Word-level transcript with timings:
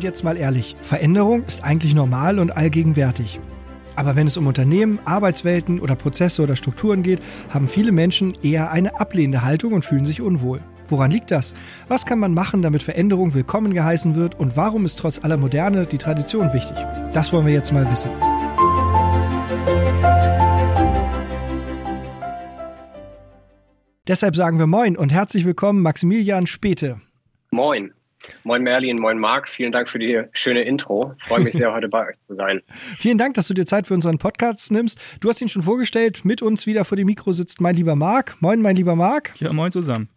Und 0.00 0.04
jetzt 0.04 0.24
mal 0.24 0.38
ehrlich, 0.38 0.76
Veränderung 0.80 1.44
ist 1.44 1.62
eigentlich 1.62 1.94
normal 1.94 2.38
und 2.38 2.56
allgegenwärtig. 2.56 3.38
Aber 3.96 4.16
wenn 4.16 4.26
es 4.26 4.38
um 4.38 4.46
Unternehmen, 4.46 4.98
Arbeitswelten 5.04 5.78
oder 5.78 5.94
Prozesse 5.94 6.42
oder 6.42 6.56
Strukturen 6.56 7.02
geht, 7.02 7.20
haben 7.50 7.68
viele 7.68 7.92
Menschen 7.92 8.32
eher 8.42 8.70
eine 8.70 8.98
ablehnende 8.98 9.42
Haltung 9.42 9.74
und 9.74 9.84
fühlen 9.84 10.06
sich 10.06 10.22
unwohl. 10.22 10.62
Woran 10.88 11.10
liegt 11.10 11.30
das? 11.30 11.52
Was 11.88 12.06
kann 12.06 12.18
man 12.18 12.32
machen, 12.32 12.62
damit 12.62 12.82
Veränderung 12.82 13.34
willkommen 13.34 13.74
geheißen 13.74 14.14
wird? 14.14 14.40
Und 14.40 14.56
warum 14.56 14.86
ist 14.86 14.98
trotz 14.98 15.22
aller 15.22 15.36
Moderne 15.36 15.84
die 15.84 15.98
Tradition 15.98 16.50
wichtig? 16.54 16.78
Das 17.12 17.30
wollen 17.34 17.44
wir 17.44 17.52
jetzt 17.52 17.70
mal 17.70 17.84
wissen. 17.90 18.10
Deshalb 24.08 24.34
sagen 24.34 24.58
wir 24.58 24.66
Moin 24.66 24.96
und 24.96 25.12
herzlich 25.12 25.44
willkommen 25.44 25.82
Maximilian 25.82 26.46
Späte. 26.46 27.02
Moin. 27.50 27.92
Moin 28.44 28.62
Merlin, 28.62 28.98
moin 28.98 29.18
Marc, 29.18 29.48
vielen 29.48 29.72
Dank 29.72 29.88
für 29.88 29.98
die 29.98 30.22
schöne 30.32 30.62
Intro. 30.62 31.14
Ich 31.18 31.24
freue 31.24 31.40
mich 31.40 31.54
sehr, 31.54 31.72
heute 31.72 31.88
bei 31.88 32.08
euch 32.08 32.20
zu 32.20 32.34
sein. 32.34 32.60
Vielen 32.98 33.18
Dank, 33.18 33.34
dass 33.34 33.48
du 33.48 33.54
dir 33.54 33.66
Zeit 33.66 33.86
für 33.86 33.94
unseren 33.94 34.18
Podcast 34.18 34.70
nimmst. 34.72 35.00
Du 35.20 35.28
hast 35.28 35.40
ihn 35.40 35.48
schon 35.48 35.62
vorgestellt, 35.62 36.24
mit 36.24 36.42
uns 36.42 36.66
wieder 36.66 36.84
vor 36.84 36.96
dem 36.96 37.06
Mikro 37.06 37.32
sitzt 37.32 37.60
mein 37.60 37.76
lieber 37.76 37.96
Marc. 37.96 38.36
Moin, 38.40 38.60
mein 38.60 38.76
lieber 38.76 38.96
Marc. 38.96 39.32
Ja, 39.40 39.52
moin 39.52 39.72
zusammen. 39.72 40.08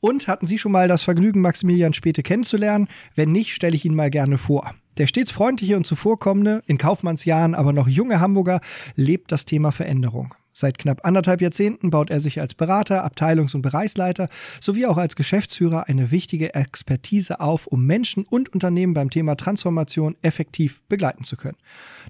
Und 0.00 0.28
hatten 0.28 0.46
Sie 0.46 0.58
schon 0.58 0.72
mal 0.72 0.86
das 0.86 1.02
Vergnügen, 1.02 1.40
Maximilian 1.40 1.92
Späte 1.92 2.22
kennenzulernen? 2.22 2.88
Wenn 3.16 3.30
nicht, 3.30 3.54
stelle 3.54 3.74
ich 3.74 3.84
ihn 3.84 3.94
mal 3.94 4.10
gerne 4.10 4.38
vor. 4.38 4.74
Der 4.98 5.06
stets 5.06 5.32
freundliche 5.32 5.76
und 5.76 5.84
zuvorkommende, 5.84 6.62
in 6.66 6.78
Kaufmannsjahren 6.78 7.54
aber 7.54 7.72
noch 7.72 7.88
junge 7.88 8.20
Hamburger 8.20 8.60
lebt 8.94 9.32
das 9.32 9.44
Thema 9.44 9.72
Veränderung. 9.72 10.34
Seit 10.60 10.76
knapp 10.76 11.06
anderthalb 11.06 11.40
Jahrzehnten 11.40 11.90
baut 11.90 12.10
er 12.10 12.18
sich 12.18 12.40
als 12.40 12.52
Berater, 12.52 13.04
Abteilungs- 13.04 13.54
und 13.54 13.62
Bereichsleiter 13.62 14.28
sowie 14.60 14.86
auch 14.86 14.96
als 14.96 15.14
Geschäftsführer 15.14 15.86
eine 15.86 16.10
wichtige 16.10 16.52
Expertise 16.52 17.38
auf, 17.38 17.68
um 17.68 17.86
Menschen 17.86 18.24
und 18.24 18.48
Unternehmen 18.52 18.92
beim 18.92 19.08
Thema 19.08 19.36
Transformation 19.36 20.16
effektiv 20.20 20.82
begleiten 20.88 21.22
zu 21.22 21.36
können. 21.36 21.56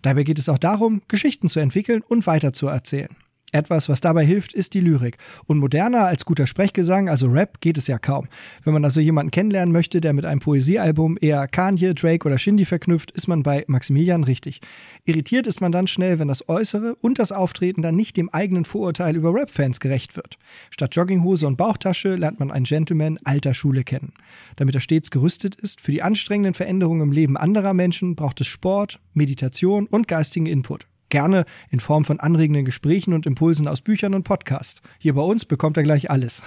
Dabei 0.00 0.22
geht 0.22 0.38
es 0.38 0.48
auch 0.48 0.56
darum, 0.56 1.02
Geschichten 1.08 1.50
zu 1.50 1.60
entwickeln 1.60 2.00
und 2.00 2.26
weiterzuerzählen. 2.26 3.14
Etwas, 3.52 3.88
was 3.88 4.00
dabei 4.00 4.26
hilft, 4.26 4.52
ist 4.52 4.74
die 4.74 4.80
Lyrik. 4.80 5.16
Und 5.46 5.58
moderner 5.58 6.04
als 6.06 6.26
guter 6.26 6.46
Sprechgesang, 6.46 7.08
also 7.08 7.28
Rap, 7.28 7.60
geht 7.62 7.78
es 7.78 7.86
ja 7.86 7.98
kaum. 7.98 8.28
Wenn 8.64 8.74
man 8.74 8.84
also 8.84 9.00
jemanden 9.00 9.30
kennenlernen 9.30 9.72
möchte, 9.72 10.02
der 10.02 10.12
mit 10.12 10.26
einem 10.26 10.40
Poesiealbum 10.40 11.16
eher 11.18 11.48
Kanye, 11.48 11.94
Drake 11.94 12.26
oder 12.26 12.36
Shindy 12.36 12.66
verknüpft, 12.66 13.10
ist 13.12 13.26
man 13.26 13.42
bei 13.42 13.64
Maximilian 13.66 14.24
richtig. 14.24 14.60
Irritiert 15.04 15.46
ist 15.46 15.62
man 15.62 15.72
dann 15.72 15.86
schnell, 15.86 16.18
wenn 16.18 16.28
das 16.28 16.46
Äußere 16.48 16.94
und 16.96 17.18
das 17.18 17.32
Auftreten 17.32 17.80
dann 17.80 17.96
nicht 17.96 18.18
dem 18.18 18.28
eigenen 18.28 18.66
Vorurteil 18.66 19.16
über 19.16 19.32
Rap-Fans 19.32 19.80
gerecht 19.80 20.16
wird. 20.16 20.36
Statt 20.70 20.94
Jogginghose 20.94 21.46
und 21.46 21.56
Bauchtasche 21.56 22.16
lernt 22.16 22.40
man 22.40 22.50
einen 22.50 22.66
Gentleman 22.66 23.18
alter 23.24 23.54
Schule 23.54 23.82
kennen. 23.82 24.12
Damit 24.56 24.74
er 24.74 24.80
stets 24.82 25.10
gerüstet 25.10 25.54
ist 25.54 25.80
für 25.80 25.92
die 25.92 26.02
anstrengenden 26.02 26.52
Veränderungen 26.52 27.00
im 27.00 27.12
Leben 27.12 27.38
anderer 27.38 27.72
Menschen, 27.72 28.14
braucht 28.14 28.42
es 28.42 28.46
Sport, 28.46 29.00
Meditation 29.14 29.86
und 29.86 30.06
geistigen 30.06 30.46
Input. 30.46 30.86
Gerne 31.08 31.44
in 31.70 31.80
Form 31.80 32.04
von 32.04 32.20
anregenden 32.20 32.64
Gesprächen 32.64 33.12
und 33.14 33.26
Impulsen 33.26 33.68
aus 33.68 33.80
Büchern 33.80 34.14
und 34.14 34.24
Podcasts. 34.24 34.82
Hier 34.98 35.14
bei 35.14 35.22
uns 35.22 35.44
bekommt 35.44 35.76
er 35.76 35.82
gleich 35.82 36.10
alles. 36.10 36.42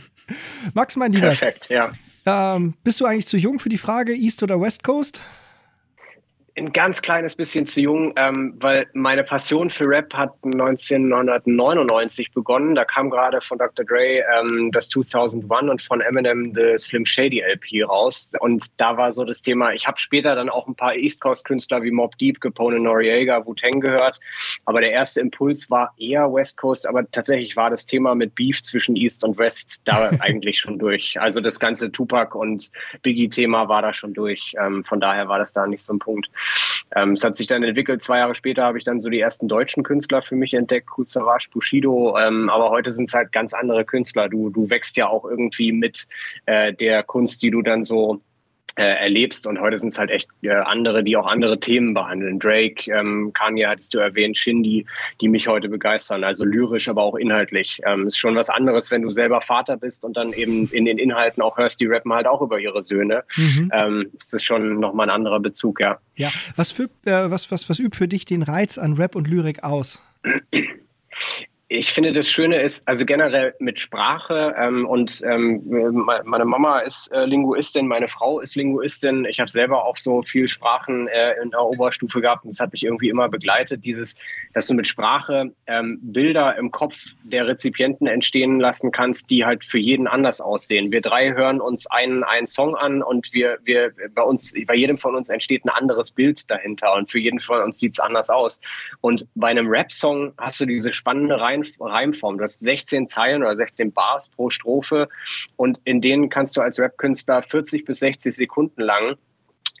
Max, 0.74 0.96
mein 0.96 1.12
Lieber. 1.12 1.28
Perfekt, 1.28 1.68
ja. 1.68 1.92
Ähm, 2.26 2.74
bist 2.82 3.00
du 3.00 3.06
eigentlich 3.06 3.26
zu 3.26 3.36
jung 3.36 3.58
für 3.58 3.68
die 3.68 3.78
Frage 3.78 4.14
East 4.14 4.42
oder 4.42 4.60
West 4.60 4.82
Coast? 4.82 5.22
Ein 6.56 6.72
ganz 6.72 7.02
kleines 7.02 7.36
bisschen 7.36 7.66
zu 7.66 7.82
jung, 7.82 8.14
ähm, 8.16 8.54
weil 8.60 8.86
meine 8.94 9.22
Passion 9.22 9.68
für 9.68 9.86
Rap 9.86 10.12
hat 10.14 10.32
1999 10.42 12.32
begonnen. 12.32 12.74
Da 12.74 12.84
kam 12.84 13.10
gerade 13.10 13.40
von 13.42 13.58
Dr. 13.58 13.84
Dre 13.84 14.24
ähm, 14.38 14.70
das 14.72 14.88
2001 14.88 15.70
und 15.70 15.82
von 15.82 16.00
Eminem 16.00 16.54
The 16.54 16.78
Slim 16.78 17.04
Shady 17.04 17.42
LP 17.42 17.86
raus. 17.86 18.32
Und 18.40 18.68
da 18.78 18.96
war 18.96 19.12
so 19.12 19.24
das 19.24 19.42
Thema, 19.42 19.72
ich 19.72 19.86
habe 19.86 19.98
später 19.98 20.34
dann 20.34 20.48
auch 20.48 20.66
ein 20.66 20.74
paar 20.74 20.94
East 20.94 21.20
Coast 21.20 21.44
Künstler 21.44 21.82
wie 21.82 21.90
Mob 21.90 22.16
Deep, 22.16 22.40
Capone 22.40 22.80
Noriega, 22.80 23.44
Wu-Tang 23.44 23.80
gehört. 23.80 24.18
Aber 24.64 24.80
der 24.80 24.92
erste 24.92 25.20
Impuls 25.20 25.70
war 25.70 25.92
eher 25.98 26.32
West 26.32 26.56
Coast. 26.56 26.88
Aber 26.88 27.08
tatsächlich 27.10 27.56
war 27.56 27.68
das 27.68 27.84
Thema 27.84 28.14
mit 28.14 28.34
Beef 28.34 28.62
zwischen 28.62 28.96
East 28.96 29.24
und 29.24 29.36
West 29.36 29.82
da 29.84 30.10
eigentlich 30.20 30.58
schon 30.58 30.78
durch. 30.78 31.20
Also 31.20 31.40
das 31.40 31.60
ganze 31.60 31.92
Tupac 31.92 32.34
und 32.34 32.70
Biggie-Thema 33.02 33.68
war 33.68 33.82
da 33.82 33.92
schon 33.92 34.14
durch. 34.14 34.54
Ähm, 34.58 34.82
von 34.84 35.00
daher 35.00 35.28
war 35.28 35.38
das 35.38 35.52
da 35.52 35.66
nicht 35.66 35.84
so 35.84 35.92
ein 35.92 35.98
Punkt. 35.98 36.30
Ähm, 36.94 37.12
es 37.12 37.24
hat 37.24 37.36
sich 37.36 37.46
dann 37.46 37.62
entwickelt, 37.62 38.02
zwei 38.02 38.18
Jahre 38.18 38.34
später 38.34 38.62
habe 38.62 38.78
ich 38.78 38.84
dann 38.84 39.00
so 39.00 39.10
die 39.10 39.20
ersten 39.20 39.48
deutschen 39.48 39.82
Künstler 39.82 40.22
für 40.22 40.36
mich 40.36 40.54
entdeckt, 40.54 40.88
Kuzarash, 40.88 41.50
Bushido, 41.50 42.16
ähm, 42.18 42.48
aber 42.48 42.70
heute 42.70 42.92
sind 42.92 43.08
es 43.08 43.14
halt 43.14 43.32
ganz 43.32 43.52
andere 43.54 43.84
Künstler. 43.84 44.28
Du, 44.28 44.50
du 44.50 44.70
wächst 44.70 44.96
ja 44.96 45.08
auch 45.08 45.24
irgendwie 45.24 45.72
mit 45.72 46.06
äh, 46.46 46.72
der 46.72 47.02
Kunst, 47.02 47.42
die 47.42 47.50
du 47.50 47.62
dann 47.62 47.82
so 47.82 48.20
äh, 48.76 48.82
erlebst. 48.82 49.46
Und 49.46 49.60
heute 49.60 49.78
sind 49.78 49.92
es 49.92 49.98
halt 49.98 50.10
echt 50.10 50.28
äh, 50.42 50.50
andere, 50.50 51.02
die 51.02 51.16
auch 51.16 51.26
andere 51.26 51.58
Themen 51.58 51.94
behandeln. 51.94 52.38
Drake, 52.38 52.90
ähm, 52.90 53.32
Kanye 53.34 53.66
hattest 53.66 53.94
du 53.94 53.98
erwähnt, 53.98 54.36
Shindy, 54.36 54.86
die 55.20 55.28
mich 55.28 55.48
heute 55.48 55.68
begeistern. 55.68 56.24
Also 56.24 56.44
lyrisch, 56.44 56.88
aber 56.88 57.02
auch 57.02 57.16
inhaltlich. 57.16 57.80
Ähm, 57.84 58.06
ist 58.06 58.18
schon 58.18 58.36
was 58.36 58.50
anderes, 58.50 58.90
wenn 58.90 59.02
du 59.02 59.10
selber 59.10 59.40
Vater 59.40 59.76
bist 59.76 60.04
und 60.04 60.16
dann 60.16 60.32
eben 60.32 60.68
in 60.70 60.84
den 60.84 60.98
Inhalten 60.98 61.42
auch 61.42 61.56
hörst, 61.56 61.80
die 61.80 61.86
rappen 61.86 62.12
halt 62.12 62.26
auch 62.26 62.42
über 62.42 62.58
ihre 62.58 62.82
Söhne. 62.82 63.24
Mhm. 63.36 63.70
Ähm, 63.72 64.10
ist 64.14 64.32
das 64.32 64.42
schon 64.42 64.78
nochmal 64.78 65.08
ein 65.08 65.14
anderer 65.14 65.40
Bezug, 65.40 65.80
ja. 65.80 65.98
Ja, 66.16 66.28
was, 66.56 66.70
für, 66.70 66.84
äh, 67.04 67.30
was, 67.30 67.50
was, 67.50 67.68
was 67.68 67.78
übt 67.78 67.96
für 67.96 68.08
dich 68.08 68.24
den 68.24 68.42
Reiz 68.42 68.78
an 68.78 68.94
Rap 68.94 69.14
und 69.14 69.28
Lyrik 69.28 69.64
aus? 69.64 70.02
ich 71.68 71.92
finde, 71.92 72.12
das 72.12 72.28
Schöne 72.30 72.62
ist, 72.62 72.86
also 72.86 73.04
generell 73.04 73.52
mit 73.58 73.80
Sprache 73.80 74.54
ähm, 74.56 74.86
und 74.86 75.20
ähm, 75.24 75.62
meine 76.24 76.44
Mama 76.44 76.78
ist 76.78 77.10
äh, 77.10 77.24
Linguistin, 77.24 77.88
meine 77.88 78.06
Frau 78.06 78.38
ist 78.38 78.54
Linguistin. 78.54 79.24
Ich 79.24 79.40
habe 79.40 79.50
selber 79.50 79.84
auch 79.84 79.96
so 79.96 80.22
viel 80.22 80.46
Sprachen 80.46 81.08
äh, 81.08 81.34
in 81.42 81.50
der 81.50 81.64
Oberstufe 81.64 82.20
gehabt 82.20 82.44
und 82.44 82.54
das 82.54 82.60
hat 82.60 82.70
mich 82.70 82.84
irgendwie 82.84 83.08
immer 83.08 83.28
begleitet, 83.28 83.84
dieses, 83.84 84.16
dass 84.54 84.68
du 84.68 84.74
mit 84.74 84.86
Sprache 84.86 85.52
ähm, 85.66 85.98
Bilder 86.02 86.56
im 86.56 86.70
Kopf 86.70 87.14
der 87.24 87.48
Rezipienten 87.48 88.06
entstehen 88.06 88.60
lassen 88.60 88.92
kannst, 88.92 89.28
die 89.30 89.44
halt 89.44 89.64
für 89.64 89.80
jeden 89.80 90.06
anders 90.06 90.40
aussehen. 90.40 90.92
Wir 90.92 91.00
drei 91.00 91.32
hören 91.32 91.60
uns 91.60 91.88
einen, 91.88 92.22
einen 92.22 92.46
Song 92.46 92.76
an 92.76 93.02
und 93.02 93.32
wir, 93.32 93.58
wir 93.64 93.90
bei 94.14 94.22
uns, 94.22 94.54
bei 94.68 94.76
jedem 94.76 94.98
von 94.98 95.16
uns 95.16 95.30
entsteht 95.30 95.64
ein 95.64 95.70
anderes 95.70 96.12
Bild 96.12 96.48
dahinter 96.48 96.94
und 96.94 97.10
für 97.10 97.18
jeden 97.18 97.40
von 97.40 97.60
uns 97.60 97.80
sieht's 97.80 97.98
anders 97.98 98.30
aus. 98.30 98.60
Und 99.00 99.26
bei 99.34 99.48
einem 99.48 99.66
Rap-Song 99.66 100.32
hast 100.38 100.60
du 100.60 100.66
diese 100.66 100.92
spannende 100.92 101.40
Reihe 101.40 101.55
Reimform. 101.80 102.38
Du 102.38 102.44
hast 102.44 102.60
16 102.60 103.08
Zeilen 103.08 103.42
oder 103.42 103.56
16 103.56 103.92
Bars 103.92 104.28
pro 104.28 104.50
Strophe 104.50 105.08
und 105.56 105.80
in 105.84 106.00
denen 106.00 106.28
kannst 106.28 106.56
du 106.56 106.60
als 106.60 106.78
Rap-Künstler 106.78 107.42
40 107.42 107.84
bis 107.84 108.00
60 108.00 108.34
Sekunden 108.34 108.82
lang 108.82 109.16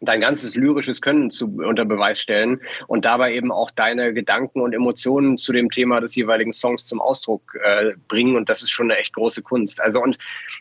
dein 0.00 0.20
ganzes 0.20 0.54
lyrisches 0.54 1.00
Können 1.00 1.30
zu, 1.30 1.46
unter 1.56 1.84
Beweis 1.84 2.20
stellen 2.20 2.60
und 2.86 3.04
dabei 3.04 3.34
eben 3.34 3.50
auch 3.50 3.70
deine 3.70 4.12
Gedanken 4.12 4.60
und 4.60 4.74
Emotionen 4.74 5.38
zu 5.38 5.52
dem 5.52 5.70
Thema 5.70 6.00
des 6.00 6.14
jeweiligen 6.14 6.52
Songs 6.52 6.86
zum 6.86 7.00
Ausdruck 7.00 7.56
äh, 7.62 7.92
bringen. 8.08 8.36
Und 8.36 8.48
das 8.48 8.62
ist 8.62 8.70
schon 8.70 8.90
eine 8.90 9.00
echt 9.00 9.14
große 9.14 9.42
Kunst. 9.42 9.80
Also 9.80 10.02
und 10.02 10.18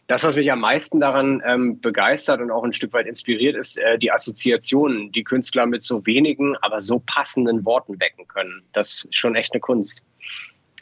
das, 0.07 0.23
was 0.23 0.35
mich 0.35 0.51
am 0.51 0.61
meisten 0.61 0.99
daran 0.99 1.41
ähm, 1.45 1.79
begeistert 1.81 2.41
und 2.41 2.51
auch 2.51 2.63
ein 2.63 2.73
Stück 2.73 2.93
weit 2.93 3.07
inspiriert, 3.07 3.55
ist 3.55 3.77
äh, 3.77 3.97
die 3.97 4.11
Assoziationen, 4.11 5.11
die 5.11 5.23
Künstler 5.23 5.65
mit 5.65 5.83
so 5.83 6.05
wenigen, 6.05 6.55
aber 6.61 6.81
so 6.81 7.01
passenden 7.05 7.65
Worten 7.65 7.99
wecken 7.99 8.27
können. 8.27 8.63
Das 8.73 9.05
ist 9.05 9.15
schon 9.15 9.35
echt 9.35 9.53
eine 9.53 9.59
Kunst. 9.59 10.03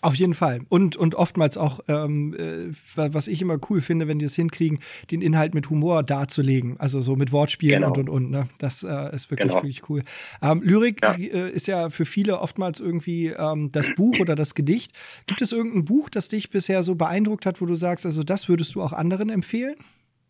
Auf 0.03 0.15
jeden 0.15 0.33
Fall. 0.33 0.59
Und, 0.67 0.97
und 0.97 1.15
oftmals 1.15 1.57
auch, 1.57 1.79
ähm, 1.87 2.35
äh, 2.37 2.73
was 2.95 3.29
ich 3.29 3.41
immer 3.41 3.57
cool 3.69 3.79
finde, 3.79 4.05
wenn 4.09 4.19
die 4.19 4.25
es 4.25 4.35
hinkriegen, 4.35 4.79
den 5.11 5.21
Inhalt 5.21 5.55
mit 5.55 5.69
Humor 5.69 6.03
darzulegen. 6.03 6.77
Also 6.77 6.99
so 6.99 7.15
mit 7.15 7.31
Wortspielen 7.31 7.83
genau. 7.83 7.93
und 7.93 8.09
und 8.09 8.09
und. 8.09 8.31
Ne? 8.31 8.49
Das 8.57 8.83
äh, 8.83 9.15
ist 9.15 9.31
wirklich, 9.31 9.47
genau. 9.47 9.61
wirklich 9.61 9.89
cool. 9.89 10.03
Ähm, 10.41 10.61
Lyrik 10.61 11.01
ja. 11.01 11.13
äh, 11.13 11.49
ist 11.51 11.67
ja 11.67 11.89
für 11.89 12.03
viele 12.03 12.39
oftmals 12.39 12.81
irgendwie 12.81 13.27
ähm, 13.27 13.71
das 13.71 13.95
Buch 13.95 14.19
oder 14.19 14.35
das 14.35 14.55
Gedicht. 14.55 14.91
Gibt 15.25 15.41
es 15.41 15.53
irgendein 15.53 15.85
Buch, 15.85 16.09
das 16.09 16.27
dich 16.27 16.49
bisher 16.49 16.83
so 16.83 16.95
beeindruckt 16.95 17.45
hat, 17.45 17.61
wo 17.61 17.65
du 17.65 17.75
sagst, 17.75 18.05
also 18.05 18.23
das 18.23 18.49
würdest 18.49 18.75
du 18.75 18.81
auch 18.81 18.91
anderen 18.91 19.29
empfehlen? 19.29 19.75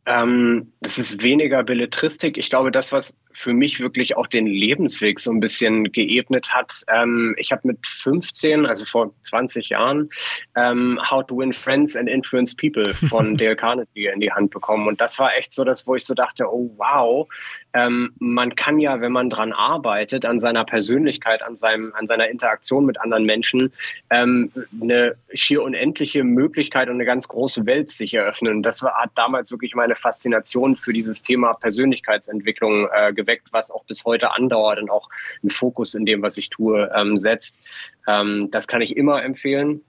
Ähm, 0.05 0.71
das 0.81 0.97
ist 0.97 1.21
weniger 1.23 1.63
Belletristik. 1.63 2.37
Ich 2.37 2.49
glaube, 2.49 2.71
das, 2.71 2.91
was 2.91 3.17
für 3.33 3.53
mich 3.53 3.79
wirklich 3.79 4.15
auch 4.17 4.27
den 4.27 4.47
Lebensweg 4.47 5.19
so 5.19 5.31
ein 5.31 5.39
bisschen 5.39 5.91
geebnet 5.91 6.53
hat. 6.53 6.83
Ähm, 6.87 7.35
ich 7.37 7.51
habe 7.51 7.67
mit 7.67 7.79
15, 7.85 8.65
also 8.65 8.85
vor 8.85 9.13
20 9.21 9.69
Jahren, 9.69 10.09
ähm, 10.55 10.99
How 11.09 11.25
to 11.25 11.37
Win 11.37 11.53
Friends 11.53 11.95
and 11.95 12.09
Influence 12.09 12.55
People 12.55 12.93
von 12.93 13.37
Dale 13.37 13.55
Carnegie 13.55 14.07
in 14.07 14.19
die 14.19 14.31
Hand 14.31 14.51
bekommen. 14.51 14.87
Und 14.87 15.01
das 15.01 15.19
war 15.19 15.35
echt 15.35 15.53
so 15.53 15.63
das, 15.63 15.87
wo 15.87 15.95
ich 15.95 16.05
so 16.05 16.13
dachte, 16.13 16.45
oh 16.51 16.71
wow, 16.77 17.27
ähm, 17.73 18.13
man 18.19 18.55
kann 18.55 18.79
ja, 18.79 19.01
wenn 19.01 19.11
man 19.11 19.29
dran 19.29 19.51
arbeitet, 19.51 20.25
an 20.25 20.39
seiner 20.39 20.63
Persönlichkeit, 20.63 21.41
an, 21.41 21.57
seinem, 21.57 21.91
an 21.95 22.07
seiner 22.07 22.29
Interaktion 22.29 22.85
mit 22.85 23.01
anderen 23.01 23.25
Menschen, 23.25 23.73
ähm, 24.11 24.51
eine 24.79 25.15
schier 25.33 25.63
unendliche 25.63 26.23
Möglichkeit 26.23 26.87
und 26.87 26.95
eine 26.95 27.05
ganz 27.05 27.27
große 27.27 27.65
Welt 27.65 27.89
sich 27.89 28.13
eröffnen. 28.13 28.57
Und 28.57 28.63
das 28.63 28.83
war, 28.83 28.93
hat 28.93 29.11
damals 29.15 29.51
wirklich 29.51 29.73
meine 29.73 29.95
Faszination 29.95 30.75
für 30.75 30.93
dieses 30.93 31.23
Thema 31.23 31.53
Persönlichkeitsentwicklung 31.53 32.87
äh, 32.93 33.13
geweckt, 33.23 33.49
was 33.51 33.71
auch 33.71 33.85
bis 33.85 34.03
heute 34.05 34.33
andauert 34.33 34.79
und 34.79 34.89
auch 34.89 35.09
einen 35.41 35.49
Fokus 35.49 35.95
in 35.95 36.05
dem, 36.05 36.21
was 36.21 36.37
ich 36.37 36.49
tue, 36.49 36.91
ähm, 36.95 37.17
setzt. 37.17 37.59
Ähm, 38.07 38.49
das 38.51 38.67
kann 38.67 38.81
ich 38.81 38.95
immer 38.97 39.23
empfehlen. 39.23 39.81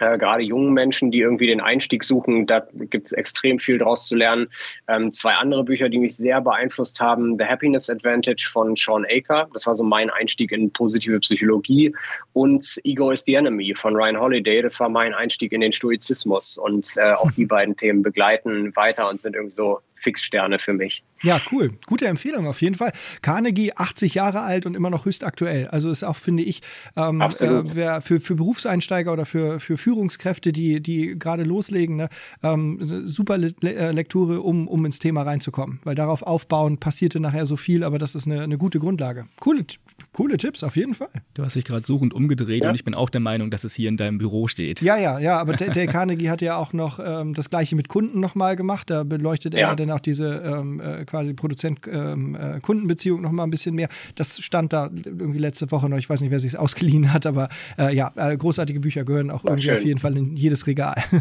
äh, 0.00 0.18
gerade 0.18 0.42
jungen 0.42 0.72
Menschen, 0.72 1.10
die 1.10 1.20
irgendwie 1.20 1.46
den 1.46 1.60
Einstieg 1.60 2.04
suchen. 2.04 2.46
Da 2.46 2.66
gibt 2.72 3.06
es 3.06 3.12
extrem 3.12 3.58
viel 3.58 3.78
draus 3.78 4.08
zu 4.08 4.16
lernen. 4.16 4.48
Ähm, 4.88 5.12
zwei 5.12 5.34
andere 5.34 5.64
Bücher, 5.64 5.88
die 5.88 5.98
mich 5.98 6.16
sehr 6.16 6.40
beeinflusst 6.40 7.00
haben: 7.00 7.36
The 7.38 7.44
Happiness 7.44 7.88
Advantage 7.88 8.48
von 8.50 8.74
Sean 8.74 9.06
Aker. 9.08 9.48
Das 9.52 9.66
war 9.66 9.76
so 9.76 9.84
mein 9.84 10.10
Einstieg 10.10 10.52
in 10.52 10.72
positive 10.72 11.20
Psychologie. 11.20 11.94
Und 12.32 12.80
Ego 12.84 13.10
is 13.10 13.22
the 13.24 13.34
Enemy 13.34 13.74
von 13.76 13.94
Ryan 13.94 14.18
Holiday. 14.18 14.62
Das 14.62 14.80
war 14.80 14.88
mein 14.88 15.14
Einstieg 15.14 15.52
in 15.52 15.60
den 15.60 15.72
Stoizismus. 15.72 16.58
Und 16.58 16.88
äh, 16.96 17.12
auch 17.12 17.30
die 17.32 17.46
beiden 17.54 17.76
Themen 17.76 18.02
begleiten 18.02 18.74
weiter 18.74 19.08
und 19.08 19.20
sind 19.20 19.36
irgendwie 19.36 19.54
so 19.54 19.80
Fixsterne 20.04 20.58
für 20.58 20.74
mich. 20.74 21.02
Ja, 21.22 21.40
cool. 21.50 21.72
Gute 21.86 22.06
Empfehlung 22.06 22.46
auf 22.46 22.60
jeden 22.60 22.74
Fall. 22.74 22.92
Carnegie, 23.22 23.72
80 23.72 24.14
Jahre 24.14 24.42
alt 24.42 24.66
und 24.66 24.74
immer 24.74 24.90
noch 24.90 25.06
höchst 25.06 25.24
aktuell. 25.24 25.68
Also 25.68 25.90
ist 25.90 26.04
auch, 26.04 26.16
finde 26.16 26.42
ich, 26.42 26.60
ähm, 26.96 27.22
äh, 27.22 28.00
für, 28.02 28.20
für 28.20 28.34
Berufseinsteiger 28.34 29.12
oder 29.12 29.24
für, 29.24 29.58
für 29.60 29.78
Führungskräfte, 29.78 30.52
die, 30.52 30.82
die 30.82 31.18
gerade 31.18 31.42
loslegen, 31.42 31.96
ne, 31.96 32.08
ähm, 32.42 33.06
super 33.06 33.38
Le 33.38 33.54
äh, 33.62 33.92
Lektüre, 33.92 34.42
um, 34.42 34.68
um 34.68 34.84
ins 34.84 34.98
Thema 34.98 35.22
reinzukommen. 35.22 35.80
Weil 35.84 35.94
darauf 35.94 36.22
aufbauen 36.22 36.78
passierte 36.78 37.20
nachher 37.20 37.46
so 37.46 37.56
viel, 37.56 37.82
aber 37.82 37.98
das 37.98 38.14
ist 38.14 38.26
eine, 38.26 38.42
eine 38.42 38.58
gute 38.58 38.78
Grundlage. 38.78 39.26
Coole, 39.40 39.64
coole 40.12 40.36
Tipps, 40.36 40.62
auf 40.62 40.76
jeden 40.76 40.94
Fall. 40.94 41.08
Du 41.32 41.42
hast 41.42 41.56
dich 41.56 41.64
gerade 41.64 41.86
suchend 41.86 42.12
umgedreht 42.12 42.62
ja. 42.62 42.68
und 42.68 42.74
ich 42.74 42.84
bin 42.84 42.94
auch 42.94 43.08
der 43.08 43.22
Meinung, 43.22 43.50
dass 43.50 43.64
es 43.64 43.74
hier 43.74 43.88
in 43.88 43.96
deinem 43.96 44.18
Büro 44.18 44.46
steht. 44.48 44.82
Ja, 44.82 44.98
ja, 44.98 45.18
ja, 45.18 45.38
aber 45.38 45.54
Dale 45.54 45.86
Carnegie 45.86 46.28
hat 46.28 46.42
ja 46.42 46.56
auch 46.56 46.74
noch 46.74 47.00
ähm, 47.02 47.32
das 47.32 47.48
gleiche 47.48 47.76
mit 47.76 47.88
Kunden 47.88 48.20
nochmal 48.20 48.56
gemacht. 48.56 48.90
Da 48.90 49.04
beleuchtet 49.04 49.54
ja. 49.54 49.70
er 49.70 49.76
dann 49.76 49.90
auch 49.94 50.00
diese 50.00 50.42
ähm, 50.44 50.80
äh, 50.80 51.04
quasi 51.04 51.34
Produzent-Kundenbeziehung 51.34 53.18
ähm, 53.18 53.24
äh, 53.24 53.26
noch 53.26 53.32
mal 53.32 53.44
ein 53.44 53.50
bisschen 53.50 53.74
mehr. 53.74 53.88
Das 54.14 54.42
stand 54.42 54.72
da 54.72 54.90
irgendwie 55.04 55.38
letzte 55.38 55.70
Woche 55.70 55.88
noch. 55.88 55.98
Ich 55.98 56.10
weiß 56.10 56.20
nicht, 56.20 56.30
wer 56.30 56.40
sich 56.40 56.52
es 56.52 56.56
ausgeliehen 56.56 57.12
hat, 57.12 57.26
aber 57.26 57.48
äh, 57.78 57.94
ja, 57.94 58.12
äh, 58.16 58.36
großartige 58.36 58.80
Bücher 58.80 59.04
gehören 59.04 59.30
auch 59.30 59.44
irgendwie 59.44 59.62
schön. 59.62 59.74
auf 59.74 59.84
jeden 59.84 60.00
Fall 60.00 60.16
in 60.16 60.36
jedes 60.36 60.66
Regal. 60.66 61.02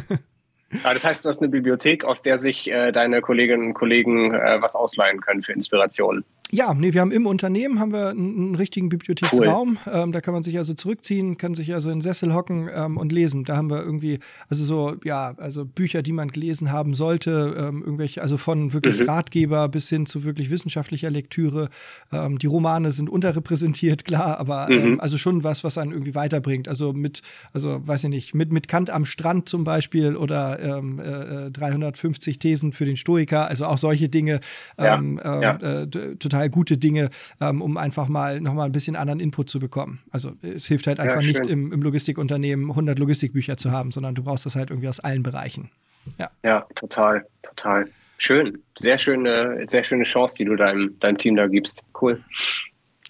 Ah, 0.84 0.94
das 0.94 1.06
heißt, 1.06 1.24
du 1.24 1.30
hast 1.30 1.40
eine 1.40 1.50
Bibliothek, 1.50 2.04
aus 2.04 2.24
der 2.24 2.40
sich 2.40 2.72
äh, 2.72 2.92
deine 2.92 3.22
Kolleginnen 3.22 3.68
und 3.68 3.74
Kollegen 3.76 4.34
äh, 4.34 4.60
was 4.60 4.76
ausleihen 4.76 5.22
können 5.22 5.44
für 5.44 5.54
Inspirationen. 5.54 6.26
Ja, 6.52 6.72
nee, 6.76 6.94
wir 6.94 7.02
haben 7.02 7.12
im 7.12 7.26
Unternehmen 7.26 7.80
haben 7.80 7.92
wir 7.92 8.10
einen, 8.10 8.38
einen 8.38 8.56
richtigen 8.56 8.88
Bibliotheksraum. 8.88 9.80
Cool. 9.88 9.94
Ähm, 9.94 10.12
da 10.12 10.22
kann 10.22 10.36
man 10.36 10.44
sich 10.44 10.60
also 10.60 10.76
zurückziehen, 10.76 11.38
kann 11.38 11.56
sich 11.56 11.74
also 11.74 11.90
in 11.90 12.00
Sessel 12.00 12.32
hocken 12.32 12.70
ähm, 12.72 12.98
und 12.98 13.12
lesen. 13.12 13.44
Da 13.44 13.58
haben 13.58 13.72
wir 13.72 13.82
irgendwie, 13.82 14.20
also 14.50 14.64
so, 14.64 14.96
ja, 15.04 15.34
also 15.38 15.66
Bücher, 15.66 16.04
die 16.04 16.12
man 16.12 16.28
gelesen 16.28 16.72
haben 16.72 16.94
sollte, 16.94 17.56
ähm, 17.58 17.82
irgendwelche, 17.82 18.22
also 18.22 18.38
von 18.38 18.72
wirklich 18.72 19.00
mhm. 19.00 19.06
Ratgeber 19.10 19.68
bis 19.68 19.90
hin 19.90 20.06
zu 20.06 20.24
wirklich 20.24 20.52
wissenschaftlicher 20.52 21.10
Lektüre. 21.10 21.70
Ähm, 22.12 22.38
die 22.38 22.46
Romane 22.46 22.92
sind 22.92 23.10
unterrepräsentiert, 23.10 24.06
klar, 24.06 24.38
aber 24.38 24.70
ähm, 24.70 24.92
mhm. 24.92 25.00
also 25.00 25.18
schon 25.18 25.44
was, 25.44 25.64
was 25.64 25.80
einen 25.80 25.92
irgendwie 25.92 26.14
weiterbringt. 26.14 26.68
Also 26.68 26.94
mit, 26.94 27.24
also 27.54 27.82
weiß 27.84 28.04
ich 28.04 28.10
nicht, 28.12 28.36
mit, 28.36 28.54
mit 28.54 28.68
Kant 28.68 28.92
am 28.92 29.06
Strand 29.06 29.50
zum 29.50 29.64
Beispiel 29.64 30.16
oder 30.16 30.60
ähm, 30.60 31.00
äh, 31.00 31.50
350 31.50 32.38
Thesen 32.38 32.74
für 32.74 32.86
den 32.86 32.96
Stoiker, 32.96 33.50
also 33.50 33.66
auch 33.66 33.80
solche 33.80 34.08
Dinge. 34.08 34.40
Ja. 34.78 35.02
Ja. 35.02 35.56
Äh, 35.56 35.88
total 35.88 36.33
total 36.34 36.50
gute 36.50 36.78
Dinge, 36.78 37.10
ähm, 37.40 37.62
um 37.62 37.78
einfach 37.78 38.08
mal 38.08 38.42
nochmal 38.42 38.66
ein 38.66 38.72
bisschen 38.72 38.96
anderen 38.96 39.20
Input 39.20 39.50
zu 39.50 39.60
bekommen. 39.60 40.02
Also 40.12 40.32
es 40.42 40.66
hilft 40.66 40.88
halt 40.88 41.00
einfach 41.00 41.22
ja, 41.22 41.28
nicht 41.28 41.46
im, 41.46 41.72
im, 41.72 41.82
Logistikunternehmen 41.82 42.72
100 42.72 42.98
Logistikbücher 42.98 43.58
zu 43.58 43.72
haben, 43.72 43.92
sondern 43.92 44.16
du 44.16 44.24
brauchst 44.24 44.46
das 44.46 44.56
halt 44.56 44.72
irgendwie 44.72 44.90
aus 44.90 45.00
allen 45.00 45.22
Bereichen. 45.22 45.70
Ja, 46.18 46.32
ja 46.44 46.66
total, 46.76 47.26
total. 47.44 47.88
Schön. 48.18 48.60
Sehr 48.78 48.98
schöne, 48.98 49.64
sehr 49.68 49.84
schöne 49.84 50.04
Chance, 50.04 50.36
die 50.38 50.46
du 50.46 50.56
deinem, 50.56 50.98
deinem 51.00 51.18
Team 51.18 51.36
da 51.36 51.48
gibst. 51.48 51.84
Cool. 52.00 52.20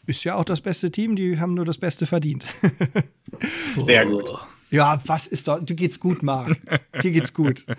Ist 0.06 0.24
ja 0.26 0.36
auch 0.36 0.44
das 0.44 0.60
beste 0.60 0.92
Team, 0.92 1.16
die 1.16 1.40
haben 1.40 1.54
nur 1.54 1.66
das 1.66 1.78
Beste 1.78 2.06
verdient. 2.06 2.46
Sehr 3.78 4.06
gut. 4.06 4.26
Ja, 4.74 5.00
was 5.06 5.28
ist 5.28 5.48
doch, 5.48 5.64
du 5.64 5.76
geht's 5.76 6.00
gut, 6.00 6.24
Marc. 6.24 6.60
Dir 7.04 7.12
geht's 7.12 7.34
gut. 7.34 7.66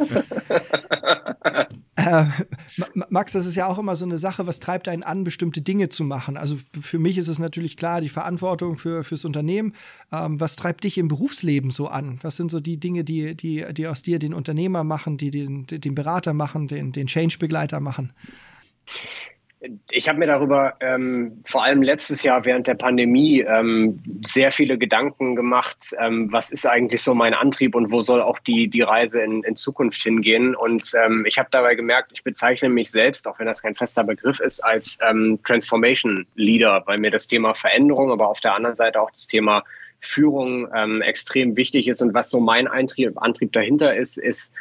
Äh, 1.96 2.24
Max, 3.08 3.32
das 3.32 3.46
ist 3.46 3.54
ja 3.54 3.68
auch 3.68 3.78
immer 3.78 3.94
so 3.94 4.04
eine 4.04 4.18
Sache, 4.18 4.48
was 4.48 4.58
treibt 4.58 4.88
einen 4.88 5.04
an, 5.04 5.22
bestimmte 5.22 5.62
Dinge 5.62 5.88
zu 5.88 6.02
machen? 6.02 6.36
Also 6.36 6.56
für 6.80 6.98
mich 6.98 7.16
ist 7.16 7.28
es 7.28 7.38
natürlich 7.38 7.76
klar, 7.76 8.00
die 8.00 8.08
Verantwortung 8.08 8.76
für, 8.76 9.04
fürs 9.04 9.24
Unternehmen. 9.24 9.74
Ähm, 10.10 10.40
was 10.40 10.56
treibt 10.56 10.82
dich 10.82 10.98
im 10.98 11.06
Berufsleben 11.06 11.70
so 11.70 11.86
an? 11.86 12.18
Was 12.22 12.36
sind 12.36 12.50
so 12.50 12.58
die 12.58 12.78
Dinge, 12.78 13.04
die, 13.04 13.36
die, 13.36 13.64
die 13.72 13.86
aus 13.86 14.02
dir 14.02 14.18
den 14.18 14.34
Unternehmer 14.34 14.82
machen, 14.82 15.16
die 15.18 15.30
den, 15.30 15.66
den 15.68 15.94
Berater 15.94 16.34
machen, 16.34 16.66
den, 16.66 16.90
den 16.90 17.06
Change-Begleiter 17.06 17.78
machen? 17.78 18.12
Ich 19.90 20.08
habe 20.08 20.18
mir 20.18 20.26
darüber 20.26 20.74
ähm, 20.80 21.40
vor 21.44 21.64
allem 21.64 21.82
letztes 21.82 22.22
Jahr 22.22 22.44
während 22.44 22.66
der 22.66 22.74
Pandemie 22.74 23.40
ähm, 23.40 24.02
sehr 24.24 24.52
viele 24.52 24.78
Gedanken 24.78 25.36
gemacht, 25.36 25.94
ähm, 25.98 26.30
was 26.32 26.50
ist 26.50 26.66
eigentlich 26.66 27.02
so 27.02 27.14
mein 27.14 27.34
Antrieb 27.34 27.74
und 27.74 27.90
wo 27.90 28.02
soll 28.02 28.20
auch 28.20 28.38
die, 28.40 28.68
die 28.68 28.82
Reise 28.82 29.22
in, 29.22 29.42
in 29.44 29.56
Zukunft 29.56 30.02
hingehen. 30.02 30.54
Und 30.54 30.92
ähm, 31.04 31.24
ich 31.26 31.38
habe 31.38 31.48
dabei 31.50 31.74
gemerkt, 31.74 32.10
ich 32.12 32.24
bezeichne 32.24 32.68
mich 32.68 32.90
selbst, 32.90 33.26
auch 33.26 33.38
wenn 33.38 33.46
das 33.46 33.62
kein 33.62 33.74
fester 33.74 34.04
Begriff 34.04 34.40
ist, 34.40 34.60
als 34.60 34.98
ähm, 35.08 35.38
Transformation 35.44 36.26
Leader, 36.34 36.82
weil 36.86 36.98
mir 36.98 37.10
das 37.10 37.26
Thema 37.26 37.54
Veränderung, 37.54 38.12
aber 38.12 38.28
auf 38.28 38.40
der 38.40 38.54
anderen 38.54 38.74
Seite 38.74 39.00
auch 39.00 39.10
das 39.10 39.26
Thema 39.26 39.64
Führung 40.00 40.68
ähm, 40.74 41.00
extrem 41.02 41.56
wichtig 41.56 41.88
ist. 41.88 42.02
Und 42.02 42.14
was 42.14 42.30
so 42.30 42.40
mein 42.40 42.68
Antrieb, 42.68 43.12
Antrieb 43.16 43.52
dahinter 43.52 43.96
ist, 43.96 44.18
ist, 44.18 44.52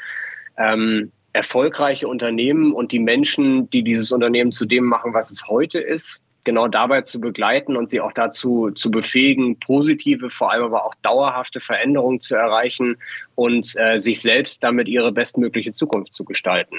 ähm, 0.58 1.12
erfolgreiche 1.34 2.08
Unternehmen 2.08 2.74
und 2.74 2.92
die 2.92 3.00
Menschen, 3.00 3.70
die 3.72 3.84
dieses 3.84 4.12
Unternehmen 4.12 4.52
zu 4.52 4.66
dem 4.66 4.86
machen, 4.86 5.14
was 5.14 5.32
es 5.32 5.48
heute 5.48 5.80
ist, 5.80 6.24
genau 6.44 6.68
dabei 6.68 7.02
zu 7.02 7.20
begleiten 7.20 7.76
und 7.76 7.90
sie 7.90 8.02
auch 8.02 8.12
dazu 8.12 8.72
zu 8.72 8.92
befähigen, 8.92 9.60
positive, 9.60 10.30
vor 10.30 10.52
allem 10.52 10.64
aber 10.64 10.86
auch 10.86 10.96
dauerhafte 11.02 11.60
Veränderungen 11.60 12.20
zu 12.20 12.36
erreichen 12.36 12.98
und 13.36 13.74
äh, 13.78 13.98
sich 13.98 14.22
selbst 14.22 14.64
damit 14.64 14.88
ihre 14.88 15.12
bestmögliche 15.12 15.72
Zukunft 15.72 16.14
zu 16.14 16.26
gestalten. 16.26 16.78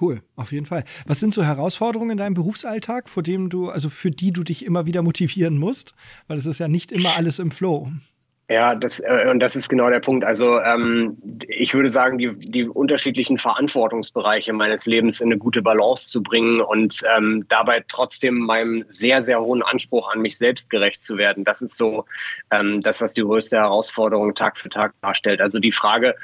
Cool, 0.00 0.22
auf 0.36 0.52
jeden 0.52 0.66
Fall. 0.66 0.84
Was 1.06 1.18
sind 1.18 1.34
so 1.34 1.42
Herausforderungen 1.42 2.12
in 2.12 2.18
deinem 2.18 2.34
Berufsalltag, 2.34 3.08
vor 3.08 3.24
dem 3.24 3.50
du, 3.50 3.68
also 3.68 3.90
für 3.90 4.12
die 4.12 4.32
du 4.32 4.44
dich 4.44 4.64
immer 4.64 4.86
wieder 4.86 5.02
motivieren 5.02 5.58
musst? 5.58 5.94
Weil 6.28 6.38
es 6.38 6.46
ist 6.46 6.60
ja 6.60 6.68
nicht 6.68 6.92
immer 6.92 7.16
alles 7.16 7.40
im 7.40 7.50
Flow. 7.50 7.90
Ja, 8.50 8.74
das, 8.74 9.00
äh, 9.00 9.26
und 9.30 9.40
das 9.40 9.56
ist 9.56 9.68
genau 9.68 9.90
der 9.90 10.00
Punkt. 10.00 10.24
Also 10.24 10.58
ähm, 10.60 11.18
ich 11.48 11.74
würde 11.74 11.90
sagen, 11.90 12.16
die, 12.16 12.30
die 12.30 12.66
unterschiedlichen 12.66 13.36
Verantwortungsbereiche 13.36 14.54
meines 14.54 14.86
Lebens 14.86 15.20
in 15.20 15.28
eine 15.28 15.36
gute 15.36 15.60
Balance 15.60 16.08
zu 16.08 16.22
bringen 16.22 16.62
und 16.62 17.02
ähm, 17.14 17.44
dabei 17.48 17.84
trotzdem 17.88 18.38
meinem 18.38 18.86
sehr, 18.88 19.20
sehr 19.20 19.42
hohen 19.42 19.62
Anspruch 19.62 20.10
an 20.10 20.22
mich 20.22 20.38
selbst 20.38 20.70
gerecht 20.70 21.02
zu 21.02 21.18
werden. 21.18 21.44
Das 21.44 21.60
ist 21.60 21.76
so 21.76 22.06
ähm, 22.50 22.80
das, 22.80 23.02
was 23.02 23.12
die 23.12 23.22
größte 23.22 23.58
Herausforderung 23.58 24.34
Tag 24.34 24.56
für 24.56 24.70
Tag 24.70 24.94
darstellt. 25.02 25.42
Also 25.42 25.58
die 25.58 25.72
Frage, 25.72 26.14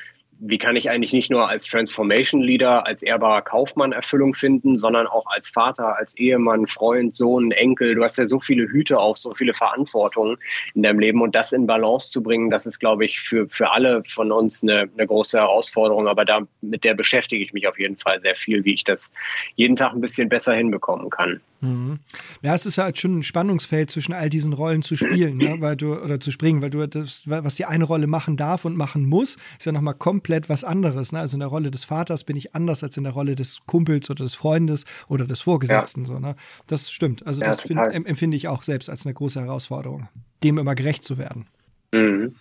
wie 0.40 0.58
kann 0.58 0.76
ich 0.76 0.90
eigentlich 0.90 1.12
nicht 1.12 1.30
nur 1.30 1.48
als 1.48 1.66
Transformation 1.66 2.42
Leader, 2.42 2.86
als 2.86 3.02
ehrbarer 3.02 3.42
Kaufmann 3.42 3.92
Erfüllung 3.92 4.34
finden, 4.34 4.76
sondern 4.76 5.06
auch 5.06 5.26
als 5.26 5.48
Vater, 5.48 5.96
als 5.96 6.16
Ehemann, 6.16 6.66
Freund, 6.66 7.14
Sohn, 7.14 7.50
Enkel. 7.52 7.94
Du 7.94 8.02
hast 8.02 8.18
ja 8.18 8.26
so 8.26 8.40
viele 8.40 8.64
Hüte 8.64 8.98
auf, 8.98 9.16
so 9.18 9.32
viele 9.32 9.54
Verantwortungen 9.54 10.36
in 10.74 10.82
deinem 10.82 10.98
Leben 10.98 11.22
und 11.22 11.34
das 11.34 11.52
in 11.52 11.66
Balance 11.66 12.10
zu 12.10 12.22
bringen, 12.22 12.50
das 12.50 12.66
ist, 12.66 12.78
glaube 12.78 13.04
ich, 13.04 13.20
für, 13.20 13.48
für 13.48 13.70
alle 13.72 14.02
von 14.06 14.32
uns 14.32 14.62
eine, 14.62 14.88
eine 14.96 15.06
große 15.06 15.38
Herausforderung. 15.38 16.08
Aber 16.08 16.24
da, 16.24 16.40
mit 16.60 16.84
der 16.84 16.94
beschäftige 16.94 17.42
ich 17.42 17.52
mich 17.52 17.66
auf 17.66 17.78
jeden 17.78 17.96
Fall 17.96 18.20
sehr 18.20 18.34
viel, 18.34 18.64
wie 18.64 18.74
ich 18.74 18.84
das 18.84 19.12
jeden 19.56 19.76
Tag 19.76 19.92
ein 19.92 20.00
bisschen 20.00 20.28
besser 20.28 20.54
hinbekommen 20.54 21.10
kann. 21.10 21.40
Mhm. 21.60 21.98
Ja, 22.42 22.54
es 22.54 22.66
ist 22.66 22.78
halt 22.78 22.98
schon 22.98 23.18
ein 23.18 23.22
Spannungsfeld 23.22 23.90
zwischen 23.90 24.12
all 24.12 24.28
diesen 24.28 24.52
Rollen 24.52 24.82
zu 24.82 24.96
spielen, 24.96 25.38
ne? 25.38 25.56
weil 25.60 25.76
du 25.76 25.94
oder 25.94 26.20
zu 26.20 26.30
springen, 26.30 26.60
weil 26.60 26.70
du 26.70 26.86
das, 26.86 27.22
was 27.24 27.54
die 27.54 27.64
eine 27.64 27.84
Rolle 27.84 28.06
machen 28.06 28.36
darf 28.36 28.64
und 28.64 28.76
machen 28.76 29.06
muss, 29.06 29.38
ist 29.58 29.64
ja 29.64 29.72
nochmal 29.72 29.94
komplett 29.94 30.23
was 30.28 30.64
anderes. 30.64 31.12
Ne? 31.12 31.20
Also 31.20 31.36
in 31.36 31.40
der 31.40 31.48
Rolle 31.48 31.70
des 31.70 31.84
Vaters 31.84 32.24
bin 32.24 32.36
ich 32.36 32.54
anders 32.54 32.82
als 32.82 32.96
in 32.96 33.04
der 33.04 33.12
Rolle 33.12 33.34
des 33.34 33.60
Kumpels 33.66 34.10
oder 34.10 34.24
des 34.24 34.34
Freundes 34.34 34.84
oder 35.08 35.26
des 35.26 35.42
Vorgesetzten. 35.42 36.02
Ja. 36.02 36.06
So, 36.06 36.18
ne? 36.18 36.36
Das 36.66 36.90
stimmt. 36.90 37.26
Also 37.26 37.40
ja, 37.40 37.48
das 37.48 37.62
find, 37.62 37.78
empfinde 37.78 38.36
ich 38.36 38.48
auch 38.48 38.62
selbst 38.62 38.90
als 38.90 39.06
eine 39.06 39.14
große 39.14 39.40
Herausforderung, 39.40 40.08
dem 40.42 40.58
immer 40.58 40.74
gerecht 40.74 41.04
zu 41.04 41.18
werden. 41.18 41.46
Mhm. 41.92 42.34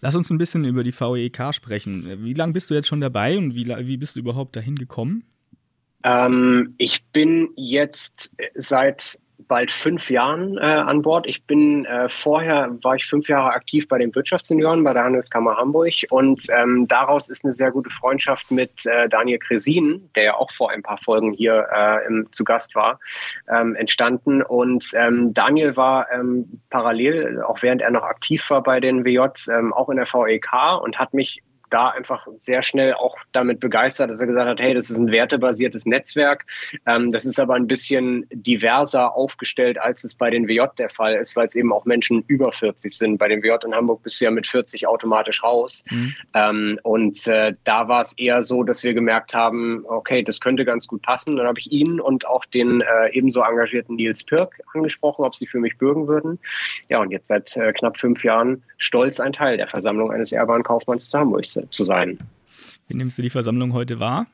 Lass 0.00 0.14
uns 0.14 0.30
ein 0.30 0.38
bisschen 0.38 0.64
über 0.64 0.82
die 0.82 0.92
VEK 0.98 1.52
sprechen. 1.52 2.24
Wie 2.24 2.34
lange 2.34 2.54
bist 2.54 2.70
du 2.70 2.74
jetzt 2.74 2.88
schon 2.88 3.00
dabei 3.00 3.36
und 3.36 3.54
wie, 3.54 3.66
wie 3.66 3.96
bist 3.96 4.16
du 4.16 4.20
überhaupt 4.20 4.56
dahin 4.56 4.76
gekommen? 4.76 5.24
Ähm, 6.04 6.74
ich 6.78 7.04
bin 7.12 7.48
jetzt 7.56 8.34
seit 8.54 9.18
bald 9.48 9.70
fünf 9.70 10.10
Jahren 10.10 10.56
äh, 10.58 10.60
an 10.60 11.02
Bord. 11.02 11.26
Ich 11.26 11.44
bin 11.44 11.84
äh, 11.84 12.08
vorher 12.08 12.70
war 12.82 12.94
ich 12.94 13.06
fünf 13.06 13.28
Jahre 13.28 13.50
aktiv 13.50 13.88
bei 13.88 13.98
den 13.98 14.14
Wirtschaftssenioren 14.14 14.84
bei 14.84 14.92
der 14.92 15.04
Handelskammer 15.04 15.56
Hamburg 15.56 15.94
und 16.10 16.42
ähm, 16.56 16.86
daraus 16.88 17.28
ist 17.28 17.44
eine 17.44 17.52
sehr 17.52 17.70
gute 17.70 17.90
Freundschaft 17.90 18.50
mit 18.50 18.86
äh, 18.86 19.08
Daniel 19.08 19.38
Kresin, 19.38 20.10
der 20.14 20.24
ja 20.24 20.34
auch 20.34 20.50
vor 20.50 20.70
ein 20.70 20.82
paar 20.82 20.98
Folgen 20.98 21.32
hier 21.32 21.66
äh, 21.74 22.06
im, 22.06 22.28
zu 22.32 22.44
Gast 22.44 22.74
war, 22.74 22.98
ähm, 23.50 23.74
entstanden. 23.74 24.42
Und 24.42 24.90
ähm, 24.94 25.32
Daniel 25.32 25.76
war 25.76 26.10
ähm, 26.12 26.60
parallel, 26.70 27.42
auch 27.42 27.62
während 27.62 27.82
er 27.82 27.90
noch 27.90 28.02
aktiv 28.02 28.48
war 28.50 28.62
bei 28.62 28.80
den 28.80 29.04
WJ, 29.04 29.20
ähm, 29.50 29.72
auch 29.72 29.88
in 29.88 29.96
der 29.96 30.06
VEK 30.06 30.80
und 30.82 30.98
hat 30.98 31.14
mich 31.14 31.42
da 31.70 31.88
einfach 31.88 32.26
sehr 32.40 32.62
schnell 32.62 32.94
auch 32.94 33.16
damit 33.32 33.60
begeistert, 33.60 34.10
dass 34.10 34.20
er 34.20 34.26
gesagt 34.26 34.48
hat, 34.48 34.60
hey, 34.60 34.74
das 34.74 34.90
ist 34.90 34.98
ein 34.98 35.10
wertebasiertes 35.10 35.86
Netzwerk. 35.86 36.46
Ähm, 36.86 37.10
das 37.10 37.24
ist 37.24 37.38
aber 37.38 37.54
ein 37.54 37.66
bisschen 37.66 38.26
diverser 38.30 39.14
aufgestellt, 39.14 39.78
als 39.80 40.04
es 40.04 40.14
bei 40.14 40.30
den 40.30 40.48
WJ 40.48 40.62
der 40.78 40.90
Fall 40.90 41.14
ist, 41.14 41.36
weil 41.36 41.46
es 41.46 41.56
eben 41.56 41.72
auch 41.72 41.84
Menschen 41.84 42.24
über 42.26 42.52
40 42.52 42.96
sind. 42.96 43.18
Bei 43.18 43.28
den 43.28 43.42
WJ 43.42 43.64
in 43.64 43.74
Hamburg 43.74 44.02
bist 44.02 44.20
du 44.20 44.26
ja 44.26 44.30
mit 44.30 44.46
40 44.46 44.86
automatisch 44.86 45.42
raus. 45.42 45.84
Mhm. 45.90 46.14
Ähm, 46.34 46.80
und 46.82 47.26
äh, 47.26 47.54
da 47.64 47.88
war 47.88 48.02
es 48.02 48.16
eher 48.18 48.42
so, 48.42 48.62
dass 48.62 48.82
wir 48.84 48.94
gemerkt 48.94 49.34
haben, 49.34 49.84
okay, 49.86 50.22
das 50.22 50.40
könnte 50.40 50.64
ganz 50.64 50.86
gut 50.86 51.02
passen. 51.02 51.36
Dann 51.36 51.46
habe 51.46 51.58
ich 51.58 51.70
ihn 51.70 52.00
und 52.00 52.26
auch 52.26 52.44
den 52.44 52.80
äh, 52.80 53.10
ebenso 53.12 53.42
engagierten 53.42 53.96
Nils 53.96 54.24
Pirk 54.24 54.60
angesprochen, 54.74 55.24
ob 55.24 55.34
sie 55.34 55.46
für 55.46 55.58
mich 55.58 55.78
bürgen 55.78 56.08
würden. 56.08 56.38
Ja, 56.88 57.00
und 57.00 57.10
jetzt 57.10 57.28
seit 57.28 57.56
äh, 57.56 57.72
knapp 57.72 57.98
fünf 57.98 58.24
Jahren 58.24 58.62
stolz 58.78 59.20
ein 59.20 59.32
Teil 59.32 59.56
der 59.56 59.68
Versammlung 59.68 60.10
eines 60.10 60.32
Ehrbahnkaufmanns 60.32 61.10
zu 61.10 61.18
Hamburg 61.18 61.40
zu 61.70 61.84
sein. 61.84 62.18
Wie 62.88 62.94
nimmst 62.94 63.18
du 63.18 63.22
die 63.22 63.30
Versammlung 63.30 63.72
heute 63.72 64.00
wahr? 64.00 64.26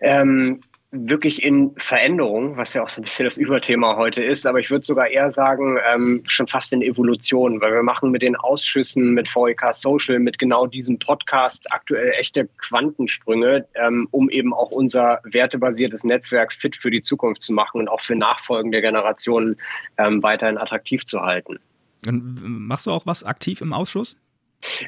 Ähm, 0.00 0.60
wirklich 0.92 1.42
in 1.42 1.72
Veränderung, 1.78 2.58
was 2.58 2.74
ja 2.74 2.82
auch 2.82 2.88
so 2.88 3.00
ein 3.00 3.04
bisschen 3.04 3.24
das 3.24 3.38
Überthema 3.38 3.96
heute 3.96 4.22
ist. 4.22 4.46
Aber 4.46 4.60
ich 4.60 4.70
würde 4.70 4.84
sogar 4.84 5.08
eher 5.08 5.30
sagen, 5.30 5.78
ähm, 5.90 6.22
schon 6.26 6.46
fast 6.46 6.72
in 6.74 6.82
Evolution, 6.82 7.62
weil 7.62 7.72
wir 7.72 7.82
machen 7.82 8.10
mit 8.10 8.20
den 8.20 8.36
Ausschüssen, 8.36 9.14
mit 9.14 9.26
VEK 9.26 9.72
Social, 9.72 10.18
mit 10.18 10.38
genau 10.38 10.66
diesem 10.66 10.98
Podcast 10.98 11.72
aktuell 11.72 12.12
echte 12.18 12.46
Quantensprünge, 12.58 13.66
ähm, 13.74 14.06
um 14.10 14.28
eben 14.28 14.52
auch 14.52 14.70
unser 14.70 15.20
wertebasiertes 15.24 16.04
Netzwerk 16.04 16.52
fit 16.52 16.76
für 16.76 16.90
die 16.90 17.00
Zukunft 17.00 17.40
zu 17.42 17.54
machen 17.54 17.80
und 17.80 17.88
auch 17.88 18.02
für 18.02 18.14
nachfolgende 18.14 18.82
Generationen 18.82 19.56
ähm, 19.96 20.22
weiterhin 20.22 20.58
attraktiv 20.58 21.06
zu 21.06 21.22
halten. 21.22 21.58
Und 22.06 22.38
machst 22.42 22.86
du 22.86 22.90
auch 22.90 23.06
was 23.06 23.24
aktiv 23.24 23.62
im 23.62 23.72
Ausschuss? 23.72 24.18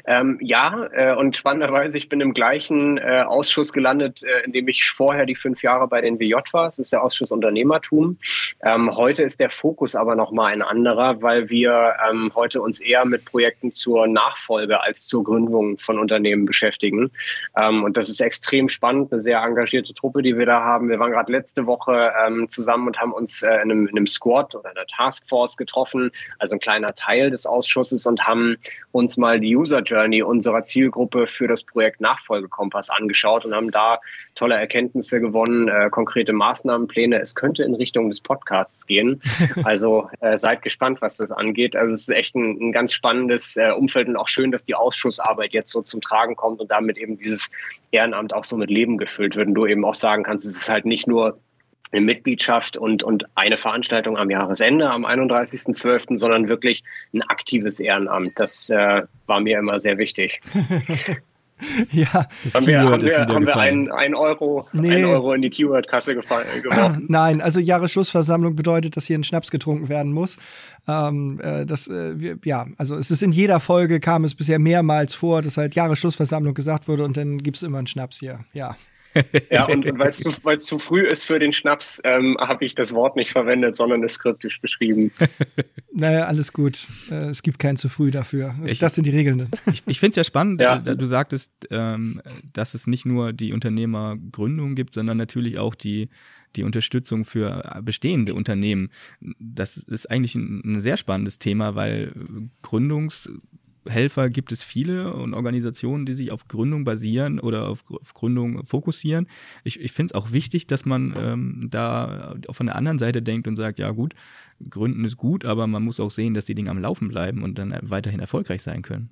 Ähm, 0.05 0.37
ja, 0.41 0.87
äh, 0.93 1.15
und 1.15 1.35
spannenderweise, 1.35 1.97
ich 1.97 2.09
bin 2.09 2.21
im 2.21 2.33
gleichen 2.33 2.97
äh, 2.97 3.23
Ausschuss 3.27 3.73
gelandet, 3.73 4.23
äh, 4.23 4.45
in 4.45 4.51
dem 4.51 4.67
ich 4.67 4.89
vorher 4.89 5.25
die 5.25 5.35
fünf 5.35 5.63
Jahre 5.63 5.87
bei 5.87 6.01
den 6.01 6.19
WJ 6.19 6.35
war. 6.51 6.65
Das 6.65 6.79
ist 6.79 6.93
der 6.93 7.03
Ausschuss 7.03 7.31
Unternehmertum. 7.31 8.17
Ähm, 8.63 8.95
heute 8.95 9.23
ist 9.23 9.39
der 9.39 9.49
Fokus 9.49 9.95
aber 9.95 10.15
nochmal 10.15 10.53
ein 10.53 10.61
anderer, 10.61 11.21
weil 11.21 11.49
wir 11.49 11.95
ähm, 12.09 12.31
heute 12.35 12.61
uns 12.61 12.81
eher 12.81 13.05
mit 13.05 13.25
Projekten 13.25 13.71
zur 13.71 14.07
Nachfolge 14.07 14.81
als 14.81 15.07
zur 15.07 15.23
Gründung 15.23 15.77
von 15.77 15.99
Unternehmen 15.99 16.45
beschäftigen. 16.45 17.11
Ähm, 17.57 17.83
und 17.83 17.97
das 17.97 18.09
ist 18.09 18.21
extrem 18.21 18.69
spannend, 18.69 19.11
eine 19.11 19.21
sehr 19.21 19.41
engagierte 19.41 19.93
Truppe, 19.93 20.21
die 20.21 20.37
wir 20.37 20.45
da 20.45 20.61
haben. 20.61 20.89
Wir 20.89 20.99
waren 20.99 21.11
gerade 21.11 21.31
letzte 21.31 21.65
Woche 21.65 22.11
ähm, 22.25 22.47
zusammen 22.49 22.87
und 22.87 22.99
haben 22.99 23.13
uns 23.13 23.43
äh, 23.43 23.53
in, 23.55 23.71
einem, 23.71 23.87
in 23.87 23.97
einem 23.97 24.07
Squad 24.07 24.55
oder 24.55 24.69
einer 24.69 24.85
Taskforce 24.87 25.57
getroffen, 25.57 26.11
also 26.39 26.55
ein 26.55 26.59
kleiner 26.59 26.93
Teil 26.95 27.31
des 27.31 27.45
Ausschusses 27.45 28.05
und 28.05 28.25
haben 28.25 28.57
uns 28.91 29.17
mal 29.17 29.39
die 29.39 29.49
User 29.65 29.81
Journey 29.81 30.21
unserer 30.21 30.63
Zielgruppe 30.63 31.25
für 31.25 31.47
das 31.47 31.63
Projekt 31.63 31.99
Nachfolgekompass 31.99 32.91
angeschaut 32.91 33.45
und 33.45 33.55
haben 33.55 33.71
da 33.71 33.99
tolle 34.35 34.53
Erkenntnisse 34.55 35.19
gewonnen, 35.19 35.67
äh, 35.69 35.89
konkrete 35.89 36.33
Maßnahmenpläne. 36.33 37.19
Es 37.19 37.33
könnte 37.33 37.63
in 37.63 37.73
Richtung 37.73 38.09
des 38.09 38.19
Podcasts 38.21 38.85
gehen. 38.85 39.21
Also 39.63 40.09
äh, 40.19 40.37
seid 40.37 40.61
gespannt, 40.61 41.01
was 41.01 41.17
das 41.17 41.31
angeht. 41.31 41.75
Also 41.75 41.93
es 41.93 42.01
ist 42.01 42.15
echt 42.15 42.35
ein, 42.35 42.57
ein 42.59 42.71
ganz 42.71 42.93
spannendes 42.93 43.57
äh, 43.57 43.71
Umfeld 43.71 44.07
und 44.07 44.15
auch 44.15 44.27
schön, 44.27 44.51
dass 44.51 44.65
die 44.65 44.75
Ausschussarbeit 44.75 45.53
jetzt 45.53 45.71
so 45.71 45.81
zum 45.81 46.01
Tragen 46.01 46.35
kommt 46.35 46.59
und 46.59 46.69
damit 46.69 46.97
eben 46.97 47.17
dieses 47.17 47.49
Ehrenamt 47.91 48.33
auch 48.33 48.43
so 48.43 48.57
mit 48.57 48.69
Leben 48.69 48.97
gefüllt 48.97 49.35
wird 49.35 49.47
und 49.47 49.55
du 49.55 49.65
eben 49.65 49.83
auch 49.85 49.95
sagen 49.95 50.23
kannst, 50.23 50.45
es 50.45 50.57
ist 50.57 50.69
halt 50.69 50.85
nicht 50.85 51.07
nur 51.07 51.39
eine 51.91 52.01
Mitgliedschaft 52.01 52.77
und, 52.77 53.03
und 53.03 53.25
eine 53.35 53.57
Veranstaltung 53.57 54.17
am 54.17 54.29
Jahresende, 54.29 54.89
am 54.89 55.05
31.12., 55.05 56.17
sondern 56.17 56.47
wirklich 56.47 56.83
ein 57.13 57.21
aktives 57.23 57.79
Ehrenamt. 57.79 58.29
Das 58.37 58.69
äh, 58.69 59.03
war 59.27 59.39
mir 59.39 59.59
immer 59.59 59.79
sehr 59.79 59.97
wichtig. 59.97 60.39
Ja, 61.91 62.27
das 62.43 62.53
haben 62.53 62.67
wir, 62.67 62.81
haben 62.81 63.01
wir, 63.01 63.17
haben 63.17 63.47
wir 63.47 63.55
ein, 63.55 63.89
ein, 63.89 64.13
Euro, 64.13 64.67
nee. 64.73 64.97
ein 64.97 65.05
Euro 65.05 65.31
in 65.31 65.41
die 65.41 65.49
Keyword-Kasse 65.49 66.15
geworfen. 66.61 67.05
Nein, 67.07 67.39
also 67.39 67.61
Jahresschlussversammlung 67.61 68.57
bedeutet, 68.57 68.97
dass 68.97 69.05
hier 69.05 69.17
ein 69.17 69.23
Schnaps 69.23 69.51
getrunken 69.51 69.87
werden 69.87 70.11
muss. 70.11 70.37
Ähm, 70.85 71.39
äh, 71.41 71.65
das, 71.65 71.87
äh, 71.87 72.19
wir, 72.19 72.37
ja, 72.43 72.67
also 72.77 72.97
es 72.97 73.09
ist 73.09 73.23
in 73.23 73.31
jeder 73.31 73.61
Folge 73.61 74.01
kam 74.01 74.25
es 74.25 74.35
bisher 74.35 74.59
mehrmals 74.59 75.15
vor, 75.15 75.41
dass 75.41 75.55
halt 75.55 75.75
Jahresschlussversammlung 75.75 76.53
gesagt 76.53 76.89
wurde 76.89 77.05
und 77.05 77.15
dann 77.15 77.37
gibt 77.37 77.55
es 77.55 77.63
immer 77.63 77.77
einen 77.77 77.87
Schnaps 77.87 78.19
hier. 78.19 78.39
Ja 78.53 78.75
ja, 79.49 79.65
und, 79.65 79.85
und 79.91 79.99
weil 79.99 80.09
es 80.09 80.19
zu, 80.19 80.31
zu 80.31 80.79
früh 80.79 81.05
ist 81.05 81.25
für 81.25 81.39
den 81.39 81.53
Schnaps, 81.53 82.01
ähm, 82.03 82.37
habe 82.39 82.65
ich 82.65 82.75
das 82.75 82.93
Wort 82.93 83.15
nicht 83.15 83.31
verwendet, 83.31 83.75
sondern 83.75 84.03
es 84.03 84.13
skriptisch 84.13 84.61
beschrieben. 84.61 85.11
naja, 85.91 86.25
alles 86.25 86.53
gut. 86.53 86.87
Äh, 87.09 87.29
es 87.29 87.43
gibt 87.43 87.59
kein 87.59 87.77
zu 87.77 87.89
früh 87.89 88.11
dafür. 88.11 88.55
Das, 88.61 88.71
ich, 88.71 88.79
das 88.79 88.95
sind 88.95 89.05
die 89.05 89.11
Regeln. 89.11 89.49
Ich, 89.71 89.83
ich 89.85 89.99
finde 89.99 90.11
es 90.11 90.15
ja 90.17 90.23
spannend, 90.23 90.61
ja. 90.61 90.77
Du, 90.77 90.95
du 90.95 91.05
sagtest, 91.05 91.51
ähm, 91.71 92.21
dass 92.53 92.73
es 92.73 92.87
nicht 92.87 93.05
nur 93.05 93.33
die 93.33 93.53
Unternehmergründung 93.53 94.75
gibt, 94.75 94.93
sondern 94.93 95.17
natürlich 95.17 95.57
auch 95.57 95.75
die 95.75 96.09
die 96.55 96.63
Unterstützung 96.63 97.25
für 97.25 97.81
bestehende 97.83 98.33
Unternehmen. 98.33 98.89
Das 99.39 99.75
ist 99.75 100.09
eigentlich 100.09 100.35
ein, 100.35 100.61
ein 100.63 100.79
sehr 100.79 100.95
spannendes 100.95 101.37
Thema, 101.37 101.75
weil 101.75 102.13
Gründungs 102.61 103.29
Helfer 103.87 104.29
gibt 104.29 104.51
es 104.51 104.63
viele 104.63 105.13
und 105.13 105.33
Organisationen, 105.33 106.05
die 106.05 106.13
sich 106.13 106.31
auf 106.31 106.47
Gründung 106.47 106.83
basieren 106.83 107.39
oder 107.39 107.69
auf, 107.69 107.83
auf 107.89 108.13
Gründung 108.13 108.65
fokussieren. 108.65 109.27
Ich, 109.63 109.79
ich 109.79 109.91
finde 109.91 110.11
es 110.11 110.15
auch 110.15 110.31
wichtig, 110.31 110.67
dass 110.67 110.85
man 110.85 111.13
ähm, 111.17 111.67
da 111.69 112.35
von 112.49 112.65
der 112.65 112.75
anderen 112.75 112.99
Seite 112.99 113.21
denkt 113.21 113.47
und 113.47 113.55
sagt, 113.55 113.79
ja 113.79 113.91
gut, 113.91 114.15
Gründen 114.69 115.05
ist 115.05 115.17
gut, 115.17 115.45
aber 115.45 115.67
man 115.67 115.83
muss 115.83 115.99
auch 115.99 116.11
sehen, 116.11 116.33
dass 116.33 116.45
die 116.45 116.55
Dinge 116.55 116.71
am 116.71 116.79
Laufen 116.79 117.07
bleiben 117.07 117.43
und 117.43 117.57
dann 117.57 117.77
weiterhin 117.81 118.19
erfolgreich 118.19 118.61
sein 118.61 118.81
können. 118.81 119.09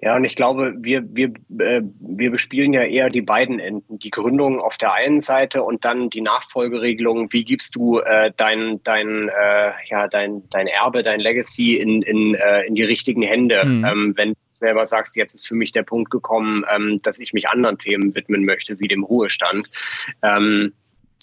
Ja, 0.00 0.16
und 0.16 0.24
ich 0.24 0.34
glaube, 0.34 0.74
wir, 0.78 1.02
wir, 1.14 1.32
äh, 1.58 1.82
wir 2.00 2.30
bespielen 2.30 2.72
ja 2.72 2.82
eher 2.82 3.08
die 3.08 3.22
beiden 3.22 3.58
Enden. 3.58 3.98
Die 3.98 4.10
Gründung 4.10 4.60
auf 4.60 4.76
der 4.76 4.92
einen 4.92 5.20
Seite 5.20 5.62
und 5.62 5.84
dann 5.84 6.10
die 6.10 6.20
Nachfolgeregelung. 6.20 7.32
Wie 7.32 7.44
gibst 7.44 7.74
du 7.74 8.00
äh, 8.00 8.32
dein, 8.36 8.82
dein, 8.84 9.28
äh, 9.28 9.72
ja, 9.86 10.08
dein, 10.08 10.42
dein 10.50 10.66
Erbe, 10.66 11.02
dein 11.02 11.20
Legacy 11.20 11.76
in, 11.76 12.02
in, 12.02 12.34
äh, 12.34 12.62
in 12.66 12.74
die 12.74 12.84
richtigen 12.84 13.22
Hände? 13.22 13.64
Mhm. 13.64 13.84
Ähm, 13.84 14.12
wenn 14.16 14.30
du 14.30 14.38
selber 14.50 14.86
sagst, 14.86 15.16
jetzt 15.16 15.34
ist 15.34 15.48
für 15.48 15.54
mich 15.54 15.72
der 15.72 15.82
Punkt 15.82 16.10
gekommen, 16.10 16.64
ähm, 16.74 17.00
dass 17.02 17.18
ich 17.18 17.32
mich 17.32 17.48
anderen 17.48 17.78
Themen 17.78 18.14
widmen 18.14 18.44
möchte, 18.44 18.78
wie 18.80 18.88
dem 18.88 19.04
Ruhestand. 19.04 19.68
Ähm, 20.22 20.72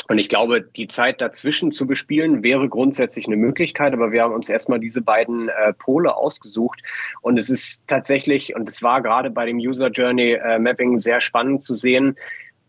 und 0.09 0.17
ich 0.17 0.29
glaube, 0.29 0.61
die 0.61 0.87
Zeit 0.87 1.21
dazwischen 1.21 1.71
zu 1.71 1.87
bespielen 1.87 2.43
wäre 2.43 2.67
grundsätzlich 2.67 3.27
eine 3.27 3.37
Möglichkeit, 3.37 3.93
aber 3.93 4.11
wir 4.11 4.23
haben 4.23 4.33
uns 4.33 4.49
erstmal 4.49 4.79
diese 4.79 5.01
beiden 5.01 5.49
äh, 5.49 5.73
Pole 5.73 6.15
ausgesucht. 6.15 6.81
Und 7.21 7.37
es 7.37 7.49
ist 7.49 7.87
tatsächlich, 7.87 8.55
und 8.55 8.67
es 8.67 8.83
war 8.83 9.01
gerade 9.01 9.29
bei 9.29 9.45
dem 9.45 9.57
User 9.57 9.89
Journey 9.89 10.33
äh, 10.33 10.59
Mapping 10.59 10.99
sehr 10.99 11.21
spannend 11.21 11.63
zu 11.63 11.73
sehen, 11.73 12.17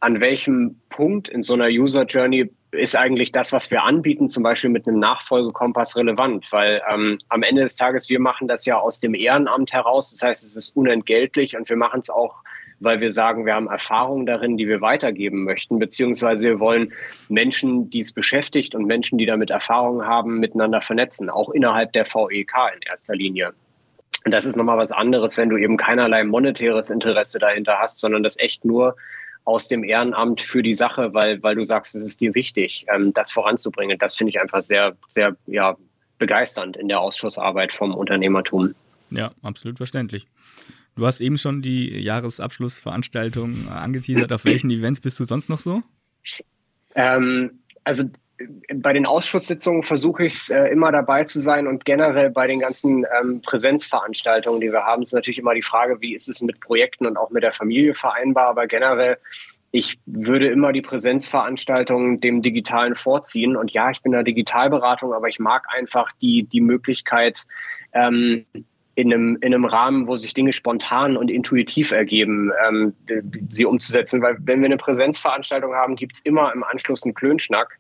an 0.01 0.21
welchem 0.21 0.81
Punkt 0.91 1.29
in 1.29 1.43
so 1.43 1.55
einer 1.55 1.69
User 1.69 2.05
Journey 2.05 2.51
ist 2.73 2.97
eigentlich 2.97 3.33
das, 3.33 3.53
was 3.53 3.71
wir 3.71 3.85
anbieten, 3.85 4.29
zum 4.29 4.43
Beispiel 4.43 4.69
mit 4.69 4.87
einem 4.87 4.99
Nachfolgekompass 4.99 5.97
relevant, 5.97 6.53
weil 6.53 6.83
ähm, 6.93 7.19
am 7.31 7.43
Ende 7.43 7.63
des 7.63 7.77
Tages, 7.77 8.09
wir 8.11 8.21
machen 8.21 8.47
das 8.47 8.67
ja 8.67 8.79
aus 8.79 9.01
dem 9.01 9.15
Ehrenamt 9.15 9.73
heraus. 9.73 10.11
Das 10.11 10.29
heißt, 10.29 10.45
es 10.45 10.57
ist 10.57 10.77
unentgeltlich 10.77 11.57
und 11.57 11.69
wir 11.69 11.77
machen 11.77 12.01
es 12.01 12.11
auch 12.11 12.43
weil 12.85 13.01
wir 13.01 13.11
sagen, 13.11 13.47
wir 13.47 13.55
haben 13.55 13.69
Erfahrungen 13.69 14.27
darin, 14.27 14.57
die 14.57 14.69
wir 14.69 14.81
weitergeben 14.81 15.45
möchten, 15.45 15.79
beziehungsweise 15.79 16.45
wir 16.45 16.61
wollen 16.61 16.93
Menschen, 17.29 17.91
die 17.91 18.01
es 18.01 18.13
beschäftigt 18.13 18.75
und 18.75 18.85
Menschen, 18.85 19.19
die 19.19 19.27
damit 19.27 19.51
Erfahrungen 19.51 20.07
haben, 20.07 20.39
miteinander 20.39 20.81
vernetzen, 20.81 21.31
auch 21.31 21.51
innerhalb 21.51 21.93
der 21.93 22.05
VEK 22.07 22.53
in 22.75 22.83
erster 22.89 23.17
Linie. 23.17 23.53
Und 24.25 24.33
das 24.33 24.47
ist 24.47 24.57
nochmal 24.57 24.79
was 24.79 24.93
anderes, 24.93 25.37
wenn 25.37 25.51
du 25.51 25.57
eben 25.57 25.77
keinerlei 25.77 26.25
monetäres 26.25 26.91
Interesse 26.91 27.39
dahinter 27.39 27.79
hast, 27.79 27.99
sondern 27.99 28.23
das 28.23 28.39
echt 28.39 28.65
nur 28.65 28.97
aus 29.45 29.69
dem 29.69 29.85
Ehrenamt 29.85 30.41
für 30.41 30.63
die 30.63 30.75
Sache, 30.75 31.13
weil, 31.13 31.43
weil 31.43 31.55
du 31.55 31.65
sagst, 31.65 31.95
es 31.95 32.03
ist 32.03 32.21
dir 32.21 32.35
wichtig, 32.35 32.87
ähm, 32.95 33.13
das 33.13 33.31
voranzubringen. 33.31 33.99
Das 33.99 34.17
finde 34.17 34.31
ich 34.31 34.41
einfach 34.41 34.63
sehr, 34.63 34.97
sehr 35.09 35.37
ja, 35.47 35.77
begeisternd 36.19 36.77
in 36.77 36.89
der 36.89 37.01
Ausschussarbeit 37.01 37.75
vom 37.75 37.95
Unternehmertum. 37.95 38.75
Ja, 39.11 39.33
absolut 39.43 39.77
verständlich. 39.77 40.27
Du 40.97 41.07
hast 41.07 41.21
eben 41.21 41.39
schon 41.39 41.61
die 41.61 41.99
Jahresabschlussveranstaltung 41.99 43.69
angeteasert. 43.69 44.33
Auf 44.33 44.45
welchen 44.45 44.71
Events 44.71 45.01
bist 45.01 45.19
du 45.19 45.25
sonst 45.25 45.49
noch 45.49 45.59
so? 45.59 45.83
Ähm, 46.95 47.59
also 47.83 48.05
bei 48.75 48.93
den 48.93 49.07
Ausschusssitzungen 49.07 49.83
versuche 49.83 50.27
ich 50.27 50.35
es 50.35 50.51
äh, 50.51 50.65
immer 50.67 50.93
dabei 50.93 51.25
zu 51.25 51.39
sein 51.39 51.67
und 51.67 51.85
generell 51.85 52.31
bei 52.31 52.47
den 52.47 52.61
ganzen 52.61 53.07
ähm, 53.21 53.41
Präsenzveranstaltungen, 53.43 54.61
die 54.61 54.73
wir 54.73 54.85
haben, 54.85 55.03
ist 55.03 55.13
natürlich 55.13 55.39
immer 55.39 55.55
die 55.55 55.63
Frage, 55.63 56.01
wie 56.01 56.15
ist 56.15 56.29
es 56.29 56.43
mit 56.43 56.61
Projekten 56.61 57.07
und 57.07 57.17
auch 57.17 57.31
mit 57.31 57.43
der 57.43 57.53
Familie 57.53 57.95
vereinbar. 57.95 58.49
Aber 58.49 58.67
generell, 58.67 59.19
ich 59.71 59.99
würde 60.07 60.49
immer 60.49 60.73
die 60.73 60.83
Präsenzveranstaltungen 60.83 62.21
dem 62.21 62.43
Digitalen 62.43 62.95
vorziehen. 62.95 63.57
Und 63.57 63.73
ja, 63.73 63.91
ich 63.91 64.03
bin 64.03 64.13
in 64.13 64.19
der 64.19 64.25
Digitalberatung, 64.25 65.13
aber 65.13 65.29
ich 65.29 65.39
mag 65.39 65.67
einfach 65.75 66.11
die, 66.21 66.45
die 66.45 66.61
Möglichkeit, 66.61 67.45
ähm, 67.93 68.47
in 68.97 69.13
einem, 69.13 69.37
in 69.41 69.53
einem 69.53 69.65
Rahmen, 69.65 70.07
wo 70.07 70.17
sich 70.17 70.35
Dinge 70.35 70.53
spontan 70.53 71.17
und 71.17 71.31
intuitiv 71.31 71.91
ergeben, 71.91 72.53
ähm, 72.67 72.95
sie 73.49 73.65
umzusetzen. 73.65 74.23
Weil 74.23 74.37
wenn 74.41 74.61
wir 74.61 74.67
eine 74.67 74.77
Präsenzveranstaltung 74.77 75.75
haben, 75.75 75.97
gibt 75.97 76.17
es 76.17 76.23
immer 76.23 76.53
im 76.53 76.63
Anschluss 76.63 77.03
einen 77.03 77.15
Klönschnack, 77.15 77.79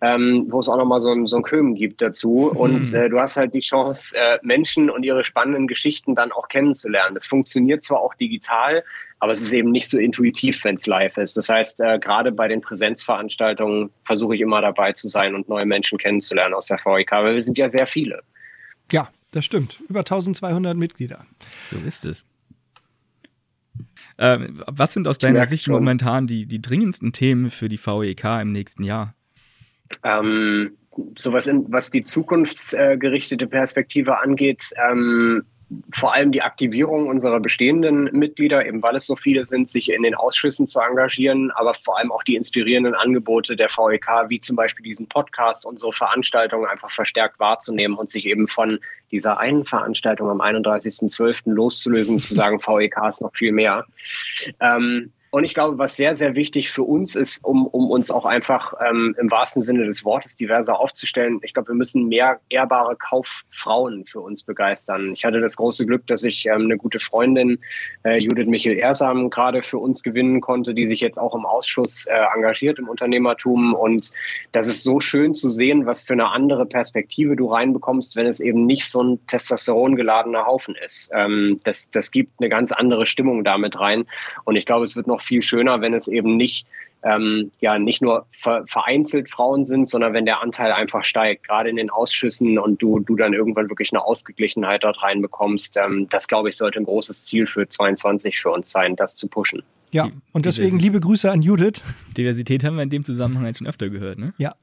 ähm, 0.00 0.44
wo 0.48 0.60
es 0.60 0.68
auch 0.68 0.76
nochmal 0.76 1.00
so, 1.00 1.10
ein, 1.10 1.26
so 1.26 1.36
ein 1.36 1.42
Kömen 1.42 1.74
gibt 1.74 2.00
dazu. 2.00 2.50
Und 2.50 2.92
mhm. 2.92 2.98
äh, 2.98 3.08
du 3.10 3.20
hast 3.20 3.36
halt 3.36 3.52
die 3.52 3.60
Chance, 3.60 4.16
äh, 4.18 4.38
Menschen 4.42 4.88
und 4.88 5.02
ihre 5.02 5.24
spannenden 5.24 5.66
Geschichten 5.66 6.14
dann 6.14 6.32
auch 6.32 6.48
kennenzulernen. 6.48 7.14
Das 7.14 7.26
funktioniert 7.26 7.84
zwar 7.84 8.00
auch 8.00 8.14
digital, 8.14 8.82
aber 9.18 9.32
es 9.32 9.42
ist 9.42 9.52
eben 9.52 9.70
nicht 9.70 9.88
so 9.88 9.98
intuitiv, 9.98 10.64
wenn 10.64 10.76
es 10.76 10.86
live 10.86 11.18
ist. 11.18 11.36
Das 11.36 11.48
heißt, 11.48 11.80
äh, 11.80 11.98
gerade 11.98 12.32
bei 12.32 12.48
den 12.48 12.62
Präsenzveranstaltungen 12.62 13.90
versuche 14.04 14.34
ich 14.34 14.40
immer 14.40 14.62
dabei 14.62 14.92
zu 14.92 15.08
sein 15.08 15.34
und 15.34 15.48
neue 15.48 15.66
Menschen 15.66 15.98
kennenzulernen 15.98 16.54
aus 16.54 16.66
der 16.66 16.78
VEK, 16.78 17.12
weil 17.12 17.34
wir 17.34 17.42
sind 17.42 17.58
ja 17.58 17.68
sehr 17.68 17.86
viele. 17.86 18.22
Ja, 18.92 19.08
das 19.34 19.44
stimmt. 19.44 19.82
Über 19.88 20.00
1200 20.00 20.76
Mitglieder. 20.76 21.26
So 21.66 21.76
ist 21.78 22.04
es. 22.04 22.24
Ähm, 24.16 24.62
was 24.66 24.92
sind 24.92 25.08
aus 25.08 25.18
deiner 25.18 25.46
Sicht 25.46 25.64
schon. 25.64 25.74
momentan 25.74 26.28
die, 26.28 26.46
die 26.46 26.62
dringendsten 26.62 27.12
Themen 27.12 27.50
für 27.50 27.68
die 27.68 27.78
VEK 27.78 28.42
im 28.42 28.52
nächsten 28.52 28.84
Jahr? 28.84 29.14
Ähm, 30.04 30.76
sowas, 31.18 31.48
in, 31.48 31.70
was 31.72 31.90
die 31.90 32.04
zukunftsgerichtete 32.04 33.48
Perspektive 33.48 34.20
angeht, 34.20 34.70
ähm, 34.88 35.44
vor 35.90 36.14
allem 36.14 36.32
die 36.32 36.42
Aktivierung 36.42 37.08
unserer 37.08 37.40
bestehenden 37.40 38.04
Mitglieder, 38.12 38.64
eben 38.66 38.82
weil 38.82 38.96
es 38.96 39.06
so 39.06 39.16
viele 39.16 39.44
sind, 39.44 39.68
sich 39.68 39.90
in 39.90 40.02
den 40.02 40.14
Ausschüssen 40.14 40.66
zu 40.66 40.80
engagieren, 40.80 41.50
aber 41.52 41.74
vor 41.74 41.98
allem 41.98 42.12
auch 42.12 42.22
die 42.22 42.36
inspirierenden 42.36 42.94
Angebote 42.94 43.56
der 43.56 43.68
VEK, 43.68 44.28
wie 44.28 44.40
zum 44.40 44.56
Beispiel 44.56 44.84
diesen 44.84 45.08
Podcast, 45.08 45.66
unsere 45.66 45.92
Veranstaltungen 45.92 46.66
einfach 46.66 46.90
verstärkt 46.90 47.38
wahrzunehmen 47.40 47.96
und 47.96 48.10
sich 48.10 48.26
eben 48.26 48.46
von 48.46 48.78
dieser 49.10 49.38
einen 49.38 49.64
Veranstaltung 49.64 50.28
am 50.30 50.40
31.12. 50.40 51.52
loszulösen, 51.52 52.18
zu 52.18 52.34
sagen, 52.34 52.58
VEK 52.66 52.96
ist 53.08 53.22
noch 53.22 53.34
viel 53.34 53.52
mehr. 53.52 53.84
Ähm, 54.60 55.12
und 55.34 55.42
ich 55.42 55.52
glaube, 55.52 55.78
was 55.78 55.96
sehr, 55.96 56.14
sehr 56.14 56.36
wichtig 56.36 56.70
für 56.70 56.84
uns 56.84 57.16
ist, 57.16 57.44
um, 57.44 57.66
um 57.66 57.90
uns 57.90 58.12
auch 58.12 58.24
einfach 58.24 58.72
ähm, 58.88 59.16
im 59.18 59.28
wahrsten 59.32 59.62
Sinne 59.62 59.84
des 59.84 60.04
Wortes 60.04 60.36
diverser 60.36 60.78
aufzustellen, 60.78 61.40
ich 61.42 61.54
glaube, 61.54 61.70
wir 61.70 61.74
müssen 61.74 62.06
mehr 62.06 62.38
ehrbare 62.50 62.94
Kauffrauen 62.94 64.04
für 64.04 64.20
uns 64.20 64.44
begeistern. 64.44 65.12
Ich 65.12 65.24
hatte 65.24 65.40
das 65.40 65.56
große 65.56 65.86
Glück, 65.86 66.06
dass 66.06 66.22
ich 66.22 66.46
ähm, 66.46 66.66
eine 66.66 66.76
gute 66.76 67.00
Freundin, 67.00 67.58
äh, 68.04 68.18
Judith 68.18 68.46
Michel-Ersam, 68.46 69.28
gerade 69.28 69.62
für 69.62 69.78
uns 69.78 70.04
gewinnen 70.04 70.40
konnte, 70.40 70.72
die 70.72 70.86
sich 70.86 71.00
jetzt 71.00 71.18
auch 71.18 71.34
im 71.34 71.44
Ausschuss 71.44 72.06
äh, 72.06 72.14
engagiert 72.32 72.78
im 72.78 72.88
Unternehmertum. 72.88 73.74
Und 73.74 74.12
das 74.52 74.68
ist 74.68 74.84
so 74.84 75.00
schön 75.00 75.34
zu 75.34 75.48
sehen, 75.48 75.84
was 75.84 76.04
für 76.04 76.12
eine 76.12 76.30
andere 76.30 76.64
Perspektive 76.64 77.34
du 77.34 77.52
reinbekommst, 77.52 78.14
wenn 78.14 78.28
es 78.28 78.38
eben 78.38 78.66
nicht 78.66 78.88
so 78.88 79.02
ein 79.02 79.26
Testosteron 79.26 79.96
geladener 79.96 80.46
Haufen 80.46 80.76
ist. 80.76 81.10
Ähm, 81.12 81.58
das, 81.64 81.90
das 81.90 82.12
gibt 82.12 82.34
eine 82.38 82.48
ganz 82.48 82.70
andere 82.70 83.04
Stimmung 83.04 83.42
damit 83.42 83.80
rein. 83.80 84.06
Und 84.44 84.54
ich 84.54 84.64
glaube, 84.64 84.84
es 84.84 84.94
wird 84.94 85.08
noch 85.08 85.23
viel 85.24 85.42
schöner, 85.42 85.80
wenn 85.80 85.94
es 85.94 86.08
eben 86.08 86.36
nicht 86.36 86.66
ähm, 87.04 87.50
ja 87.60 87.78
nicht 87.78 88.02
nur 88.02 88.26
vereinzelt 88.32 89.30
Frauen 89.30 89.64
sind, 89.64 89.88
sondern 89.88 90.14
wenn 90.14 90.24
der 90.24 90.40
Anteil 90.40 90.72
einfach 90.72 91.04
steigt, 91.04 91.46
gerade 91.46 91.68
in 91.68 91.76
den 91.76 91.90
Ausschüssen 91.90 92.58
und 92.58 92.80
du, 92.80 93.00
du 93.00 93.14
dann 93.14 93.34
irgendwann 93.34 93.68
wirklich 93.68 93.92
eine 93.92 94.02
Ausgeglichenheit 94.02 94.84
dort 94.84 95.02
reinbekommst. 95.02 95.76
Ähm, 95.76 96.08
das, 96.10 96.26
glaube 96.28 96.48
ich, 96.48 96.56
sollte 96.56 96.78
ein 96.78 96.84
großes 96.84 97.24
Ziel 97.24 97.46
für 97.46 97.68
22 97.68 98.38
für 98.38 98.50
uns 98.50 98.70
sein, 98.70 98.96
das 98.96 99.16
zu 99.16 99.28
pushen. 99.28 99.62
Ja, 99.90 100.08
und 100.32 100.46
deswegen 100.46 100.78
liebe 100.80 100.98
Grüße 100.98 101.30
an 101.30 101.40
Judith. 101.40 101.82
Diversität 102.16 102.64
haben 102.64 102.76
wir 102.76 102.82
in 102.82 102.90
dem 102.90 103.04
Zusammenhang 103.04 103.54
schon 103.54 103.68
öfter 103.68 103.90
gehört, 103.90 104.18
ne? 104.18 104.34
Ja, 104.38 104.54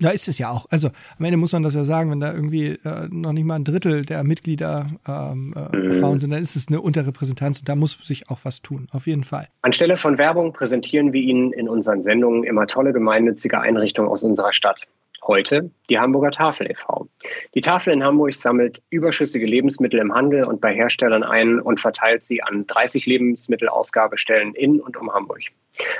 ja, 0.00 0.10
ist 0.10 0.28
es 0.28 0.38
ja 0.38 0.50
auch. 0.50 0.66
Also 0.70 0.88
am 1.18 1.24
Ende 1.24 1.36
muss 1.36 1.52
man 1.52 1.62
das 1.62 1.74
ja 1.74 1.84
sagen, 1.84 2.10
wenn 2.10 2.20
da 2.20 2.32
irgendwie 2.32 2.78
äh, 2.84 3.08
noch 3.10 3.32
nicht 3.32 3.44
mal 3.44 3.56
ein 3.56 3.64
Drittel 3.64 4.04
der 4.04 4.24
Mitglieder 4.24 4.86
ähm, 5.06 5.54
äh, 5.54 5.76
mhm. 5.76 5.92
Frauen 6.00 6.18
sind, 6.18 6.30
dann 6.30 6.40
ist 6.40 6.56
es 6.56 6.68
eine 6.68 6.80
Unterrepräsentanz 6.80 7.60
und 7.60 7.68
da 7.68 7.76
muss 7.76 7.98
sich 8.02 8.30
auch 8.30 8.40
was 8.44 8.62
tun, 8.62 8.88
auf 8.92 9.06
jeden 9.06 9.24
Fall. 9.24 9.48
Anstelle 9.62 9.96
von 9.96 10.18
Werbung 10.18 10.52
präsentieren 10.52 11.12
wir 11.12 11.20
Ihnen 11.20 11.52
in 11.52 11.68
unseren 11.68 12.02
Sendungen 12.02 12.44
immer 12.44 12.66
tolle 12.66 12.92
gemeinnützige 12.92 13.60
Einrichtungen 13.60 14.10
aus 14.10 14.24
unserer 14.24 14.52
Stadt. 14.52 14.86
Heute 15.26 15.70
die 15.90 15.98
Hamburger 15.98 16.30
Tafel 16.30 16.70
e.V. 16.70 17.06
Die 17.54 17.60
Tafel 17.60 17.92
in 17.92 18.02
Hamburg 18.02 18.34
sammelt 18.34 18.82
überschüssige 18.88 19.44
Lebensmittel 19.44 20.00
im 20.00 20.14
Handel 20.14 20.44
und 20.44 20.62
bei 20.62 20.74
Herstellern 20.74 21.22
ein 21.22 21.60
und 21.60 21.78
verteilt 21.78 22.24
sie 22.24 22.42
an 22.42 22.66
30 22.66 23.04
Lebensmittelausgabestellen 23.04 24.54
in 24.54 24.80
und 24.80 24.96
um 24.96 25.12
Hamburg. 25.12 25.42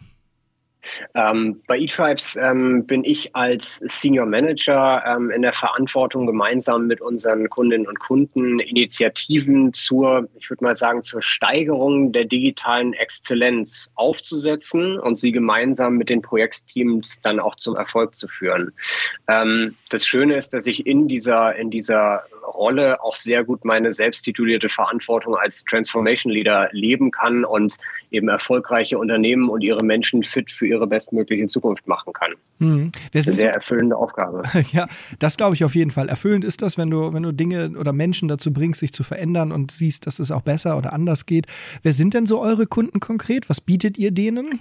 Ähm, 1.15 1.61
bei 1.67 1.79
eTribes 1.79 2.37
ähm, 2.37 2.87
bin 2.87 3.05
ich 3.05 3.35
als 3.35 3.77
Senior 3.87 4.27
Manager 4.27 5.03
ähm, 5.07 5.31
in 5.31 5.43
der 5.43 5.53
Verantwortung, 5.53 6.27
gemeinsam 6.27 6.87
mit 6.87 7.01
unseren 7.01 7.49
Kundinnen 7.49 7.87
und 7.87 7.99
Kunden 7.99 8.61
Initiativen 8.61 9.73
zur, 9.73 10.29
ich 10.39 10.51
würde 10.51 10.65
mal 10.65 10.77
sagen, 10.77 11.03
zur 11.03 11.23
Steigerung 11.23 12.13
der 12.13 12.25
digitalen 12.25 12.93
Exzellenz 12.93 13.91
aufzusetzen 13.95 14.99
und 14.99 15.17
sie 15.17 15.33
gemeinsam 15.33 15.97
mit 15.97 16.09
den 16.09 16.23
Projektteams 16.23 17.21
dann 17.21 17.41
auch 17.41 17.55
zum 17.57 17.77
Erfolg 17.77 18.15
zu 18.15 18.29
führen. 18.29 18.73
Ähm, 19.29 19.77
das 19.91 20.07
Schöne 20.07 20.37
ist, 20.37 20.55
dass 20.55 20.67
ich 20.67 20.87
in 20.87 21.09
dieser, 21.09 21.57
in 21.57 21.71
dieser 21.71 22.25
Rolle 22.49 23.03
auch 23.03 23.17
sehr 23.17 23.45
gut 23.45 23.65
meine 23.65 23.93
selbsttitulierte 23.93 24.69
Verantwortung 24.69 25.37
als 25.37 25.65
Transformation 25.65 26.33
Leader 26.33 26.69
leben 26.73 27.11
kann 27.11 27.45
und 27.45 27.77
eben 28.11 28.29
erfolgreiche 28.29 28.99
Unternehmen 28.99 29.49
und 29.49 29.63
ihre 29.63 29.85
Menschen 29.85 30.23
fit 30.23 30.51
für 30.51 30.67
ihre 30.67 30.87
bestmögliche 30.87 31.47
Zukunft 31.47 31.87
machen 31.87 32.13
kann. 32.13 32.33
Mhm. 32.59 32.93
Eine 33.13 33.23
sehr 33.23 33.55
erfüllende 33.55 33.97
Aufgabe. 33.97 34.43
Ja, 34.73 34.87
das 35.19 35.37
glaube 35.37 35.55
ich 35.55 35.65
auf 35.65 35.75
jeden 35.75 35.91
Fall. 35.91 36.09
Erfüllend 36.09 36.45
ist 36.45 36.61
das, 36.63 36.77
wenn 36.77 36.91
du, 36.91 37.13
wenn 37.15 37.23
du 37.23 37.33
Dinge 37.33 37.71
oder 37.79 37.93
Menschen 37.93 38.29
dazu 38.29 38.53
bringst, 38.53 38.81
sich 38.81 38.93
zu 38.93 39.03
verändern 39.03 39.51
und 39.51 39.71
siehst, 39.71 40.07
dass 40.07 40.19
es 40.19 40.31
auch 40.31 40.43
besser 40.43 40.77
oder 40.77 40.93
anders 40.93 41.27
geht. 41.27 41.47
Wer 41.83 41.93
sind 41.93 42.13
denn 42.13 42.27
so 42.27 42.41
eure 42.41 42.67
Kunden 42.67 43.01
konkret? 43.01 43.49
Was 43.49 43.61
bietet 43.61 43.97
ihr 43.97 44.11
denen? 44.11 44.61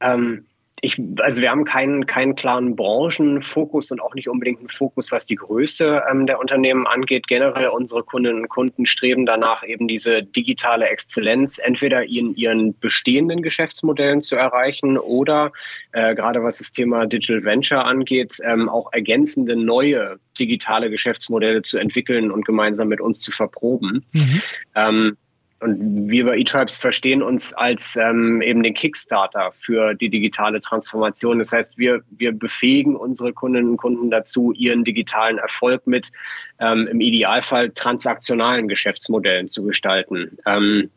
Ähm, 0.00 0.46
ich, 0.84 1.00
also 1.20 1.40
wir 1.40 1.50
haben 1.50 1.64
keinen, 1.64 2.06
keinen 2.06 2.34
klaren 2.34 2.76
Branchenfokus 2.76 3.90
und 3.90 4.00
auch 4.00 4.14
nicht 4.14 4.28
unbedingt 4.28 4.58
einen 4.58 4.68
Fokus, 4.68 5.10
was 5.10 5.26
die 5.26 5.36
Größe 5.36 6.02
ähm, 6.10 6.26
der 6.26 6.38
Unternehmen 6.38 6.86
angeht. 6.86 7.26
Generell 7.26 7.68
unsere 7.68 8.02
Kundinnen 8.02 8.42
und 8.42 8.48
Kunden 8.48 8.84
streben 8.84 9.24
danach, 9.24 9.64
eben 9.64 9.88
diese 9.88 10.22
digitale 10.22 10.88
Exzellenz 10.88 11.58
entweder 11.58 12.04
in 12.04 12.34
ihren 12.36 12.78
bestehenden 12.78 13.42
Geschäftsmodellen 13.42 14.20
zu 14.20 14.36
erreichen 14.36 14.98
oder 14.98 15.52
äh, 15.92 16.14
gerade 16.14 16.42
was 16.42 16.58
das 16.58 16.72
Thema 16.72 17.06
Digital 17.06 17.44
Venture 17.44 17.84
angeht, 17.84 18.36
ähm, 18.44 18.68
auch 18.68 18.92
ergänzende 18.92 19.56
neue 19.56 20.18
digitale 20.38 20.90
Geschäftsmodelle 20.90 21.62
zu 21.62 21.78
entwickeln 21.78 22.30
und 22.30 22.44
gemeinsam 22.44 22.88
mit 22.88 23.00
uns 23.00 23.20
zu 23.20 23.32
verproben. 23.32 24.04
Mhm. 24.12 24.42
Ähm, 24.74 25.16
und 25.64 26.10
wir 26.10 26.26
bei 26.26 26.38
eTribes 26.38 26.76
verstehen 26.76 27.22
uns 27.22 27.54
als 27.54 27.96
ähm, 27.96 28.42
eben 28.42 28.62
den 28.62 28.74
Kickstarter 28.74 29.50
für 29.54 29.94
die 29.94 30.10
digitale 30.10 30.60
Transformation. 30.60 31.38
Das 31.38 31.52
heißt, 31.52 31.78
wir, 31.78 32.02
wir 32.10 32.32
befähigen 32.32 32.96
unsere 32.96 33.32
Kundinnen 33.32 33.70
und 33.70 33.76
Kunden 33.78 34.10
dazu, 34.10 34.52
ihren 34.52 34.84
digitalen 34.84 35.38
Erfolg 35.38 35.86
mit 35.86 36.12
ähm, 36.60 36.86
im 36.86 37.00
Idealfall 37.00 37.70
transaktionalen 37.70 38.68
Geschäftsmodellen 38.68 39.48
zu 39.48 39.64
gestalten. 39.64 40.36
Ähm, 40.44 40.90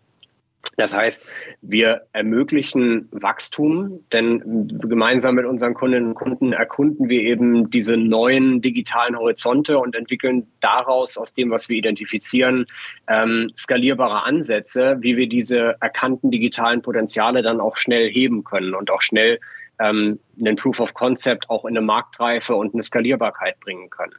das 0.78 0.96
heißt, 0.96 1.26
wir 1.62 2.04
ermöglichen 2.14 3.10
Wachstum, 3.12 4.06
denn 4.14 4.68
gemeinsam 4.68 5.34
mit 5.34 5.46
unseren 5.46 5.74
Kundinnen 5.74 6.10
und 6.10 6.14
Kunden 6.14 6.54
erkunden 6.54 7.10
wir 7.10 7.22
eben 7.22 7.72
diese 7.72 7.98
neuen 7.98 8.62
digitalen 8.62 9.18
Horizonte 9.18 9.80
und 9.80 9.96
entwickeln 9.96 10.46
daraus, 10.60 11.18
aus 11.18 11.34
dem, 11.34 11.50
was 11.50 11.68
wir 11.68 11.78
identifizieren, 11.78 12.68
ähm, 13.08 13.52
skalierbare 13.58 14.24
Ansätze, 14.24 14.98
wie 15.00 15.18
wir 15.18 15.28
diese 15.28 15.78
erkannten 15.82 16.30
digitalen 16.30 16.84
Potenziale 16.84 17.42
dann 17.42 17.60
auch 17.60 17.76
schnell 17.76 18.12
heben 18.12 18.44
können 18.44 18.76
und 18.76 18.92
auch 18.92 19.02
schnell 19.02 19.40
ähm, 19.80 20.20
einen 20.40 20.58
Proof 20.58 20.80
of 20.80 20.94
Concept 20.94 21.50
auch 21.50 21.66
in 21.66 21.76
eine 21.76 21.86
Marktreife 21.86 22.54
und 22.56 22.76
eine 22.76 22.84
Skalierbarkeit 22.84 23.60
bringen 23.62 23.90
können. 23.90 24.14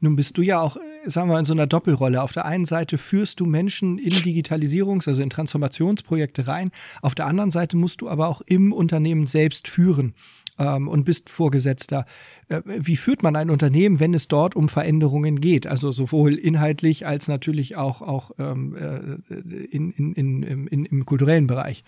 Nun 0.00 0.16
bist 0.16 0.36
du 0.38 0.42
ja 0.42 0.60
auch, 0.60 0.76
äh, 0.76 0.80
sagen 1.06 1.30
wir, 1.30 1.38
in 1.38 1.44
so 1.44 1.54
einer 1.54 1.66
Doppelrolle. 1.66 2.22
Auf 2.22 2.32
der 2.32 2.44
einen 2.44 2.66
Seite 2.66 2.98
führst 2.98 3.40
du 3.40 3.46
Menschen 3.46 3.98
in 3.98 4.10
Digitalisierungs-, 4.10 5.08
also 5.08 5.22
in 5.22 5.30
Transformationsprojekte 5.30 6.46
rein. 6.46 6.70
Auf 7.02 7.14
der 7.14 7.26
anderen 7.26 7.50
Seite 7.50 7.76
musst 7.76 8.00
du 8.00 8.08
aber 8.08 8.28
auch 8.28 8.40
im 8.42 8.72
Unternehmen 8.72 9.26
selbst 9.26 9.68
führen 9.68 10.14
ähm, 10.58 10.88
und 10.88 11.04
bist 11.04 11.30
Vorgesetzter. 11.30 12.06
Äh, 12.48 12.62
wie 12.64 12.96
führt 12.96 13.22
man 13.22 13.36
ein 13.36 13.50
Unternehmen, 13.50 14.00
wenn 14.00 14.14
es 14.14 14.28
dort 14.28 14.56
um 14.56 14.68
Veränderungen 14.68 15.40
geht? 15.40 15.66
Also 15.66 15.92
sowohl 15.92 16.34
inhaltlich 16.34 17.06
als 17.06 17.28
natürlich 17.28 17.76
auch, 17.76 18.02
auch 18.02 18.32
ähm, 18.38 18.76
äh, 18.76 19.34
in, 19.70 19.92
in, 19.92 20.12
in, 20.14 20.66
in, 20.66 20.84
im 20.84 21.04
kulturellen 21.04 21.46
Bereich. 21.46 21.84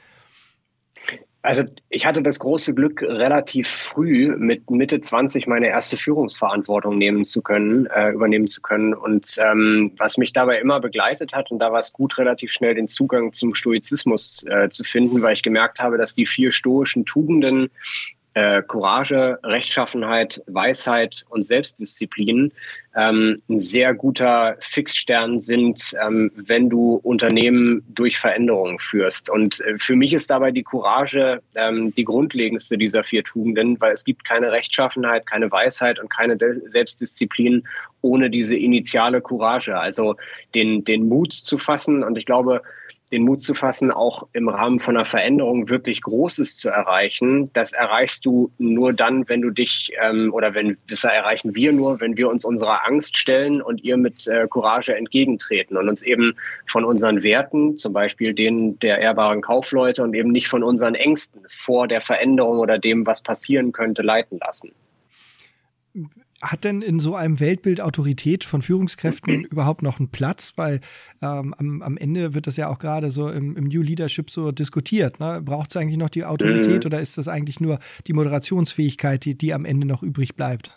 Also 1.42 1.62
ich 1.88 2.04
hatte 2.04 2.20
das 2.20 2.40
große 2.40 2.74
Glück, 2.74 3.00
relativ 3.00 3.68
früh 3.68 4.34
mit 4.36 4.68
Mitte 4.70 5.00
20 5.00 5.46
meine 5.46 5.68
erste 5.68 5.96
Führungsverantwortung 5.96 6.98
nehmen 6.98 7.24
zu 7.24 7.42
können, 7.42 7.86
äh, 7.86 8.10
übernehmen 8.10 8.48
zu 8.48 8.60
können. 8.60 8.92
Und 8.92 9.36
ähm, 9.44 9.92
was 9.98 10.18
mich 10.18 10.32
dabei 10.32 10.58
immer 10.58 10.80
begleitet 10.80 11.34
hat, 11.34 11.52
und 11.52 11.60
da 11.60 11.70
war 11.70 11.78
es 11.78 11.92
gut, 11.92 12.18
relativ 12.18 12.52
schnell 12.52 12.74
den 12.74 12.88
Zugang 12.88 13.32
zum 13.32 13.54
Stoizismus 13.54 14.44
äh, 14.48 14.68
zu 14.68 14.82
finden, 14.82 15.22
weil 15.22 15.34
ich 15.34 15.42
gemerkt 15.42 15.78
habe, 15.78 15.96
dass 15.96 16.14
die 16.14 16.26
vier 16.26 16.50
stoischen 16.50 17.06
Tugenden 17.06 17.70
äh, 18.38 18.62
Courage, 18.62 19.36
Rechtschaffenheit, 19.42 20.40
Weisheit 20.46 21.24
und 21.28 21.42
Selbstdisziplin 21.42 22.52
ähm, 22.94 23.42
ein 23.48 23.58
sehr 23.58 23.94
guter 23.94 24.56
Fixstern 24.60 25.40
sind, 25.40 25.96
ähm, 26.00 26.30
wenn 26.36 26.70
du 26.70 27.00
Unternehmen 27.02 27.82
durch 27.88 28.16
Veränderungen 28.16 28.78
führst. 28.78 29.28
Und 29.28 29.60
äh, 29.62 29.76
für 29.78 29.96
mich 29.96 30.12
ist 30.12 30.30
dabei 30.30 30.52
die 30.52 30.62
Courage 30.62 31.42
ähm, 31.56 31.92
die 31.94 32.04
grundlegendste 32.04 32.78
dieser 32.78 33.02
vier 33.02 33.24
Tugenden, 33.24 33.80
weil 33.80 33.92
es 33.92 34.04
gibt 34.04 34.24
keine 34.24 34.52
Rechtschaffenheit, 34.52 35.26
keine 35.26 35.50
Weisheit 35.50 35.98
und 35.98 36.08
keine 36.08 36.36
De 36.36 36.60
Selbstdisziplin 36.68 37.64
ohne 38.02 38.30
diese 38.30 38.54
initiale 38.54 39.20
Courage, 39.20 39.76
also 39.76 40.14
den, 40.54 40.84
den 40.84 41.08
Mut 41.08 41.32
zu 41.32 41.58
fassen. 41.58 42.04
Und 42.04 42.16
ich 42.16 42.26
glaube, 42.26 42.62
den 43.10 43.22
Mut 43.22 43.40
zu 43.40 43.54
fassen, 43.54 43.90
auch 43.90 44.26
im 44.32 44.48
Rahmen 44.48 44.78
von 44.78 44.96
einer 44.96 45.04
Veränderung 45.04 45.68
wirklich 45.68 46.02
Großes 46.02 46.56
zu 46.56 46.68
erreichen. 46.68 47.50
Das 47.54 47.72
erreichst 47.72 48.26
du 48.26 48.50
nur 48.58 48.92
dann, 48.92 49.28
wenn 49.28 49.40
du 49.40 49.50
dich 49.50 49.92
ähm, 50.02 50.32
oder 50.32 50.54
wenn 50.54 50.76
besser 50.86 51.10
erreichen 51.10 51.54
wir 51.54 51.72
nur, 51.72 52.00
wenn 52.00 52.16
wir 52.16 52.28
uns 52.28 52.44
unserer 52.44 52.86
Angst 52.86 53.16
stellen 53.16 53.62
und 53.62 53.82
ihr 53.82 53.96
mit 53.96 54.26
äh, 54.26 54.46
Courage 54.48 54.94
entgegentreten 54.94 55.76
und 55.76 55.88
uns 55.88 56.02
eben 56.02 56.34
von 56.66 56.84
unseren 56.84 57.22
Werten, 57.22 57.78
zum 57.78 57.92
Beispiel 57.92 58.34
denen 58.34 58.78
der 58.80 58.98
ehrbaren 58.98 59.40
Kaufleute 59.40 60.02
und 60.02 60.14
eben 60.14 60.30
nicht 60.30 60.48
von 60.48 60.62
unseren 60.62 60.94
Ängsten 60.94 61.40
vor 61.48 61.88
der 61.88 62.00
Veränderung 62.00 62.58
oder 62.58 62.78
dem, 62.78 63.06
was 63.06 63.22
passieren 63.22 63.72
könnte, 63.72 64.02
leiten 64.02 64.38
lassen 64.38 64.72
hat 66.40 66.64
denn 66.64 66.82
in 66.82 67.00
so 67.00 67.14
einem 67.14 67.40
Weltbild 67.40 67.80
Autorität 67.80 68.44
von 68.44 68.62
Führungskräften 68.62 69.44
überhaupt 69.44 69.82
noch 69.82 69.98
einen 69.98 70.08
Platz? 70.08 70.52
Weil 70.56 70.80
ähm, 71.20 71.54
am, 71.58 71.82
am, 71.82 71.96
Ende 71.96 72.34
wird 72.34 72.46
das 72.46 72.56
ja 72.56 72.68
auch 72.68 72.78
gerade 72.78 73.10
so 73.10 73.28
im, 73.28 73.56
im, 73.56 73.64
New 73.64 73.82
Leadership 73.82 74.30
so 74.30 74.52
diskutiert. 74.52 75.20
Ne? 75.20 75.40
Braucht 75.42 75.70
es 75.70 75.76
eigentlich 75.76 75.98
noch 75.98 76.10
die 76.10 76.24
Autorität 76.24 76.84
mhm. 76.84 76.86
oder 76.86 77.00
ist 77.00 77.18
das 77.18 77.28
eigentlich 77.28 77.60
nur 77.60 77.78
die 78.06 78.12
Moderationsfähigkeit, 78.12 79.24
die, 79.24 79.36
die 79.36 79.52
am 79.52 79.64
Ende 79.64 79.86
noch 79.86 80.02
übrig 80.02 80.36
bleibt? 80.36 80.76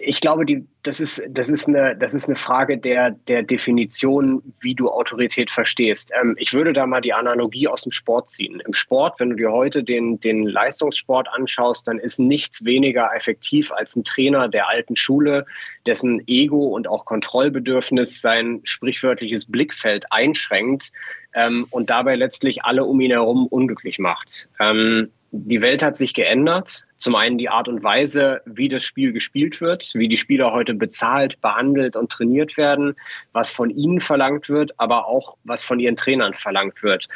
Ich 0.00 0.20
glaube, 0.20 0.46
die, 0.46 0.66
das, 0.82 1.00
ist, 1.00 1.22
das, 1.28 1.50
ist 1.50 1.68
eine, 1.68 1.96
das 1.96 2.14
ist 2.14 2.28
eine 2.28 2.36
Frage 2.36 2.78
der, 2.78 3.10
der 3.10 3.42
Definition, 3.42 4.42
wie 4.60 4.74
du 4.74 4.88
Autorität 4.88 5.50
verstehst. 5.50 6.12
Ähm, 6.18 6.34
ich 6.38 6.52
würde 6.52 6.72
da 6.72 6.86
mal 6.86 7.00
die 7.00 7.12
Analogie 7.12 7.68
aus 7.68 7.82
dem 7.82 7.92
Sport 7.92 8.28
ziehen. 8.28 8.60
Im 8.66 8.72
Sport, 8.72 9.20
wenn 9.20 9.30
du 9.30 9.36
dir 9.36 9.52
heute 9.52 9.84
den, 9.84 10.18
den 10.20 10.44
Leistungssport 10.44 11.28
anschaust, 11.28 11.88
dann 11.88 11.98
ist 11.98 12.18
nichts 12.18 12.64
weniger 12.64 13.10
effektiv 13.14 13.70
als 13.72 13.96
ein 13.96 14.04
Trainer 14.04 14.48
der 14.48 14.68
alten 14.68 14.96
Schule, 14.96 15.44
dessen 15.84 16.22
Ego 16.26 16.68
und 16.68 16.88
auch 16.88 17.04
Kontrollbedürfnis 17.04 18.20
sein 18.20 18.60
sprichwörtliches 18.64 19.46
Blickfeld 19.46 20.10
einschränkt 20.10 20.92
ähm, 21.34 21.66
und 21.70 21.90
dabei 21.90 22.16
letztlich 22.16 22.64
alle 22.64 22.84
um 22.84 23.00
ihn 23.00 23.10
herum 23.10 23.46
unglücklich 23.46 23.98
macht. 23.98 24.48
Ähm, 24.58 25.10
die 25.32 25.60
Welt 25.60 25.82
hat 25.82 25.96
sich 25.96 26.14
geändert. 26.14 26.86
Zum 26.98 27.14
einen 27.14 27.36
die 27.36 27.48
Art 27.48 27.68
und 27.68 27.82
Weise, 27.82 28.40
wie 28.46 28.68
das 28.68 28.82
Spiel 28.82 29.12
gespielt 29.12 29.60
wird, 29.60 29.90
wie 29.94 30.08
die 30.08 30.18
Spieler 30.18 30.52
heute 30.52 30.72
bezahlt, 30.72 31.40
behandelt 31.40 31.94
und 31.94 32.10
trainiert 32.10 32.56
werden, 32.56 32.96
was 33.32 33.50
von 33.50 33.70
ihnen 33.70 34.00
verlangt 34.00 34.48
wird, 34.48 34.72
aber 34.78 35.06
auch 35.06 35.36
was 35.44 35.62
von 35.62 35.78
ihren 35.78 35.96
Trainern 35.96 36.32
verlangt 36.32 36.82
wird. 36.82 37.08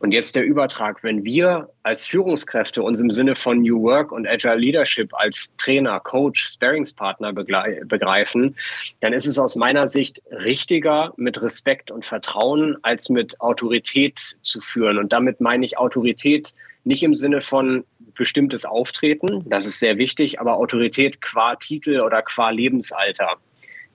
Und 0.00 0.12
jetzt 0.12 0.36
der 0.36 0.44
Übertrag, 0.44 1.02
wenn 1.02 1.24
wir 1.24 1.70
als 1.82 2.04
Führungskräfte 2.04 2.82
uns 2.82 3.00
im 3.00 3.10
Sinne 3.10 3.36
von 3.36 3.62
New 3.62 3.82
Work 3.82 4.12
und 4.12 4.26
Agile 4.26 4.56
Leadership 4.56 5.14
als 5.14 5.54
Trainer, 5.56 6.00
Coach, 6.00 6.52
Sparingspartner 6.52 7.32
begreifen, 7.32 8.56
dann 9.00 9.12
ist 9.12 9.26
es 9.26 9.38
aus 9.38 9.56
meiner 9.56 9.86
Sicht 9.86 10.22
richtiger, 10.30 11.14
mit 11.16 11.40
Respekt 11.40 11.90
und 11.90 12.04
Vertrauen 12.04 12.76
als 12.82 13.08
mit 13.08 13.40
Autorität 13.40 14.18
zu 14.42 14.60
führen. 14.60 14.98
Und 14.98 15.12
damit 15.12 15.40
meine 15.40 15.64
ich 15.64 15.78
Autorität 15.78 16.52
nicht 16.84 17.02
im 17.02 17.14
Sinne 17.14 17.40
von 17.40 17.84
bestimmtes 18.14 18.64
Auftreten, 18.64 19.44
das 19.48 19.66
ist 19.66 19.80
sehr 19.80 19.98
wichtig, 19.98 20.40
aber 20.40 20.56
Autorität 20.56 21.20
qua 21.20 21.56
Titel 21.56 22.00
oder 22.00 22.22
qua 22.22 22.50
Lebensalter. 22.50 23.36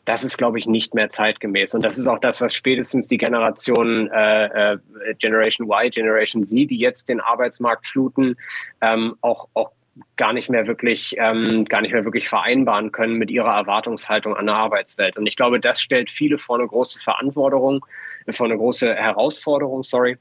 Das 0.05 0.23
ist, 0.23 0.37
glaube 0.37 0.57
ich, 0.57 0.65
nicht 0.65 0.95
mehr 0.95 1.09
zeitgemäß. 1.09 1.75
Und 1.75 1.83
das 1.83 1.97
ist 1.99 2.07
auch 2.07 2.19
das, 2.19 2.41
was 2.41 2.55
spätestens 2.55 3.07
die 3.07 3.17
Generation 3.17 4.09
äh, 4.11 4.73
äh, 4.73 4.77
Generation 5.19 5.67
Y, 5.67 5.89
Generation 5.91 6.43
Z, 6.43 6.69
die 6.69 6.79
jetzt 6.79 7.09
den 7.09 7.19
Arbeitsmarkt 7.19 7.85
fluten, 7.85 8.35
ähm, 8.81 9.15
auch, 9.21 9.47
auch 9.53 9.71
gar 10.15 10.33
nicht 10.33 10.49
mehr 10.49 10.65
wirklich 10.65 11.15
ähm, 11.17 11.65
gar 11.65 11.81
nicht 11.81 11.91
mehr 11.91 12.05
wirklich 12.05 12.27
vereinbaren 12.27 12.91
können 12.91 13.15
mit 13.15 13.29
ihrer 13.29 13.53
Erwartungshaltung 13.53 14.35
an 14.35 14.47
der 14.47 14.55
Arbeitswelt. 14.55 15.17
Und 15.17 15.27
ich 15.27 15.35
glaube, 15.35 15.59
das 15.59 15.81
stellt 15.81 16.09
viele 16.09 16.37
vor 16.37 16.57
eine 16.57 16.67
große 16.67 16.99
Verantwortung, 16.99 17.85
vor 18.29 18.47
eine 18.47 18.57
große 18.57 18.95
Herausforderung, 18.95 19.83
sorry 19.83 20.17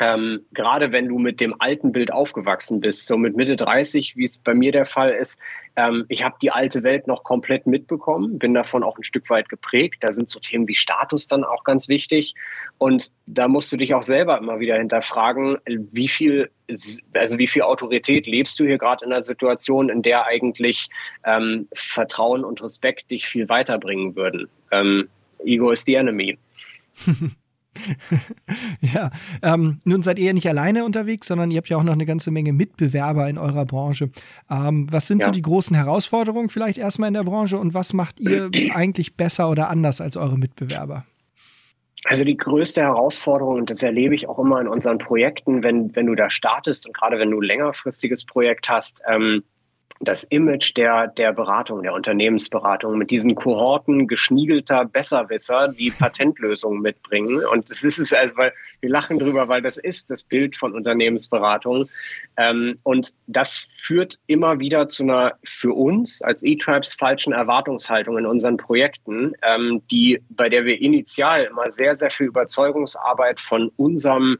ähm, 0.00 0.46
gerade 0.52 0.92
wenn 0.92 1.08
du 1.08 1.18
mit 1.18 1.40
dem 1.42 1.54
alten 1.58 1.92
Bild 1.92 2.10
aufgewachsen 2.10 2.80
bist, 2.80 3.06
so 3.06 3.18
mit 3.18 3.36
Mitte 3.36 3.54
30, 3.54 4.16
wie 4.16 4.24
es 4.24 4.38
bei 4.38 4.54
mir 4.54 4.72
der 4.72 4.86
Fall 4.86 5.10
ist, 5.10 5.42
ähm, 5.76 6.06
ich 6.08 6.24
habe 6.24 6.36
die 6.40 6.50
alte 6.50 6.82
Welt 6.82 7.06
noch 7.06 7.22
komplett 7.22 7.66
mitbekommen, 7.66 8.38
bin 8.38 8.54
davon 8.54 8.82
auch 8.82 8.96
ein 8.96 9.04
Stück 9.04 9.28
weit 9.28 9.50
geprägt. 9.50 9.98
Da 10.00 10.10
sind 10.12 10.30
so 10.30 10.40
Themen 10.40 10.66
wie 10.66 10.74
Status 10.74 11.26
dann 11.26 11.44
auch 11.44 11.64
ganz 11.64 11.88
wichtig. 11.88 12.34
Und 12.78 13.12
da 13.26 13.46
musst 13.46 13.70
du 13.72 13.76
dich 13.76 13.92
auch 13.92 14.02
selber 14.02 14.38
immer 14.38 14.58
wieder 14.58 14.78
hinterfragen, 14.78 15.58
wie 15.66 16.08
viel, 16.08 16.50
also 17.12 17.36
wie 17.36 17.46
viel 17.46 17.62
Autorität 17.62 18.26
lebst 18.26 18.58
du 18.58 18.64
hier 18.64 18.78
gerade 18.78 19.04
in 19.04 19.12
einer 19.12 19.22
Situation, 19.22 19.90
in 19.90 20.00
der 20.00 20.24
eigentlich 20.24 20.88
ähm, 21.26 21.68
Vertrauen 21.74 22.42
und 22.42 22.62
Respekt 22.62 23.10
dich 23.10 23.26
viel 23.26 23.50
weiterbringen 23.50 24.16
würden. 24.16 24.48
Ego 25.44 25.72
is 25.72 25.84
the 25.84 25.94
enemy. 25.94 26.38
ja, 28.80 29.10
ähm, 29.42 29.78
nun 29.84 30.02
seid 30.02 30.18
ihr 30.18 30.26
ja 30.26 30.32
nicht 30.32 30.48
alleine 30.48 30.84
unterwegs, 30.84 31.28
sondern 31.28 31.50
ihr 31.50 31.58
habt 31.58 31.68
ja 31.68 31.76
auch 31.76 31.82
noch 31.82 31.92
eine 31.92 32.06
ganze 32.06 32.30
Menge 32.30 32.52
Mitbewerber 32.52 33.28
in 33.28 33.38
eurer 33.38 33.64
Branche. 33.64 34.10
Ähm, 34.50 34.86
was 34.90 35.06
sind 35.06 35.20
ja. 35.20 35.26
so 35.26 35.32
die 35.32 35.42
großen 35.42 35.76
Herausforderungen 35.76 36.48
vielleicht 36.48 36.78
erstmal 36.78 37.08
in 37.08 37.14
der 37.14 37.24
Branche 37.24 37.58
und 37.58 37.74
was 37.74 37.92
macht 37.92 38.20
ihr 38.20 38.50
eigentlich 38.74 39.16
besser 39.16 39.50
oder 39.50 39.70
anders 39.70 40.00
als 40.00 40.16
eure 40.16 40.38
Mitbewerber? 40.38 41.04
Also 42.04 42.24
die 42.24 42.36
größte 42.36 42.80
Herausforderung, 42.80 43.56
und 43.56 43.70
das 43.70 43.82
erlebe 43.82 44.14
ich 44.14 44.26
auch 44.26 44.38
immer 44.38 44.60
in 44.60 44.68
unseren 44.68 44.98
Projekten, 44.98 45.62
wenn, 45.62 45.94
wenn 45.94 46.06
du 46.06 46.14
da 46.14 46.30
startest 46.30 46.86
und 46.86 46.96
gerade 46.96 47.18
wenn 47.18 47.30
du 47.30 47.40
ein 47.40 47.46
längerfristiges 47.46 48.24
Projekt 48.24 48.68
hast, 48.68 49.02
ähm, 49.06 49.42
das 50.00 50.24
Image 50.24 50.76
der, 50.78 51.08
der 51.08 51.32
Beratung, 51.32 51.82
der 51.82 51.92
Unternehmensberatung 51.92 52.96
mit 52.96 53.10
diesen 53.10 53.34
Kohorten 53.34 54.08
geschniegelter 54.08 54.86
Besserwisser, 54.86 55.68
die 55.68 55.90
Patentlösungen 55.98 56.80
mitbringen. 56.80 57.44
Und 57.44 57.70
das 57.70 57.84
ist 57.84 57.98
es, 57.98 58.12
also, 58.14 58.34
weil 58.36 58.52
wir 58.80 58.88
lachen 58.88 59.18
drüber, 59.18 59.48
weil 59.48 59.60
das 59.60 59.76
ist 59.76 60.10
das 60.10 60.22
Bild 60.22 60.56
von 60.56 60.72
Unternehmensberatung. 60.72 61.88
Ähm, 62.38 62.76
und 62.82 63.12
das 63.26 63.68
führt 63.76 64.18
immer 64.26 64.58
wieder 64.58 64.88
zu 64.88 65.02
einer 65.02 65.34
für 65.44 65.74
uns 65.74 66.22
als 66.22 66.42
E-Tribes 66.42 66.94
falschen 66.94 67.34
Erwartungshaltung 67.34 68.16
in 68.16 68.24
unseren 68.24 68.56
Projekten, 68.56 69.34
ähm, 69.42 69.82
die, 69.90 70.22
bei 70.30 70.48
der 70.48 70.64
wir 70.64 70.80
initial 70.80 71.44
immer 71.44 71.70
sehr, 71.70 71.94
sehr 71.94 72.10
viel 72.10 72.26
Überzeugungsarbeit 72.26 73.38
von 73.38 73.70
unserem 73.76 74.38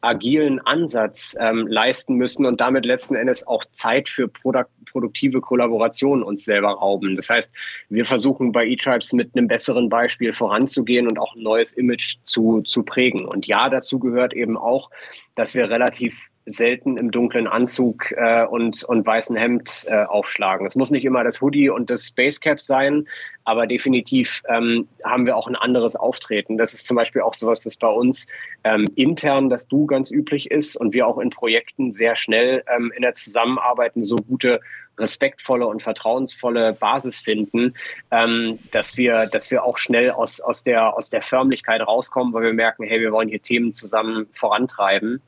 agilen 0.00 0.60
Ansatz 0.60 1.36
ähm, 1.40 1.66
leisten 1.66 2.14
müssen 2.14 2.46
und 2.46 2.60
damit 2.60 2.84
letzten 2.84 3.14
Endes 3.14 3.46
auch 3.46 3.64
Zeit 3.72 4.08
für 4.08 4.28
produk 4.28 4.66
produktive 4.90 5.42
Kollaboration 5.42 6.22
uns 6.22 6.44
selber 6.44 6.70
rauben. 6.70 7.14
Das 7.14 7.28
heißt, 7.28 7.52
wir 7.90 8.06
versuchen 8.06 8.52
bei 8.52 8.66
eTribes 8.66 9.12
mit 9.12 9.36
einem 9.36 9.46
besseren 9.46 9.90
Beispiel 9.90 10.32
voranzugehen 10.32 11.06
und 11.06 11.18
auch 11.18 11.34
ein 11.34 11.42
neues 11.42 11.74
Image 11.74 12.16
zu, 12.22 12.62
zu 12.62 12.82
prägen. 12.82 13.26
Und 13.26 13.46
ja, 13.46 13.68
dazu 13.68 13.98
gehört 13.98 14.32
eben 14.32 14.56
auch, 14.56 14.90
dass 15.34 15.54
wir 15.54 15.68
relativ 15.68 16.30
selten 16.50 16.96
im 16.96 17.10
dunklen 17.10 17.46
Anzug 17.46 18.12
äh, 18.12 18.44
und, 18.44 18.84
und 18.84 19.06
weißen 19.06 19.36
Hemd 19.36 19.86
äh, 19.88 20.04
aufschlagen. 20.04 20.66
Es 20.66 20.76
muss 20.76 20.90
nicht 20.90 21.04
immer 21.04 21.24
das 21.24 21.40
Hoodie 21.40 21.70
und 21.70 21.90
das 21.90 22.06
Spacecap 22.06 22.60
sein, 22.60 23.06
aber 23.44 23.66
definitiv 23.66 24.42
ähm, 24.48 24.88
haben 25.04 25.26
wir 25.26 25.36
auch 25.36 25.48
ein 25.48 25.56
anderes 25.56 25.96
Auftreten. 25.96 26.58
Das 26.58 26.74
ist 26.74 26.86
zum 26.86 26.96
Beispiel 26.96 27.22
auch 27.22 27.34
sowas, 27.34 27.62
das 27.62 27.76
bei 27.76 27.88
uns 27.88 28.28
ähm, 28.64 28.86
intern 28.94 29.48
das 29.48 29.68
Du 29.68 29.86
ganz 29.86 30.10
üblich 30.10 30.50
ist 30.50 30.76
und 30.76 30.94
wir 30.94 31.06
auch 31.06 31.18
in 31.18 31.30
Projekten 31.30 31.92
sehr 31.92 32.16
schnell 32.16 32.62
ähm, 32.74 32.92
in 32.94 33.02
der 33.02 33.14
Zusammenarbeit 33.14 33.92
so 33.96 34.16
gute 34.16 34.60
respektvolle 34.98 35.66
und 35.66 35.82
vertrauensvolle 35.82 36.72
Basis 36.72 37.20
finden, 37.20 37.74
ähm, 38.10 38.58
dass 38.72 38.96
wir, 38.96 39.26
dass 39.26 39.50
wir 39.50 39.64
auch 39.64 39.78
schnell 39.78 40.10
aus, 40.10 40.40
aus 40.40 40.64
der, 40.64 40.96
aus 40.96 41.10
der 41.10 41.22
Förmlichkeit 41.22 41.80
rauskommen, 41.80 42.32
weil 42.32 42.42
wir 42.44 42.52
merken, 42.52 42.84
hey, 42.84 43.00
wir 43.00 43.12
wollen 43.12 43.28
hier 43.28 43.42
Themen 43.42 43.72
zusammen 43.72 44.26
vorantreiben. 44.32 45.22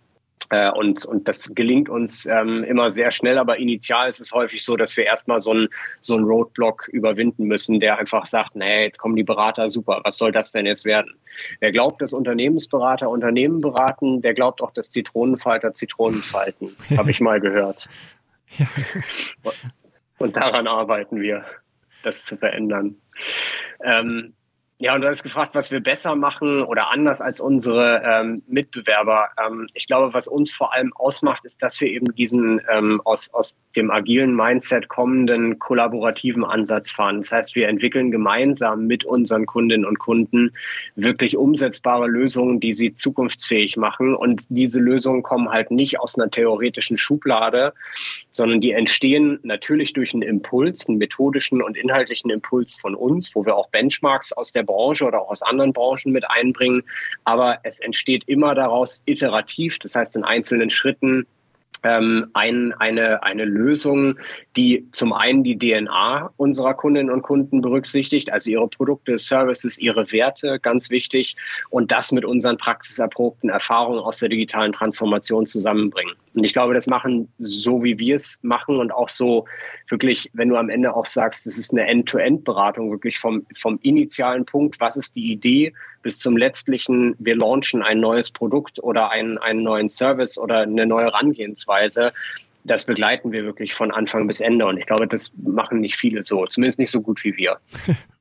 Äh, 0.50 0.70
und, 0.72 1.04
und 1.04 1.28
das 1.28 1.54
gelingt 1.54 1.88
uns 1.88 2.26
ähm, 2.26 2.64
immer 2.64 2.90
sehr 2.90 3.12
schnell, 3.12 3.38
aber 3.38 3.58
initial 3.58 4.08
ist 4.08 4.20
es 4.20 4.32
häufig 4.32 4.64
so, 4.64 4.76
dass 4.76 4.96
wir 4.96 5.04
erstmal 5.04 5.40
so 5.40 5.52
einen 5.52 5.68
so 6.00 6.16
einen 6.16 6.24
Roadblock 6.24 6.88
überwinden 6.88 7.44
müssen, 7.44 7.78
der 7.78 7.98
einfach 7.98 8.26
sagt, 8.26 8.56
nee, 8.56 8.84
jetzt 8.84 8.98
kommen 8.98 9.14
die 9.14 9.22
Berater, 9.22 9.68
super, 9.68 10.00
was 10.02 10.18
soll 10.18 10.32
das 10.32 10.50
denn 10.50 10.66
jetzt 10.66 10.84
werden? 10.84 11.14
Wer 11.60 11.70
glaubt, 11.70 12.02
dass 12.02 12.12
Unternehmensberater 12.12 13.08
Unternehmen 13.08 13.60
beraten, 13.60 14.22
der 14.22 14.34
glaubt 14.34 14.60
auch, 14.60 14.72
dass 14.72 14.90
Zitronenfalter 14.90 15.72
Zitronen 15.72 16.20
falten, 16.20 16.74
habe 16.96 17.12
ich 17.12 17.20
mal 17.20 17.40
gehört. 17.40 17.88
Ja. 18.58 18.66
Und 20.18 20.36
daran 20.36 20.66
arbeiten 20.66 21.20
wir, 21.20 21.44
das 22.02 22.24
zu 22.24 22.36
verändern. 22.36 22.96
Ähm, 23.84 24.34
ja, 24.82 24.94
und 24.94 25.02
du 25.02 25.08
hast 25.08 25.22
gefragt, 25.22 25.54
was 25.54 25.70
wir 25.70 25.80
besser 25.80 26.16
machen 26.16 26.62
oder 26.62 26.90
anders 26.90 27.20
als 27.20 27.38
unsere 27.38 28.02
ähm, 28.02 28.42
Mitbewerber. 28.48 29.28
Ähm, 29.38 29.68
ich 29.74 29.86
glaube, 29.86 30.14
was 30.14 30.26
uns 30.26 30.52
vor 30.52 30.72
allem 30.72 30.90
ausmacht, 30.94 31.44
ist, 31.44 31.62
dass 31.62 31.78
wir 31.82 31.88
eben 31.88 32.14
diesen 32.14 32.62
ähm, 32.72 33.02
aus, 33.04 33.34
aus 33.34 33.58
dem 33.76 33.90
agilen 33.90 34.34
Mindset 34.34 34.88
kommenden 34.88 35.58
kollaborativen 35.58 36.46
Ansatz 36.46 36.90
fahren. 36.90 37.18
Das 37.18 37.30
heißt, 37.30 37.56
wir 37.56 37.68
entwickeln 37.68 38.10
gemeinsam 38.10 38.86
mit 38.86 39.04
unseren 39.04 39.44
Kundinnen 39.44 39.84
und 39.84 39.98
Kunden 39.98 40.54
wirklich 40.96 41.36
umsetzbare 41.36 42.06
Lösungen, 42.06 42.58
die 42.58 42.72
sie 42.72 42.94
zukunftsfähig 42.94 43.76
machen. 43.76 44.14
Und 44.14 44.46
diese 44.48 44.80
Lösungen 44.80 45.22
kommen 45.22 45.50
halt 45.50 45.70
nicht 45.70 46.00
aus 46.00 46.18
einer 46.18 46.30
theoretischen 46.30 46.96
Schublade, 46.96 47.74
sondern 48.30 48.62
die 48.62 48.72
entstehen 48.72 49.40
natürlich 49.42 49.92
durch 49.92 50.14
einen 50.14 50.22
Impuls, 50.22 50.88
einen 50.88 50.96
methodischen 50.96 51.60
und 51.60 51.76
inhaltlichen 51.76 52.30
Impuls 52.30 52.76
von 52.76 52.94
uns, 52.94 53.34
wo 53.34 53.44
wir 53.44 53.56
auch 53.56 53.68
Benchmarks 53.68 54.32
aus 54.32 54.54
der 54.54 54.69
Branche 54.70 55.04
oder 55.04 55.22
auch 55.22 55.30
aus 55.30 55.42
anderen 55.42 55.72
Branchen 55.72 56.12
mit 56.12 56.28
einbringen. 56.30 56.83
Aber 57.24 57.59
es 57.64 57.80
entsteht 57.80 58.24
immer 58.26 58.54
daraus 58.54 59.02
iterativ, 59.06 59.78
das 59.78 59.94
heißt 59.94 60.16
in 60.16 60.24
einzelnen 60.24 60.70
Schritten 60.70 61.26
ähm, 61.83 62.30
ein, 62.35 62.72
eine, 62.74 63.22
eine 63.22 63.44
Lösung, 63.44 64.18
die 64.56 64.87
zum 64.92 65.12
einen 65.12 65.44
die 65.44 65.56
DNA 65.56 66.30
unserer 66.37 66.74
Kundinnen 66.74 67.11
und 67.11 67.22
Kunden 67.22 67.61
berücksichtigt, 67.61 68.33
also 68.33 68.50
ihre 68.50 68.68
Produkte, 68.68 69.16
Services, 69.18 69.78
ihre 69.78 70.12
Werte, 70.12 70.59
ganz 70.61 70.90
wichtig, 70.90 71.37
und 71.70 71.90
das 71.92 72.12
mit 72.12 72.24
unseren 72.24 72.59
praxiserprobten 72.59 73.48
Erfahrungen 73.48 74.00
aus 74.00 74.18
der 74.18 74.28
digitalen 74.28 74.72
Transformation 74.72 75.46
zusammenbringen. 75.46 76.14
Und 76.34 76.44
ich 76.44 76.52
glaube, 76.52 76.74
das 76.74 76.86
machen 76.86 77.32
so, 77.38 77.82
wie 77.82 77.98
wir 77.98 78.16
es 78.16 78.38
machen 78.42 78.78
und 78.78 78.92
auch 78.92 79.08
so 79.08 79.46
wirklich, 79.88 80.30
wenn 80.32 80.48
du 80.48 80.56
am 80.56 80.70
Ende 80.70 80.94
auch 80.94 81.06
sagst, 81.06 81.46
das 81.46 81.58
ist 81.58 81.72
eine 81.72 81.86
End-to-End-Beratung, 81.86 82.90
wirklich 82.90 83.18
vom, 83.18 83.44
vom 83.58 83.78
initialen 83.82 84.44
Punkt, 84.44 84.78
was 84.78 84.96
ist 84.96 85.16
die 85.16 85.32
Idee, 85.32 85.72
bis 86.02 86.18
zum 86.18 86.36
letztlichen, 86.36 87.16
wir 87.18 87.36
launchen 87.36 87.82
ein 87.82 88.00
neues 88.00 88.30
Produkt 88.30 88.82
oder 88.82 89.10
einen, 89.10 89.38
einen 89.38 89.62
neuen 89.62 89.88
Service 89.88 90.38
oder 90.38 90.60
eine 90.60 90.86
neue 90.86 91.06
Herangehensweise. 91.06 92.12
Das 92.64 92.84
begleiten 92.84 93.32
wir 93.32 93.44
wirklich 93.44 93.74
von 93.74 93.90
Anfang 93.90 94.26
bis 94.26 94.40
Ende. 94.40 94.66
Und 94.66 94.76
ich 94.76 94.86
glaube, 94.86 95.08
das 95.08 95.32
machen 95.42 95.80
nicht 95.80 95.96
viele 95.96 96.24
so, 96.24 96.46
zumindest 96.46 96.78
nicht 96.78 96.90
so 96.90 97.00
gut 97.00 97.24
wie 97.24 97.36
wir. 97.36 97.58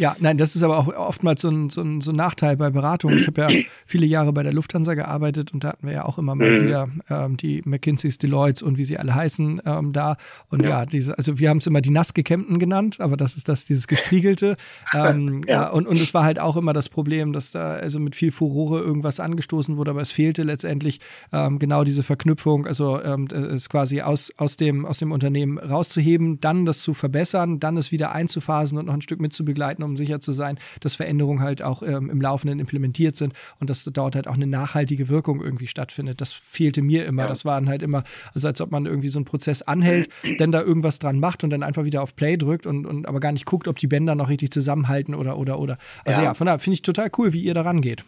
Ja, 0.00 0.16
nein, 0.18 0.38
das 0.38 0.56
ist 0.56 0.62
aber 0.62 0.78
auch 0.78 0.88
oftmals 0.88 1.42
so 1.42 1.50
ein, 1.50 1.68
so 1.68 1.82
ein, 1.82 2.00
so 2.00 2.10
ein 2.10 2.16
Nachteil 2.16 2.56
bei 2.56 2.70
Beratungen. 2.70 3.18
Ich 3.18 3.26
habe 3.26 3.40
ja 3.42 3.48
viele 3.84 4.06
Jahre 4.06 4.32
bei 4.32 4.42
der 4.42 4.54
Lufthansa 4.54 4.94
gearbeitet 4.94 5.52
und 5.52 5.62
da 5.62 5.68
hatten 5.68 5.86
wir 5.86 5.92
ja 5.92 6.04
auch 6.06 6.16
immer 6.16 6.34
mal 6.34 6.50
mhm. 6.50 6.64
wieder 6.64 6.88
ähm, 7.10 7.36
die 7.36 7.60
McKinseys, 7.66 8.16
Deloittes 8.16 8.62
und 8.62 8.78
wie 8.78 8.84
sie 8.84 8.96
alle 8.96 9.14
heißen 9.14 9.60
ähm, 9.62 9.92
da. 9.92 10.16
Und 10.48 10.64
ja, 10.64 10.70
ja 10.70 10.86
diese, 10.86 11.18
also 11.18 11.38
wir 11.38 11.50
haben 11.50 11.58
es 11.58 11.66
immer 11.66 11.82
die 11.82 11.90
nass 11.90 12.14
gekämmten 12.14 12.58
genannt, 12.58 12.98
aber 12.98 13.18
das 13.18 13.36
ist 13.36 13.50
das, 13.50 13.66
dieses 13.66 13.86
gestriegelte. 13.86 14.56
Ähm, 14.92 15.42
ja. 15.46 15.68
und, 15.68 15.86
und 15.86 15.96
es 15.96 16.14
war 16.14 16.24
halt 16.24 16.40
auch 16.40 16.56
immer 16.56 16.72
das 16.72 16.88
Problem, 16.88 17.32
dass 17.32 17.52
da 17.52 17.74
also 17.74 18.00
mit 18.00 18.16
viel 18.16 18.32
Furore 18.32 18.80
irgendwas 18.80 19.20
angestoßen 19.20 19.76
wurde, 19.76 19.92
aber 19.92 20.00
es 20.00 20.10
fehlte 20.10 20.42
letztendlich 20.42 21.00
ähm, 21.32 21.58
genau 21.58 21.84
diese 21.84 22.02
Verknüpfung, 22.02 22.66
also 22.66 23.00
ähm, 23.00 23.26
es 23.26 23.68
quasi 23.68 24.00
aus, 24.00 24.32
aus, 24.36 24.56
dem, 24.56 24.86
aus 24.86 24.98
dem 24.98 25.12
Unternehmen 25.12 25.58
rauszuheben, 25.58 26.40
dann 26.40 26.66
das 26.66 26.82
zu 26.82 26.94
verbessern, 26.94 27.60
dann 27.60 27.76
es 27.76 27.92
wieder 27.92 28.12
einzuphasen 28.12 28.78
und 28.78 28.86
noch 28.86 28.94
ein 28.94 29.02
Stück 29.02 29.20
mitzubegleiten, 29.20 29.84
um 29.84 29.89
sicher 29.96 30.20
zu 30.20 30.32
sein, 30.32 30.58
dass 30.80 30.96
Veränderungen 30.96 31.40
halt 31.40 31.62
auch 31.62 31.82
ähm, 31.82 32.10
im 32.10 32.20
Laufenden 32.20 32.58
implementiert 32.58 33.16
sind 33.16 33.34
und 33.58 33.70
dass 33.70 33.84
dort 33.84 34.14
halt 34.14 34.28
auch 34.28 34.34
eine 34.34 34.46
nachhaltige 34.46 35.08
Wirkung 35.08 35.42
irgendwie 35.42 35.66
stattfindet. 35.66 36.20
Das 36.20 36.32
fehlte 36.32 36.82
mir 36.82 37.06
immer. 37.06 37.22
Ja. 37.22 37.28
Das 37.28 37.44
waren 37.44 37.68
halt 37.68 37.82
immer, 37.82 38.04
also 38.34 38.48
als 38.48 38.60
ob 38.60 38.70
man 38.70 38.86
irgendwie 38.86 39.08
so 39.08 39.18
einen 39.18 39.24
Prozess 39.24 39.62
anhält, 39.62 40.08
dann 40.38 40.52
da 40.52 40.62
irgendwas 40.62 40.98
dran 40.98 41.18
macht 41.18 41.44
und 41.44 41.50
dann 41.50 41.62
einfach 41.62 41.84
wieder 41.84 42.02
auf 42.02 42.16
Play 42.16 42.36
drückt 42.36 42.66
und, 42.66 42.86
und 42.86 43.06
aber 43.06 43.20
gar 43.20 43.32
nicht 43.32 43.46
guckt, 43.46 43.68
ob 43.68 43.78
die 43.78 43.86
Bänder 43.86 44.14
noch 44.14 44.28
richtig 44.28 44.50
zusammenhalten 44.50 45.14
oder 45.14 45.38
oder 45.38 45.58
oder. 45.58 45.78
Also 46.04 46.20
ja, 46.20 46.28
ja 46.28 46.34
von 46.34 46.46
daher 46.46 46.58
finde 46.58 46.74
ich 46.74 46.82
total 46.82 47.10
cool, 47.18 47.32
wie 47.32 47.42
ihr 47.42 47.54
da 47.54 47.62
rangeht. 47.62 48.04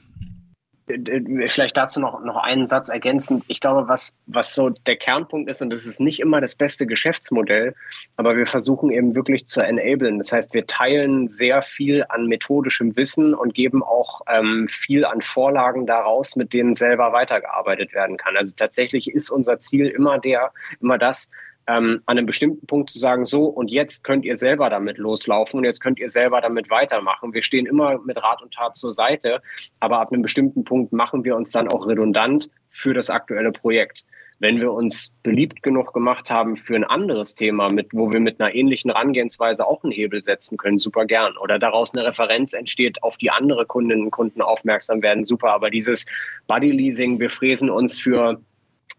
Vielleicht 1.46 1.76
dazu 1.76 2.00
noch, 2.00 2.20
noch 2.24 2.36
einen 2.36 2.66
Satz 2.66 2.88
ergänzend. 2.88 3.44
Ich 3.48 3.60
glaube, 3.60 3.88
was, 3.88 4.16
was 4.26 4.54
so 4.54 4.70
der 4.70 4.96
Kernpunkt 4.96 5.48
ist, 5.48 5.62
und 5.62 5.70
das 5.70 5.86
ist 5.86 6.00
nicht 6.00 6.20
immer 6.20 6.40
das 6.40 6.54
beste 6.54 6.86
Geschäftsmodell, 6.86 7.74
aber 8.16 8.36
wir 8.36 8.46
versuchen 8.46 8.90
eben 8.90 9.14
wirklich 9.14 9.46
zu 9.46 9.60
enablen. 9.60 10.18
Das 10.18 10.32
heißt, 10.32 10.54
wir 10.54 10.66
teilen 10.66 11.28
sehr 11.28 11.62
viel 11.62 12.04
an 12.08 12.26
methodischem 12.26 12.96
Wissen 12.96 13.34
und 13.34 13.54
geben 13.54 13.82
auch 13.82 14.22
ähm, 14.28 14.66
viel 14.68 15.04
an 15.04 15.20
Vorlagen 15.20 15.86
daraus, 15.86 16.36
mit 16.36 16.52
denen 16.52 16.74
selber 16.74 17.12
weitergearbeitet 17.12 17.94
werden 17.94 18.16
kann. 18.16 18.36
Also 18.36 18.52
tatsächlich 18.56 19.08
ist 19.08 19.30
unser 19.30 19.60
Ziel 19.60 19.86
immer 19.86 20.18
der, 20.18 20.52
immer 20.80 20.98
das, 20.98 21.30
ähm, 21.66 22.02
an 22.06 22.18
einem 22.18 22.26
bestimmten 22.26 22.66
Punkt 22.66 22.90
zu 22.90 22.98
sagen, 22.98 23.24
so 23.24 23.44
und 23.44 23.70
jetzt 23.70 24.04
könnt 24.04 24.24
ihr 24.24 24.36
selber 24.36 24.70
damit 24.70 24.98
loslaufen 24.98 25.58
und 25.58 25.64
jetzt 25.64 25.80
könnt 25.80 25.98
ihr 25.98 26.08
selber 26.08 26.40
damit 26.40 26.70
weitermachen. 26.70 27.34
Wir 27.34 27.42
stehen 27.42 27.66
immer 27.66 27.98
mit 27.98 28.16
Rat 28.16 28.42
und 28.42 28.54
Tat 28.54 28.76
zur 28.76 28.92
Seite, 28.92 29.42
aber 29.80 30.00
ab 30.00 30.12
einem 30.12 30.22
bestimmten 30.22 30.64
Punkt 30.64 30.92
machen 30.92 31.24
wir 31.24 31.36
uns 31.36 31.50
dann 31.50 31.68
auch 31.68 31.86
redundant 31.86 32.50
für 32.70 32.94
das 32.94 33.10
aktuelle 33.10 33.52
Projekt. 33.52 34.04
Wenn 34.38 34.58
wir 34.60 34.72
uns 34.72 35.14
beliebt 35.22 35.62
genug 35.62 35.92
gemacht 35.92 36.28
haben 36.28 36.56
für 36.56 36.74
ein 36.74 36.82
anderes 36.82 37.36
Thema, 37.36 37.72
mit, 37.72 37.90
wo 37.92 38.10
wir 38.10 38.18
mit 38.18 38.40
einer 38.40 38.52
ähnlichen 38.52 38.90
Herangehensweise 38.90 39.64
auch 39.64 39.84
einen 39.84 39.92
Hebel 39.92 40.20
setzen 40.20 40.56
können, 40.56 40.78
super 40.78 41.04
gern. 41.04 41.36
Oder 41.36 41.60
daraus 41.60 41.94
eine 41.94 42.04
Referenz 42.04 42.52
entsteht, 42.52 43.04
auf 43.04 43.18
die 43.18 43.30
andere 43.30 43.66
Kundinnen 43.66 44.06
und 44.06 44.10
Kunden 44.10 44.42
aufmerksam 44.42 45.00
werden, 45.00 45.24
super. 45.24 45.52
Aber 45.52 45.70
dieses 45.70 46.06
Buddy 46.48 46.72
Leasing, 46.72 47.20
wir 47.20 47.30
fräsen 47.30 47.70
uns 47.70 48.00
für 48.00 48.40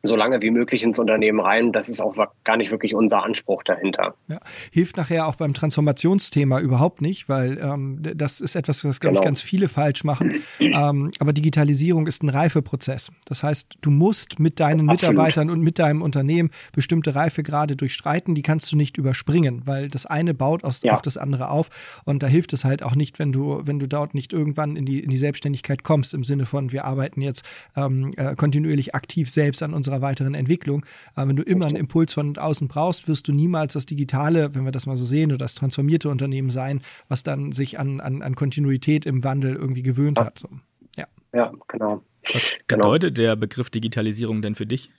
so 0.05 0.17
lange 0.17 0.41
wie 0.41 0.51
möglich 0.51 0.83
ins 0.83 0.99
Unternehmen 0.99 1.39
rein. 1.39 1.71
Das 1.71 1.87
ist 1.87 2.01
auch 2.01 2.15
gar 2.43 2.57
nicht 2.57 2.71
wirklich 2.71 2.93
unser 2.93 3.23
Anspruch 3.23 3.63
dahinter. 3.63 4.15
Ja. 4.27 4.39
Hilft 4.69 4.97
nachher 4.97 5.27
auch 5.27 5.35
beim 5.35 5.53
Transformationsthema 5.53 6.59
überhaupt 6.59 7.01
nicht, 7.01 7.29
weil 7.29 7.57
ähm, 7.57 7.99
das 8.01 8.41
ist 8.41 8.55
etwas, 8.55 8.83
was, 8.83 8.99
glaube 8.99 9.13
genau. 9.13 9.21
ich, 9.21 9.25
ganz 9.25 9.41
viele 9.41 9.69
falsch 9.69 10.03
machen. 10.03 10.43
ähm, 10.59 11.11
aber 11.19 11.31
Digitalisierung 11.31 12.05
ist 12.05 12.21
ein 12.21 12.27
Reifeprozess. 12.27 13.13
Das 13.23 13.43
heißt, 13.43 13.77
du 13.79 13.91
musst 13.91 14.39
mit 14.39 14.59
deinen 14.59 14.89
Absolut. 14.89 15.13
Mitarbeitern 15.13 15.49
und 15.49 15.61
mit 15.61 15.79
deinem 15.79 16.01
Unternehmen 16.01 16.49
bestimmte 16.73 17.15
Reifegrade 17.15 17.77
durchstreiten. 17.77 18.35
Die 18.35 18.41
kannst 18.41 18.73
du 18.73 18.75
nicht 18.75 18.97
überspringen, 18.97 19.61
weil 19.63 19.87
das 19.87 20.05
eine 20.05 20.33
baut 20.33 20.65
aus, 20.65 20.83
ja. 20.83 20.95
auf 20.95 21.01
das 21.01 21.15
andere 21.15 21.49
auf. 21.49 21.69
Und 22.03 22.23
da 22.23 22.27
hilft 22.27 22.51
es 22.51 22.65
halt 22.65 22.83
auch 22.83 22.95
nicht, 22.95 23.19
wenn 23.19 23.31
du, 23.31 23.61
wenn 23.63 23.79
du 23.79 23.87
dort 23.87 24.15
nicht 24.15 24.33
irgendwann 24.33 24.75
in 24.75 24.85
die, 24.85 24.99
in 24.99 25.09
die 25.09 25.17
Selbstständigkeit 25.17 25.83
kommst, 25.83 26.13
im 26.13 26.25
Sinne 26.25 26.45
von, 26.45 26.73
wir 26.73 26.83
arbeiten 26.83 27.21
jetzt 27.21 27.45
ähm, 27.77 28.11
äh, 28.17 28.35
kontinuierlich 28.35 28.95
aktiv 28.95 29.29
selbst 29.29 29.63
an 29.63 29.73
unserer 29.73 29.92
unserer 29.93 30.01
weiteren 30.01 30.33
Entwicklung. 30.33 30.85
Aber 31.15 31.29
wenn 31.29 31.35
du 31.35 31.43
immer 31.43 31.67
einen 31.67 31.75
Impuls 31.75 32.13
von 32.13 32.37
außen 32.37 32.67
brauchst, 32.67 33.07
wirst 33.07 33.27
du 33.27 33.31
niemals 33.31 33.73
das 33.73 33.85
digitale, 33.85 34.55
wenn 34.55 34.65
wir 34.65 34.71
das 34.71 34.85
mal 34.85 34.97
so 34.97 35.05
sehen, 35.05 35.31
oder 35.31 35.39
das 35.39 35.55
transformierte 35.55 36.09
Unternehmen 36.09 36.49
sein, 36.49 36.81
was 37.07 37.23
dann 37.23 37.51
sich 37.51 37.79
an, 37.79 37.99
an, 37.99 38.21
an 38.21 38.35
Kontinuität 38.35 39.05
im 39.05 39.23
Wandel 39.23 39.55
irgendwie 39.55 39.83
gewöhnt 39.83 40.19
hat. 40.19 40.39
So. 40.39 40.49
Ja. 40.97 41.07
ja, 41.33 41.51
genau. 41.67 42.01
Was 42.31 42.53
genau. 42.67 42.83
bedeutet 42.83 43.17
der 43.17 43.35
Begriff 43.35 43.69
Digitalisierung 43.69 44.41
denn 44.41 44.55
für 44.55 44.65
dich? 44.65 44.89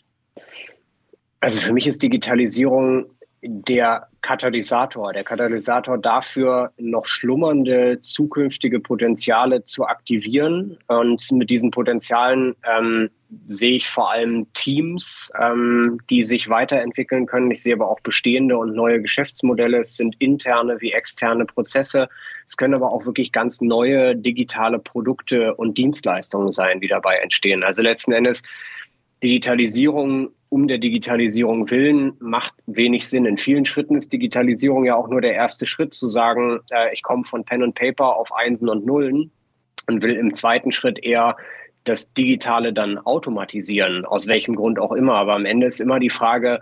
Also 1.40 1.60
für 1.60 1.72
mich 1.72 1.86
ist 1.86 2.02
Digitalisierung 2.02 3.06
der 3.46 4.08
Katalysator, 4.22 5.12
der 5.12 5.22
Katalysator 5.22 5.98
dafür, 5.98 6.72
noch 6.78 7.06
schlummernde 7.06 8.00
zukünftige 8.00 8.80
Potenziale 8.80 9.64
zu 9.64 9.84
aktivieren. 9.84 10.78
Und 10.88 11.30
mit 11.32 11.50
diesen 11.50 11.70
Potenzialen 11.70 12.54
ähm, 12.64 13.10
sehe 13.44 13.76
ich 13.76 13.88
vor 13.88 14.10
allem 14.10 14.46
Teams, 14.54 15.30
ähm, 15.38 15.98
die 16.08 16.24
sich 16.24 16.48
weiterentwickeln 16.48 17.26
können. 17.26 17.50
Ich 17.50 17.62
sehe 17.62 17.74
aber 17.74 17.90
auch 17.90 18.00
bestehende 18.00 18.56
und 18.56 18.74
neue 18.74 19.02
Geschäftsmodelle. 19.02 19.80
Es 19.80 19.96
sind 19.96 20.16
interne 20.20 20.80
wie 20.80 20.92
externe 20.92 21.44
Prozesse. 21.44 22.08
Es 22.46 22.56
können 22.56 22.74
aber 22.74 22.92
auch 22.92 23.04
wirklich 23.04 23.30
ganz 23.30 23.60
neue 23.60 24.16
digitale 24.16 24.78
Produkte 24.78 25.54
und 25.54 25.76
Dienstleistungen 25.76 26.50
sein, 26.50 26.80
die 26.80 26.88
dabei 26.88 27.16
entstehen. 27.16 27.62
Also 27.62 27.82
letzten 27.82 28.12
Endes 28.12 28.42
Digitalisierung 29.22 30.30
um 30.54 30.68
der 30.68 30.78
Digitalisierung 30.78 31.68
willen 31.72 32.12
macht 32.20 32.54
wenig 32.66 33.08
Sinn. 33.08 33.26
In 33.26 33.38
vielen 33.38 33.64
Schritten 33.64 33.96
ist 33.96 34.12
Digitalisierung 34.12 34.84
ja 34.84 34.94
auch 34.94 35.08
nur 35.08 35.20
der 35.20 35.34
erste 35.34 35.66
Schritt, 35.66 35.94
zu 35.94 36.08
sagen, 36.08 36.60
äh, 36.70 36.92
ich 36.92 37.02
komme 37.02 37.24
von 37.24 37.44
Pen 37.44 37.64
und 37.64 37.74
Paper 37.74 38.14
auf 38.14 38.32
Einsen 38.32 38.68
und 38.68 38.86
Nullen 38.86 39.32
und 39.88 40.00
will 40.00 40.14
im 40.14 40.32
zweiten 40.32 40.70
Schritt 40.70 41.02
eher 41.02 41.36
das 41.82 42.14
Digitale 42.14 42.72
dann 42.72 42.98
automatisieren, 42.98 44.04
aus 44.04 44.28
welchem 44.28 44.54
Grund 44.54 44.78
auch 44.78 44.92
immer. 44.92 45.14
Aber 45.14 45.34
am 45.34 45.44
Ende 45.44 45.66
ist 45.66 45.80
immer 45.80 45.98
die 45.98 46.08
Frage, 46.08 46.60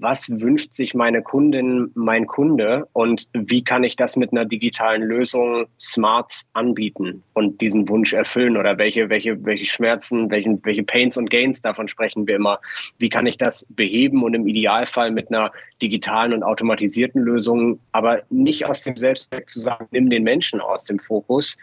was 0.00 0.30
wünscht 0.40 0.74
sich 0.74 0.94
meine 0.94 1.22
Kundin, 1.22 1.90
mein 1.94 2.26
Kunde 2.26 2.86
und 2.92 3.28
wie 3.32 3.64
kann 3.64 3.82
ich 3.82 3.96
das 3.96 4.16
mit 4.16 4.32
einer 4.32 4.44
digitalen 4.44 5.02
Lösung 5.02 5.66
smart 5.78 6.42
anbieten 6.52 7.22
und 7.34 7.60
diesen 7.60 7.88
Wunsch 7.88 8.12
erfüllen 8.12 8.56
oder 8.56 8.78
welche, 8.78 9.08
welche, 9.08 9.44
welche 9.44 9.66
Schmerzen, 9.66 10.30
welchen, 10.30 10.64
welche 10.64 10.84
Pains 10.84 11.16
und 11.16 11.30
Gains 11.30 11.62
davon 11.62 11.88
sprechen 11.88 12.26
wir 12.26 12.36
immer. 12.36 12.60
Wie 12.98 13.08
kann 13.08 13.26
ich 13.26 13.38
das 13.38 13.66
beheben 13.70 14.22
und 14.22 14.34
im 14.34 14.46
Idealfall 14.46 15.10
mit 15.10 15.30
einer 15.30 15.50
digitalen 15.82 16.32
und 16.32 16.44
automatisierten 16.44 17.20
Lösung, 17.20 17.80
aber 17.90 18.22
nicht 18.30 18.66
aus 18.66 18.84
dem 18.84 18.96
Selbstzweck 18.96 19.48
zu 19.48 19.60
sagen, 19.60 19.88
nimm 19.90 20.10
den 20.10 20.22
Menschen 20.22 20.60
aus 20.60 20.84
dem 20.84 21.00
Fokus, 21.00 21.58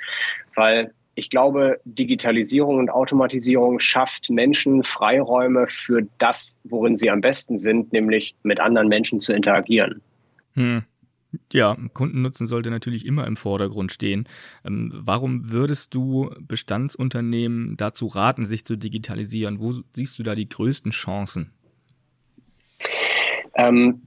weil 0.55 0.91
ich 1.15 1.29
glaube, 1.29 1.79
Digitalisierung 1.85 2.77
und 2.77 2.89
Automatisierung 2.89 3.79
schafft 3.79 4.29
Menschen 4.29 4.83
Freiräume 4.83 5.65
für 5.67 6.07
das, 6.17 6.59
worin 6.65 6.95
sie 6.95 7.09
am 7.09 7.21
besten 7.21 7.57
sind, 7.57 7.93
nämlich 7.93 8.35
mit 8.43 8.59
anderen 8.59 8.89
Menschen 8.89 9.21
zu 9.21 9.33
interagieren. 9.33 10.01
Hm. 10.53 10.83
Ja, 11.51 11.75
Kundennutzen 11.93 12.47
sollte 12.47 12.69
natürlich 12.69 13.05
immer 13.05 13.27
im 13.27 13.35
Vordergrund 13.35 13.91
stehen. 13.91 14.27
Ähm, 14.65 14.91
warum 14.93 15.51
würdest 15.51 15.93
du 15.93 16.29
Bestandsunternehmen 16.39 17.75
dazu 17.77 18.07
raten, 18.07 18.45
sich 18.45 18.65
zu 18.65 18.77
digitalisieren? 18.77 19.59
Wo 19.59 19.73
siehst 19.93 20.17
du 20.19 20.23
da 20.23 20.35
die 20.35 20.47
größten 20.47 20.91
Chancen? 20.91 21.51
Ähm, 23.55 24.01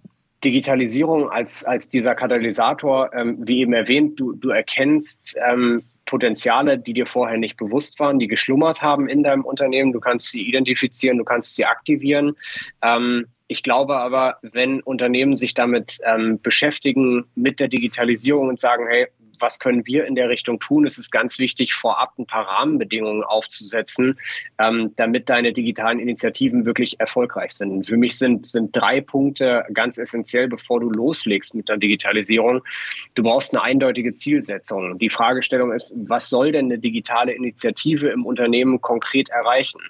Digitalisierung 0.45 1.29
als, 1.31 1.65
als 1.65 1.89
dieser 1.89 2.15
Katalysator, 2.15 3.13
ähm, 3.13 3.39
wie 3.41 3.61
eben 3.61 3.73
erwähnt, 3.73 4.21
du, 4.21 4.33
du 4.35 4.51
erkennst 4.51 5.37
ähm, 5.51 5.83
Potenziale, 6.09 6.79
die 6.79 6.95
dir 6.95 7.07
vorher 7.07 7.37
nicht 7.37 7.59
bewusst 7.59 8.01
waren, 8.01 8.19
die 8.19 8.29
geschlummert 8.29 8.81
haben 8.81 9.09
in 9.09 9.23
deinem 9.23 9.45
Unternehmen. 9.45 9.93
Du 9.93 10.01
kannst 10.01 10.31
sie 10.31 10.43
identifizieren, 10.43 11.19
du 11.19 11.25
kannst 11.25 11.55
sie 11.55 11.67
aktivieren. 11.67 12.35
Ähm, 12.83 13.27
ich 13.47 13.63
glaube 13.63 13.97
aber, 13.97 14.39
wenn 14.41 14.81
Unternehmen 14.81 15.35
sich 15.35 15.53
damit 15.53 15.99
ähm, 16.05 16.41
beschäftigen, 16.41 17.27
mit 17.35 17.61
der 17.61 17.69
Digitalisierung 17.69 18.49
und 18.49 18.59
sagen, 18.59 18.87
hey, 18.89 19.07
was 19.41 19.59
können 19.59 19.87
wir 19.87 20.07
in 20.07 20.15
der 20.15 20.29
Richtung 20.29 20.59
tun? 20.61 20.87
Es 20.87 20.99
ist 20.99 21.11
ganz 21.11 21.39
wichtig, 21.39 21.75
vorab 21.75 22.19
ein 22.19 22.27
paar 22.27 22.47
Rahmenbedingungen 22.47 23.23
aufzusetzen, 23.25 24.19
ähm, 24.59 24.93
damit 24.97 25.29
deine 25.29 25.53
digitalen 25.53 25.99
Initiativen 25.99 26.67
wirklich 26.67 26.99
erfolgreich 27.01 27.53
sind. 27.53 27.87
Für 27.87 27.97
mich 27.97 28.19
sind, 28.19 28.47
sind 28.47 28.77
drei 28.77 29.01
Punkte 29.01 29.65
ganz 29.73 29.99
essentiell, 29.99 30.49
bevor 30.49 30.81
du 30.81 30.91
loslegst 30.91 31.55
mit 31.55 31.69
der 31.69 31.77
Digitalisierung. 31.77 32.63
Du 33.15 33.23
brauchst 33.23 33.55
eine 33.55 33.63
eindeutige 33.63 34.13
Zielsetzung. 34.13 34.99
Die 34.99 35.11
Fragestellung 35.11 35.73
ist, 35.73 35.95
was 35.97 36.29
soll 36.29 36.53
denn 36.53 36.67
eine 36.67 36.79
digitale 36.79 37.33
Initiative 37.33 38.09
im 38.09 38.27
Unternehmen 38.27 38.81
konkret 38.81 39.29
erreichen? 39.31 39.81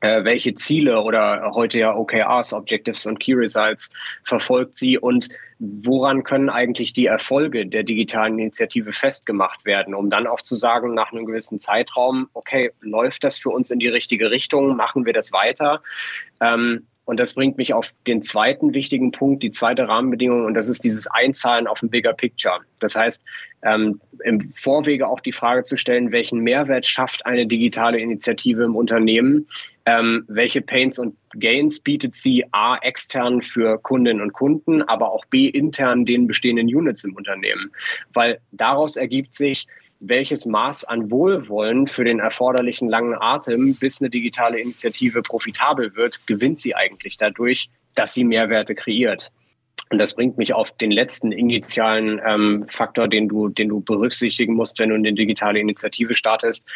Äh, 0.00 0.24
welche 0.24 0.54
Ziele 0.54 1.00
oder 1.00 1.52
heute 1.54 1.78
ja 1.78 1.94
OKRs, 1.94 2.52
Objectives 2.52 3.06
und 3.06 3.20
Key 3.20 3.34
Results 3.34 3.92
verfolgt 4.24 4.76
sie 4.76 4.98
und 4.98 5.28
woran 5.58 6.24
können 6.24 6.50
eigentlich 6.50 6.92
die 6.92 7.06
Erfolge 7.06 7.66
der 7.66 7.84
digitalen 7.84 8.38
Initiative 8.38 8.92
festgemacht 8.92 9.64
werden, 9.64 9.94
um 9.94 10.10
dann 10.10 10.26
auch 10.26 10.40
zu 10.40 10.56
sagen, 10.56 10.94
nach 10.94 11.12
einem 11.12 11.24
gewissen 11.24 11.60
Zeitraum, 11.60 12.28
okay, 12.32 12.72
läuft 12.80 13.22
das 13.22 13.38
für 13.38 13.50
uns 13.50 13.70
in 13.70 13.78
die 13.78 13.88
richtige 13.88 14.30
Richtung, 14.30 14.76
machen 14.76 15.06
wir 15.06 15.12
das 15.12 15.32
weiter? 15.32 15.82
Ähm, 16.40 16.86
und 17.04 17.18
das 17.18 17.34
bringt 17.34 17.58
mich 17.58 17.74
auf 17.74 17.92
den 18.06 18.22
zweiten 18.22 18.74
wichtigen 18.74 19.10
Punkt, 19.10 19.42
die 19.42 19.50
zweite 19.50 19.88
Rahmenbedingung, 19.88 20.44
und 20.44 20.54
das 20.54 20.68
ist 20.68 20.84
dieses 20.84 21.08
Einzahlen 21.08 21.66
auf 21.66 21.82
ein 21.82 21.90
Bigger 21.90 22.12
Picture. 22.12 22.60
Das 22.78 22.96
heißt, 22.96 23.24
ähm, 23.64 24.00
im 24.24 24.40
Vorwege 24.40 25.08
auch 25.08 25.20
die 25.20 25.32
Frage 25.32 25.64
zu 25.64 25.76
stellen, 25.76 26.12
welchen 26.12 26.40
Mehrwert 26.40 26.86
schafft 26.86 27.26
eine 27.26 27.46
digitale 27.46 27.98
Initiative 27.98 28.62
im 28.64 28.76
Unternehmen? 28.76 29.46
Ähm, 29.84 30.24
welche 30.28 30.62
Pains 30.62 30.98
und 30.98 31.16
Gains 31.34 31.80
bietet 31.80 32.14
sie 32.14 32.44
A 32.52 32.76
extern 32.78 33.42
für 33.42 33.78
Kundinnen 33.78 34.22
und 34.22 34.32
Kunden, 34.32 34.82
aber 34.82 35.10
auch 35.10 35.24
B 35.26 35.48
intern 35.48 36.04
den 36.04 36.26
bestehenden 36.26 36.66
Units 36.66 37.04
im 37.04 37.16
Unternehmen? 37.16 37.72
Weil 38.12 38.40
daraus 38.52 38.96
ergibt 38.96 39.34
sich, 39.34 39.66
welches 40.00 40.46
Maß 40.46 40.84
an 40.84 41.10
Wohlwollen 41.10 41.86
für 41.86 42.04
den 42.04 42.18
erforderlichen 42.18 42.88
langen 42.88 43.14
Atem, 43.14 43.74
bis 43.74 44.00
eine 44.00 44.10
digitale 44.10 44.60
Initiative 44.60 45.22
profitabel 45.22 45.94
wird, 45.96 46.26
gewinnt 46.26 46.58
sie 46.58 46.74
eigentlich 46.74 47.16
dadurch, 47.16 47.68
dass 47.94 48.14
sie 48.14 48.24
Mehrwerte 48.24 48.74
kreiert. 48.74 49.30
Und 49.90 49.98
das 49.98 50.14
bringt 50.14 50.38
mich 50.38 50.54
auf 50.54 50.76
den 50.76 50.90
letzten 50.90 51.32
initialen 51.32 52.20
ähm, 52.26 52.64
Faktor, 52.68 53.08
den 53.08 53.28
du, 53.28 53.48
den 53.48 53.68
du 53.68 53.80
berücksichtigen 53.80 54.54
musst, 54.54 54.78
wenn 54.78 54.88
du 54.88 54.94
eine 54.94 55.12
digitale 55.12 55.60
Initiative 55.60 56.14
startest 56.14 56.66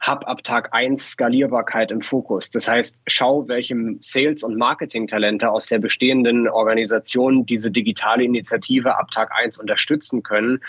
hab 0.00 0.28
ab 0.28 0.44
Tag 0.44 0.72
eins 0.72 1.10
Skalierbarkeit 1.10 1.90
im 1.90 2.00
Fokus. 2.00 2.50
Das 2.50 2.68
heißt, 2.68 3.00
schau, 3.06 3.48
welche 3.48 3.74
Sales- 4.00 4.42
und 4.42 4.56
Marketing-Talente 4.56 5.50
aus 5.50 5.66
der 5.66 5.78
bestehenden 5.78 6.48
Organisation 6.48 7.46
diese 7.46 7.70
digitale 7.70 8.24
Initiative 8.24 8.96
ab 8.96 9.10
Tag 9.10 9.32
eins 9.32 9.58
unterstützen 9.58 10.22
können, 10.22 10.60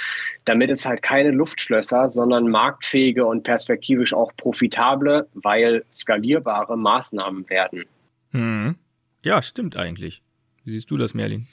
damit 0.45 0.69
es 0.71 0.85
halt 0.85 1.01
keine 1.01 1.31
Luftschlösser, 1.31 2.09
sondern 2.09 2.47
marktfähige 2.47 3.25
und 3.25 3.43
perspektivisch 3.43 4.13
auch 4.13 4.31
profitable, 4.37 5.27
weil 5.33 5.85
skalierbare 5.91 6.77
Maßnahmen 6.77 7.49
werden. 7.49 7.85
Hm. 8.31 8.75
Ja, 9.23 9.41
stimmt 9.41 9.75
eigentlich. 9.75 10.21
Wie 10.67 10.73
siehst 10.73 10.91
du 10.91 10.97
das, 10.97 11.13
Merlin? 11.13 11.47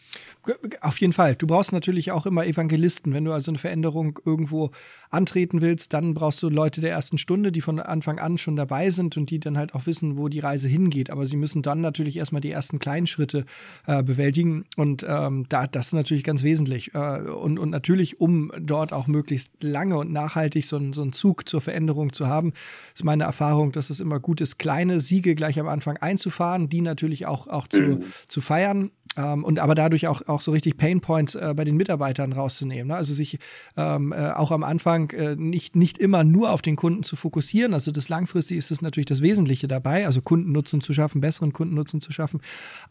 Auf 0.80 1.00
jeden 1.00 1.12
Fall. 1.12 1.36
Du 1.36 1.46
brauchst 1.46 1.70
natürlich 1.70 2.10
auch 2.10 2.26
immer 2.26 2.44
Evangelisten. 2.44 3.14
Wenn 3.14 3.24
du 3.24 3.30
also 3.30 3.52
eine 3.52 3.58
Veränderung 3.58 4.18
irgendwo 4.24 4.72
antreten 5.08 5.60
willst, 5.60 5.92
dann 5.92 6.14
brauchst 6.14 6.42
du 6.42 6.48
Leute 6.48 6.80
der 6.80 6.90
ersten 6.90 7.16
Stunde, 7.16 7.52
die 7.52 7.60
von 7.60 7.78
Anfang 7.78 8.18
an 8.18 8.38
schon 8.38 8.56
dabei 8.56 8.90
sind 8.90 9.16
und 9.16 9.30
die 9.30 9.38
dann 9.38 9.56
halt 9.56 9.72
auch 9.76 9.86
wissen, 9.86 10.18
wo 10.18 10.26
die 10.26 10.40
Reise 10.40 10.68
hingeht. 10.68 11.10
Aber 11.10 11.26
sie 11.26 11.36
müssen 11.36 11.62
dann 11.62 11.80
natürlich 11.80 12.16
erstmal 12.16 12.40
die 12.40 12.50
ersten 12.50 12.80
kleinen 12.80 13.06
Schritte 13.06 13.44
äh, 13.86 14.02
bewältigen. 14.02 14.64
Und 14.76 15.06
ähm, 15.08 15.46
da, 15.48 15.68
das 15.68 15.86
ist 15.86 15.92
natürlich 15.92 16.24
ganz 16.24 16.42
wesentlich. 16.42 16.92
Äh, 16.94 17.20
und, 17.20 17.60
und 17.60 17.70
natürlich, 17.70 18.20
um 18.20 18.50
dort 18.58 18.92
auch 18.92 19.06
möglichst 19.06 19.52
lange 19.62 19.96
und 19.96 20.10
nachhaltig 20.10 20.64
so, 20.64 20.80
so 20.92 21.02
einen 21.02 21.12
Zug 21.12 21.48
zur 21.48 21.60
Veränderung 21.60 22.12
zu 22.12 22.26
haben, 22.26 22.52
ist 22.92 23.04
meine 23.04 23.22
Erfahrung, 23.22 23.70
dass 23.70 23.90
es 23.90 24.00
immer 24.00 24.18
gut 24.18 24.40
ist, 24.40 24.58
kleine 24.58 24.98
Siege 24.98 25.36
gleich 25.36 25.60
am 25.60 25.68
Anfang 25.68 25.98
einzufahren, 25.98 26.68
die 26.68 26.80
natürlich 26.80 27.26
auch, 27.26 27.46
auch 27.46 27.68
zu, 27.68 27.80
mhm. 27.80 28.02
zu 28.26 28.40
feiern 28.40 28.90
ähm, 29.16 29.44
und 29.44 29.58
aber 29.58 29.74
dadurch 29.74 30.06
auch, 30.06 30.26
auch 30.26 30.40
so 30.40 30.52
richtig 30.52 30.76
Painpoints 30.76 31.34
äh, 31.34 31.54
bei 31.56 31.64
den 31.64 31.76
Mitarbeitern 31.76 32.32
rauszunehmen. 32.32 32.88
Ne? 32.88 32.96
Also 32.96 33.14
sich 33.14 33.38
ähm, 33.76 34.12
äh, 34.12 34.30
auch 34.30 34.50
am 34.50 34.64
Anfang 34.64 35.10
äh, 35.10 35.36
nicht, 35.36 35.76
nicht 35.76 35.98
immer 35.98 36.24
nur 36.24 36.50
auf 36.50 36.62
den 36.62 36.76
Kunden 36.76 37.02
zu 37.02 37.16
fokussieren. 37.16 37.74
Also 37.74 37.92
das 37.92 38.08
langfristig 38.08 38.58
ist 38.58 38.70
es 38.70 38.82
natürlich 38.82 39.06
das 39.06 39.22
Wesentliche 39.22 39.68
dabei, 39.68 40.06
also 40.06 40.20
Kundennutzen 40.22 40.80
zu 40.80 40.92
schaffen, 40.92 41.20
besseren 41.20 41.52
Kundennutzen 41.52 42.00
zu 42.00 42.12
schaffen. 42.12 42.40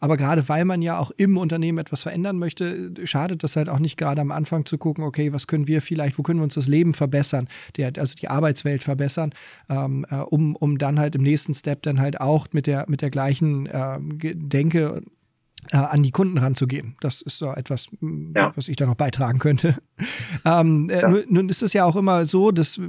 Aber 0.00 0.16
gerade 0.16 0.48
weil 0.48 0.64
man 0.64 0.82
ja 0.82 0.98
auch 0.98 1.10
im 1.16 1.36
Unternehmen 1.36 1.78
etwas 1.78 2.02
verändern 2.02 2.38
möchte, 2.38 2.92
schadet 3.04 3.42
das 3.42 3.56
halt 3.56 3.68
auch 3.68 3.78
nicht 3.78 3.96
gerade 3.96 4.20
am 4.20 4.30
Anfang 4.30 4.64
zu 4.64 4.78
gucken, 4.78 5.04
okay, 5.04 5.32
was 5.32 5.46
können 5.46 5.68
wir 5.68 5.82
vielleicht, 5.82 6.18
wo 6.18 6.22
können 6.22 6.40
wir 6.40 6.44
uns 6.44 6.54
das 6.54 6.68
Leben 6.68 6.94
verbessern, 6.94 7.48
der, 7.76 7.92
also 7.98 8.14
die 8.14 8.28
Arbeitswelt 8.28 8.82
verbessern, 8.82 9.34
ähm, 9.68 10.06
äh, 10.10 10.16
um, 10.16 10.56
um 10.56 10.78
dann 10.78 10.98
halt 10.98 11.14
im 11.14 11.22
nächsten 11.22 11.54
Step 11.54 11.82
dann 11.82 12.00
halt 12.00 12.20
auch 12.20 12.48
mit 12.52 12.66
der, 12.66 12.84
mit 12.88 13.02
der 13.02 13.10
gleichen 13.10 13.66
äh, 13.66 13.98
Denke 14.34 15.02
äh, 15.72 15.76
an 15.76 16.02
die 16.02 16.10
Kunden 16.10 16.38
ranzugehen. 16.38 16.96
Das 17.00 17.20
ist 17.20 17.38
so 17.38 17.52
etwas, 17.52 17.88
ja. 18.00 18.52
was 18.54 18.68
ich 18.68 18.76
da 18.76 18.86
noch 18.86 18.94
beitragen 18.94 19.38
könnte. 19.38 19.76
ähm, 20.44 20.88
äh, 20.90 21.00
ja. 21.00 21.08
nun, 21.08 21.22
nun, 21.28 21.48
ist 21.48 21.62
es 21.62 21.72
ja 21.72 21.84
auch 21.84 21.96
immer 21.96 22.24
so, 22.24 22.50
dass 22.50 22.80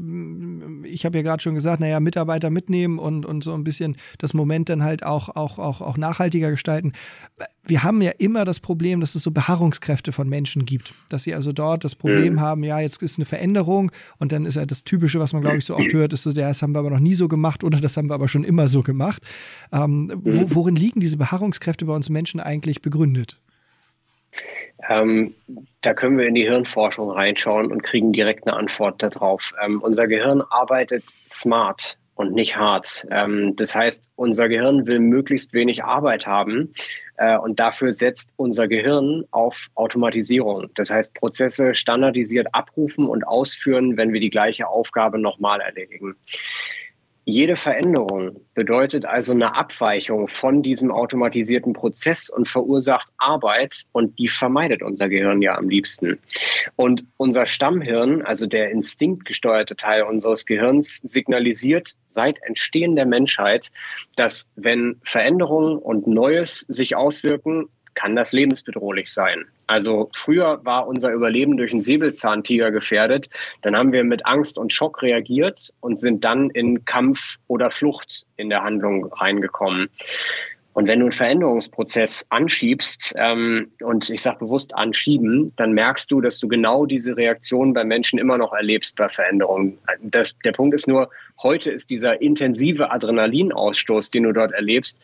ich 0.83 1.05
habe 1.05 1.17
ja 1.17 1.23
gerade 1.23 1.41
schon 1.41 1.55
gesagt, 1.55 1.79
naja, 1.79 1.99
Mitarbeiter 1.99 2.49
mitnehmen 2.49 2.99
und, 2.99 3.25
und 3.25 3.43
so 3.43 3.53
ein 3.53 3.63
bisschen 3.63 3.97
das 4.17 4.33
Moment 4.33 4.69
dann 4.69 4.83
halt 4.83 5.03
auch, 5.03 5.29
auch, 5.29 5.59
auch, 5.59 5.81
auch 5.81 5.97
nachhaltiger 5.97 6.51
gestalten. 6.51 6.93
Wir 7.67 7.83
haben 7.83 8.01
ja 8.01 8.11
immer 8.17 8.45
das 8.45 8.59
Problem, 8.59 8.99
dass 8.99 9.15
es 9.15 9.23
so 9.23 9.31
Beharrungskräfte 9.31 10.11
von 10.11 10.29
Menschen 10.29 10.65
gibt, 10.65 10.93
dass 11.09 11.23
sie 11.23 11.33
also 11.33 11.51
dort 11.51 11.83
das 11.83 11.95
Problem 11.95 12.33
mhm. 12.33 12.41
haben, 12.41 12.63
ja, 12.63 12.79
jetzt 12.79 13.01
ist 13.01 13.17
eine 13.17 13.25
Veränderung 13.25 13.91
und 14.17 14.31
dann 14.31 14.45
ist 14.45 14.55
ja 14.55 14.65
das 14.65 14.83
Typische, 14.83 15.19
was 15.19 15.33
man 15.33 15.41
glaube 15.41 15.57
ich 15.57 15.65
so 15.65 15.75
oft 15.75 15.91
hört, 15.93 16.13
ist 16.13 16.23
so, 16.23 16.31
ja, 16.31 16.47
das 16.47 16.61
haben 16.61 16.73
wir 16.73 16.79
aber 16.79 16.91
noch 16.91 16.99
nie 16.99 17.15
so 17.15 17.27
gemacht 17.27 17.63
oder 17.63 17.79
das 17.79 17.97
haben 17.97 18.09
wir 18.09 18.13
aber 18.13 18.27
schon 18.27 18.43
immer 18.43 18.67
so 18.67 18.81
gemacht. 18.81 19.23
Ähm, 19.71 20.11
wo, 20.23 20.55
worin 20.55 20.75
liegen 20.75 20.99
diese 20.99 21.17
Beharrungskräfte 21.17 21.85
bei 21.85 21.93
uns 21.93 22.09
Menschen 22.09 22.39
eigentlich 22.39 22.81
begründet? 22.81 23.39
Ähm, 24.89 25.33
da 25.81 25.93
können 25.93 26.17
wir 26.17 26.27
in 26.27 26.35
die 26.35 26.43
Hirnforschung 26.43 27.09
reinschauen 27.09 27.71
und 27.71 27.83
kriegen 27.83 28.11
direkt 28.11 28.47
eine 28.47 28.57
Antwort 28.57 29.01
darauf. 29.01 29.53
Ähm, 29.63 29.81
unser 29.81 30.07
Gehirn 30.07 30.41
arbeitet 30.41 31.03
smart 31.29 31.97
und 32.15 32.33
nicht 32.33 32.55
hart. 32.55 33.05
Ähm, 33.11 33.55
das 33.55 33.75
heißt, 33.75 34.07
unser 34.15 34.49
Gehirn 34.49 34.87
will 34.87 34.99
möglichst 34.99 35.53
wenig 35.53 35.83
Arbeit 35.83 36.25
haben 36.25 36.73
äh, 37.17 37.37
und 37.37 37.59
dafür 37.59 37.93
setzt 37.93 38.33
unser 38.37 38.67
Gehirn 38.67 39.25
auf 39.31 39.67
Automatisierung. 39.75 40.69
Das 40.75 40.89
heißt, 40.89 41.13
Prozesse 41.13 41.75
standardisiert 41.75 42.47
abrufen 42.53 43.07
und 43.07 43.27
ausführen, 43.27 43.97
wenn 43.97 44.13
wir 44.13 44.21
die 44.21 44.29
gleiche 44.29 44.67
Aufgabe 44.67 45.19
nochmal 45.19 45.61
erledigen 45.61 46.15
jede 47.25 47.55
Veränderung 47.55 48.39
bedeutet 48.53 49.05
also 49.05 49.33
eine 49.33 49.55
Abweichung 49.55 50.27
von 50.27 50.61
diesem 50.61 50.91
automatisierten 50.91 51.73
Prozess 51.73 52.29
und 52.29 52.47
verursacht 52.47 53.09
Arbeit 53.17 53.85
und 53.91 54.19
die 54.19 54.27
vermeidet 54.27 54.83
unser 54.83 55.09
Gehirn 55.09 55.41
ja 55.41 55.57
am 55.57 55.67
liebsten. 55.67 56.19
Und 56.75 57.05
unser 57.17 57.47
Stammhirn, 57.47 58.21
also 58.21 58.45
der 58.45 58.69
instinktgesteuerte 58.69 59.75
Teil 59.75 60.03
unseres 60.03 60.45
Gehirns, 60.45 60.99
signalisiert 60.99 61.93
seit 62.05 62.41
Entstehen 62.43 62.95
der 62.95 63.07
Menschheit, 63.07 63.71
dass 64.15 64.53
wenn 64.55 64.97
Veränderungen 65.03 65.79
und 65.79 66.05
Neues 66.05 66.59
sich 66.59 66.95
auswirken, 66.95 67.69
kann 67.95 68.15
das 68.15 68.31
lebensbedrohlich 68.33 69.11
sein. 69.11 69.45
Also 69.67 70.09
früher 70.13 70.59
war 70.63 70.87
unser 70.87 71.11
Überleben 71.11 71.57
durch 71.57 71.71
einen 71.71 71.81
Säbelzahntiger 71.81 72.71
gefährdet. 72.71 73.29
Dann 73.61 73.75
haben 73.75 73.91
wir 73.91 74.03
mit 74.03 74.25
Angst 74.25 74.59
und 74.59 74.71
Schock 74.71 75.01
reagiert 75.01 75.73
und 75.79 75.99
sind 75.99 76.23
dann 76.23 76.49
in 76.51 76.85
Kampf 76.85 77.37
oder 77.47 77.71
Flucht 77.71 78.25
in 78.37 78.49
der 78.49 78.63
Handlung 78.63 79.11
reingekommen. 79.11 79.89
Und 80.75 80.87
wenn 80.87 80.99
du 80.99 81.05
einen 81.05 81.13
Veränderungsprozess 81.13 82.27
anschiebst, 82.31 83.13
ähm, 83.17 83.71
und 83.81 84.09
ich 84.09 84.21
sage 84.21 84.39
bewusst 84.39 84.75
anschieben, 84.75 85.53
dann 85.55 85.71
merkst 85.71 86.11
du, 86.11 86.19
dass 86.19 86.37
du 86.39 86.49
genau 86.49 86.85
diese 86.85 87.15
Reaktion 87.15 87.73
bei 87.73 87.85
Menschen 87.85 88.19
immer 88.19 88.37
noch 88.37 88.51
erlebst 88.51 88.97
bei 88.97 89.07
Veränderungen. 89.07 89.77
Das, 90.01 90.35
der 90.43 90.51
Punkt 90.51 90.75
ist 90.75 90.85
nur, 90.85 91.09
heute 91.41 91.71
ist 91.71 91.89
dieser 91.89 92.21
intensive 92.21 92.91
Adrenalinausstoß, 92.91 94.11
den 94.11 94.23
du 94.23 94.33
dort 94.33 94.51
erlebst, 94.51 95.01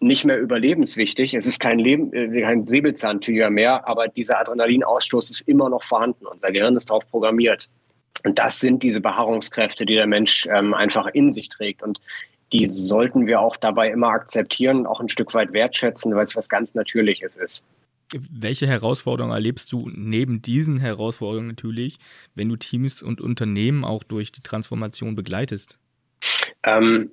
nicht 0.00 0.24
mehr 0.24 0.40
überlebenswichtig. 0.40 1.34
Es 1.34 1.46
ist 1.46 1.60
kein, 1.60 1.78
Leben, 1.78 2.12
äh, 2.12 2.40
kein 2.40 2.66
Säbelzahntiger 2.66 3.50
mehr, 3.50 3.86
aber 3.86 4.08
dieser 4.08 4.40
Adrenalinausstoß 4.40 5.30
ist 5.30 5.42
immer 5.42 5.68
noch 5.68 5.82
vorhanden. 5.82 6.26
Unser 6.26 6.50
Gehirn 6.50 6.76
ist 6.76 6.90
darauf 6.90 7.08
programmiert. 7.08 7.68
Und 8.24 8.38
das 8.38 8.60
sind 8.60 8.82
diese 8.82 9.00
Beharrungskräfte, 9.00 9.86
die 9.86 9.94
der 9.94 10.06
Mensch 10.06 10.46
ähm, 10.50 10.74
einfach 10.74 11.06
in 11.06 11.32
sich 11.32 11.48
trägt. 11.48 11.82
Und 11.82 12.00
die 12.52 12.68
sollten 12.68 13.26
wir 13.26 13.40
auch 13.40 13.56
dabei 13.56 13.90
immer 13.90 14.08
akzeptieren, 14.08 14.86
auch 14.86 15.00
ein 15.00 15.08
Stück 15.08 15.32
weit 15.34 15.52
wertschätzen, 15.52 16.14
weil 16.14 16.24
es 16.24 16.36
was 16.36 16.48
ganz 16.48 16.74
Natürliches 16.74 17.36
ist. 17.36 17.66
Welche 18.12 18.66
Herausforderungen 18.66 19.32
erlebst 19.32 19.70
du 19.70 19.88
neben 19.94 20.42
diesen 20.42 20.78
Herausforderungen 20.78 21.46
natürlich, 21.46 21.98
wenn 22.34 22.48
du 22.48 22.56
Teams 22.56 23.02
und 23.02 23.20
Unternehmen 23.20 23.84
auch 23.84 24.02
durch 24.02 24.32
die 24.32 24.42
Transformation 24.42 25.14
begleitest? 25.14 25.78
Ähm, 26.64 27.12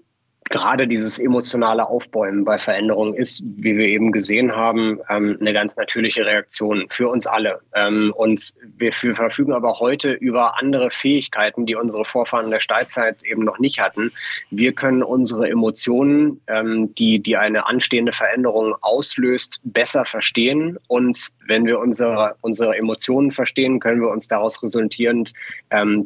gerade 0.50 0.88
dieses 0.88 1.20
emotionale 1.20 1.88
Aufbäumen 1.88 2.44
bei 2.44 2.58
Veränderungen 2.58 3.14
ist, 3.14 3.44
wie 3.58 3.78
wir 3.78 3.88
eben 3.88 4.12
gesehen 4.12 4.56
haben, 4.56 5.00
ähm, 5.10 5.38
eine 5.40 5.54
ganz 5.54 5.76
natürliche 5.76 6.26
Reaktion 6.26 6.86
für 6.90 7.10
uns 7.10 7.28
alle. 7.28 7.60
Ähm, 7.74 8.14
und 8.16 8.56
wir 8.78 8.94
verfügen 8.94 9.54
aber 9.54 9.80
heute 9.80 10.14
über 10.14 10.58
andere 10.58 10.92
Fähigkeiten, 10.92 11.66
die 11.66 11.76
unsere 11.76 12.06
Vorfahren 12.06 12.46
in 12.46 12.52
der 12.52 12.60
Steinzeit 12.60 13.24
eben 13.24 13.44
noch 13.44 13.60
nicht 13.60 13.80
hatten. 13.80 14.12
Wir 14.52 14.74
können 14.74 15.04
unsere 15.04 15.50
Emotionen, 15.50 16.42
ähm, 16.48 16.94
die, 16.96 17.20
die 17.20 17.38
eine 17.38 17.68
anstehende 17.68 18.12
Veränderung 18.12 18.76
auslöst, 18.82 19.60
besser 19.64 20.06
verstehen. 20.06 20.78
Und 20.88 21.20
wenn 21.48 21.66
wir 21.66 21.80
unsere, 21.80 22.36
unsere 22.42 22.78
Emotionen 22.78 23.32
verstehen, 23.32 23.80
können 23.80 24.02
wir 24.02 24.10
uns 24.10 24.28
daraus 24.28 24.62
resultierend 24.64 25.34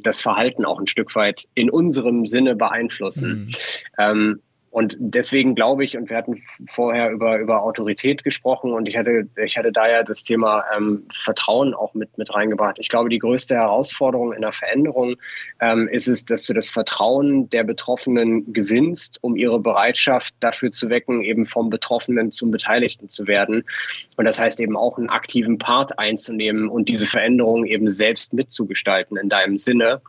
das 0.04 0.22
Verhalten 0.22 0.66
auch 0.66 0.80
ein 0.80 0.88
Stück 0.88 1.16
weit 1.16 1.48
in 1.54 1.70
unserem 1.70 2.26
Sinne 2.26 2.56
beeinflussen. 2.56 3.48
Mhm. 3.98 4.31
Und 4.72 4.96
deswegen 5.00 5.54
glaube 5.54 5.84
ich, 5.84 5.98
und 5.98 6.10
wir 6.10 6.16
hatten 6.16 6.42
vorher 6.66 7.12
über, 7.12 7.38
über 7.40 7.62
Autorität 7.62 8.24
gesprochen 8.24 8.72
und 8.72 8.88
ich 8.88 8.96
hatte, 8.96 9.28
ich 9.44 9.58
hatte 9.58 9.74
da 9.74 9.90
ja 9.90 10.02
das 10.02 10.24
Thema 10.24 10.64
ähm, 10.76 11.06
Vertrauen 11.14 11.74
auch 11.74 11.94
mit, 11.94 12.18
mit 12.18 12.34
reingebracht. 12.34 12.78
Ich 12.80 12.88
glaube, 12.88 13.10
die 13.10 13.20
größte 13.20 13.56
Herausforderung 13.56 14.32
in 14.32 14.42
der 14.42 14.54
Veränderung 14.54 15.18
ähm, 15.60 15.90
ist 15.90 16.08
es, 16.08 16.24
dass 16.24 16.46
du 16.46 16.54
das 16.54 16.70
Vertrauen 16.70 17.50
der 17.50 17.66
Betroffenen 17.66 18.54
gewinnst, 18.54 19.20
um 19.22 19.36
ihre 19.36 19.60
Bereitschaft 19.60 20.34
dafür 20.40 20.72
zu 20.72 20.90
wecken, 20.90 21.22
eben 21.22 21.46
vom 21.46 21.70
Betroffenen 21.70 22.32
zum 22.32 22.50
Beteiligten 22.52 23.10
zu 23.10 23.28
werden. 23.28 23.66
Und 24.16 24.24
das 24.24 24.40
heißt 24.40 24.62
eben 24.62 24.78
auch 24.78 24.98
einen 24.98 25.10
aktiven 25.10 25.58
Part 25.58 26.00
einzunehmen 26.00 26.70
und 26.70 26.88
diese 26.88 27.08
Veränderung 27.08 27.66
eben 27.66 27.90
selbst 27.90 28.34
mitzugestalten 28.34 29.18
in 29.18 29.28
deinem 29.28 29.58
Sinne. 29.58 30.02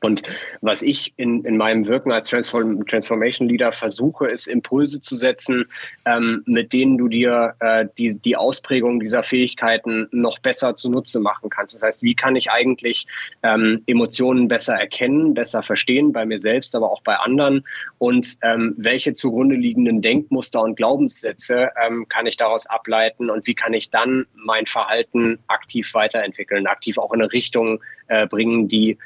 Und 0.00 0.22
was 0.60 0.82
ich 0.82 1.14
in, 1.16 1.44
in 1.44 1.56
meinem 1.56 1.86
Wirken 1.86 2.12
als 2.12 2.26
Transform 2.26 2.86
Transformation 2.86 3.48
Leader 3.48 3.72
versuche, 3.72 4.28
ist 4.28 4.46
Impulse 4.46 5.00
zu 5.00 5.14
setzen, 5.14 5.66
ähm, 6.04 6.42
mit 6.46 6.72
denen 6.72 6.98
du 6.98 7.08
dir 7.08 7.54
äh, 7.60 7.86
die, 7.96 8.14
die 8.14 8.36
Ausprägung 8.36 9.00
dieser 9.00 9.22
Fähigkeiten 9.22 10.08
noch 10.10 10.38
besser 10.40 10.74
zunutze 10.74 11.20
machen 11.20 11.50
kannst. 11.50 11.74
Das 11.74 11.82
heißt, 11.82 12.02
wie 12.02 12.14
kann 12.14 12.36
ich 12.36 12.50
eigentlich 12.50 13.06
ähm, 13.42 13.82
Emotionen 13.86 14.48
besser 14.48 14.74
erkennen, 14.74 15.34
besser 15.34 15.62
verstehen, 15.62 16.12
bei 16.12 16.26
mir 16.26 16.40
selbst, 16.40 16.74
aber 16.74 16.90
auch 16.90 17.02
bei 17.02 17.16
anderen? 17.16 17.64
Und 17.98 18.36
ähm, 18.42 18.74
welche 18.76 19.14
zugrunde 19.14 19.56
liegenden 19.56 20.02
Denkmuster 20.02 20.60
und 20.62 20.76
Glaubenssätze 20.76 21.70
ähm, 21.84 22.06
kann 22.08 22.26
ich 22.26 22.36
daraus 22.36 22.66
ableiten 22.66 23.30
und 23.30 23.46
wie 23.46 23.54
kann 23.54 23.72
ich 23.74 23.90
dann 23.90 24.26
mein 24.34 24.66
Verhalten 24.66 25.38
aktiv 25.46 25.94
weiterentwickeln, 25.94 26.66
aktiv 26.66 26.98
auch 26.98 27.12
in 27.12 27.22
eine 27.22 27.32
Richtung 27.32 27.80
äh, 28.08 28.26
bringen, 28.26 28.68
die 28.68 28.98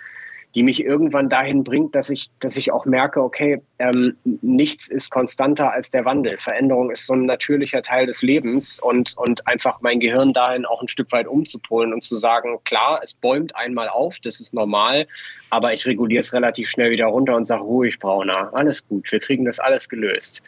die 0.55 0.63
mich 0.63 0.83
irgendwann 0.83 1.29
dahin 1.29 1.63
bringt, 1.63 1.95
dass 1.95 2.09
ich, 2.09 2.31
dass 2.41 2.57
ich 2.57 2.73
auch 2.73 2.87
merke, 2.87 3.23
okay, 3.23 3.61
ähm, 3.79 4.17
nichts 4.25 4.89
ist 4.89 5.11
konstanter 5.11 5.73
als 5.73 5.91
der 5.91 6.05
Wandel. 6.05 6.39
Veränderung 6.39 6.91
ist 6.91 7.07
so 7.07 7.13
ein 7.13 7.27
natürlicher 7.27 7.83
Teil 7.83 8.07
des 8.07 8.23
Lebens 8.23 8.81
und, 8.81 9.15
und 9.19 9.47
einfach 9.47 9.81
mein 9.83 10.01
Gehirn 10.01 10.33
dahin 10.33 10.65
auch 10.65 10.81
ein 10.81 10.89
Stück 10.89 11.13
weit 11.13 11.27
umzupolen 11.27 11.93
und 11.93 12.03
zu 12.03 12.17
sagen, 12.17 12.59
klar, 12.65 13.01
es 13.03 13.13
bäumt 13.13 13.55
einmal 13.57 13.89
auf, 13.89 14.19
das 14.21 14.41
ist 14.41 14.55
normal, 14.55 15.07
aber 15.51 15.75
ich 15.75 15.85
reguliere 15.87 16.21
es 16.21 16.33
relativ 16.33 16.69
schnell 16.71 16.91
wieder 16.91 17.07
runter 17.07 17.37
und 17.37 17.45
sage, 17.45 17.63
ruhig, 17.63 17.99
Brauner, 17.99 18.51
alles 18.55 18.87
gut, 18.89 19.11
wir 19.13 19.21
kriegen 19.21 19.45
das 19.45 19.59
alles 19.61 19.89
gelöst. 19.89 20.43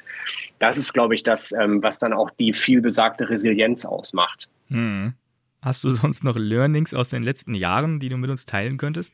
Das 0.58 0.78
ist, 0.78 0.94
glaube 0.94 1.14
ich, 1.14 1.22
das, 1.22 1.52
ähm, 1.52 1.82
was 1.82 1.98
dann 1.98 2.14
auch 2.14 2.30
die 2.38 2.54
vielbesagte 2.54 3.28
Resilienz 3.28 3.84
ausmacht. 3.84 4.48
Hm. 4.68 5.14
Hast 5.62 5.84
du 5.84 5.90
sonst 5.90 6.24
noch 6.24 6.36
Learnings 6.36 6.94
aus 6.94 7.10
den 7.10 7.22
letzten 7.22 7.54
Jahren, 7.54 8.00
die 8.00 8.08
du 8.08 8.16
mit 8.16 8.30
uns 8.30 8.46
teilen 8.46 8.78
könntest? 8.78 9.12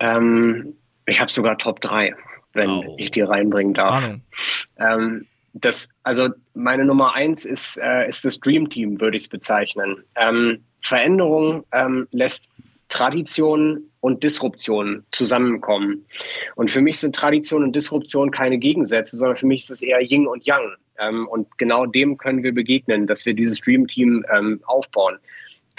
Ähm, 0.00 0.74
ich 1.06 1.20
habe 1.20 1.30
sogar 1.30 1.58
Top 1.58 1.80
3, 1.80 2.14
wenn 2.52 2.70
oh. 2.70 2.94
ich 2.98 3.10
die 3.10 3.22
reinbringen 3.22 3.74
darf. 3.74 4.08
Ähm, 4.78 5.26
das, 5.52 5.92
also 6.02 6.28
meine 6.54 6.84
Nummer 6.84 7.14
eins 7.14 7.44
ist, 7.44 7.80
äh, 7.82 8.06
ist 8.06 8.24
das 8.24 8.40
Dream 8.40 8.68
Team, 8.68 9.00
würde 9.00 9.16
ich 9.16 9.24
es 9.24 9.28
bezeichnen. 9.28 10.02
Ähm, 10.16 10.62
Veränderung 10.80 11.64
ähm, 11.72 12.06
lässt 12.12 12.50
Tradition 12.88 13.84
und 14.00 14.24
Disruption 14.24 15.04
zusammenkommen. 15.12 16.04
Und 16.56 16.70
für 16.70 16.80
mich 16.80 16.98
sind 16.98 17.14
Tradition 17.14 17.62
und 17.62 17.74
Disruption 17.74 18.30
keine 18.30 18.58
Gegensätze, 18.58 19.16
sondern 19.16 19.36
für 19.36 19.46
mich 19.46 19.62
ist 19.62 19.70
es 19.70 19.82
eher 19.82 20.00
Yin 20.00 20.26
und 20.26 20.44
Yang. 20.46 20.76
Ähm, 20.98 21.28
und 21.28 21.58
genau 21.58 21.86
dem 21.86 22.16
können 22.16 22.42
wir 22.42 22.52
begegnen, 22.52 23.06
dass 23.06 23.26
wir 23.26 23.34
dieses 23.34 23.60
Dream 23.60 23.86
Team 23.86 24.24
ähm, 24.34 24.60
aufbauen. 24.66 25.18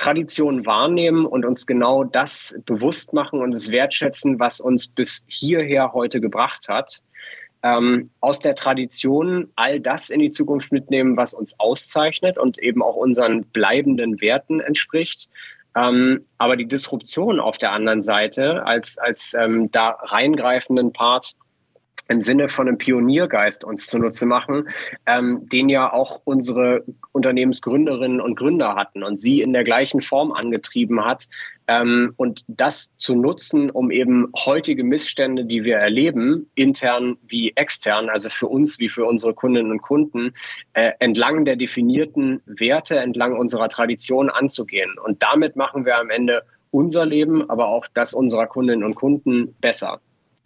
Tradition 0.02 0.66
wahrnehmen 0.66 1.28
und 1.28 1.46
uns 1.46 1.68
genau 1.68 2.04
das 2.04 2.58
bewusst 2.66 3.14
machen 3.14 3.40
und 3.40 3.54
es 3.54 3.70
wertschätzen, 3.70 4.40
was 4.40 4.60
uns 4.60 4.88
bis 4.88 5.28
hierher 5.28 5.94
heute 5.94 6.20
gebracht 6.20 6.68
hat. 6.70 7.04
Ähm, 7.62 8.10
aus 8.20 8.40
der 8.40 8.56
Tradition 8.56 9.52
all 9.56 9.80
das 9.80 10.10
in 10.10 10.20
die 10.20 10.32
Zukunft 10.32 10.72
mitnehmen, 10.72 11.18
was 11.18 11.36
uns 11.36 11.60
auszeichnet 11.60 12.40
und 12.40 12.58
eben 12.58 12.82
auch 12.82 12.96
unseren 12.96 13.44
bleibenden 13.44 14.20
Werten 14.22 14.60
entspricht. 14.60 15.30
Ähm, 15.76 16.26
aber 16.40 16.56
die 16.56 16.66
Disruption 16.66 17.40
auf 17.40 17.60
der 17.60 17.72
anderen 17.72 18.02
Seite 18.02 18.66
als, 18.66 18.98
als 18.98 19.36
ähm, 19.40 19.70
da 19.70 19.90
reingreifenden 20.02 20.94
Part 20.94 21.36
im 22.12 22.22
Sinne 22.22 22.50
von 22.50 22.68
einem 22.68 22.78
Pioniergeist 22.78 23.64
uns 23.64 23.88
zunutze 23.88 24.26
machen, 24.26 24.68
ähm, 25.06 25.48
den 25.48 25.70
ja 25.70 25.92
auch 25.92 26.22
unsere 26.26 26.84
Unternehmensgründerinnen 27.14 28.20
und 28.20 28.36
Gründer 28.36 28.76
hatten 28.76 29.02
und 29.02 29.18
sie 29.18 29.42
in 29.42 29.54
der 29.54 29.64
gleichen 29.64 30.02
Form 30.02 30.34
angetrieben 30.34 31.06
hat. 31.06 31.30
Ähm, 31.68 32.14
und 32.18 32.44
das 32.48 32.96
zu 32.98 33.16
nutzen, 33.16 33.70
um 33.70 33.92
eben 33.92 34.30
heutige 34.46 34.84
Missstände, 34.84 35.46
die 35.46 35.64
wir 35.64 35.78
erleben, 35.78 36.50
intern 36.56 37.18
wie 37.28 37.54
extern, 37.56 38.10
also 38.10 38.30
für 38.30 38.48
uns 38.48 38.78
wie 38.80 38.90
für 38.90 39.06
unsere 39.06 39.34
Kundinnen 39.34 39.72
und 39.72 39.82
Kunden, 39.82 40.34
äh, 40.74 40.92
entlang 41.00 41.46
der 41.46 41.56
definierten 41.56 42.42
Werte, 42.46 42.98
entlang 42.98 43.38
unserer 43.38 43.70
Tradition 43.70 44.30
anzugehen. 44.30 44.98
Und 45.02 45.24
damit 45.24 45.56
machen 45.56 45.86
wir 45.86 45.98
am 45.98 46.10
Ende 46.10 46.44
unser 46.72 47.06
Leben, 47.06 47.50
aber 47.50 47.68
auch 47.68 47.86
das 47.94 48.14
unserer 48.14 48.48
Kundinnen 48.48 48.84
und 48.84 48.96
Kunden 48.96 49.56
besser 49.62 50.02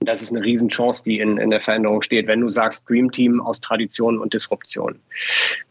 das 0.06 0.22
ist 0.22 0.34
eine 0.34 0.44
Riesenchance, 0.44 1.04
die 1.04 1.20
in, 1.20 1.38
in 1.38 1.50
der 1.50 1.62
Veränderung 1.62 2.02
steht, 2.02 2.28
wenn 2.28 2.42
du 2.42 2.50
sagst 2.50 2.90
Dream 2.90 3.12
Team 3.12 3.42
aus 3.42 3.62
Tradition 3.62 4.20
und 4.20 4.34
Disruption. 4.34 5.00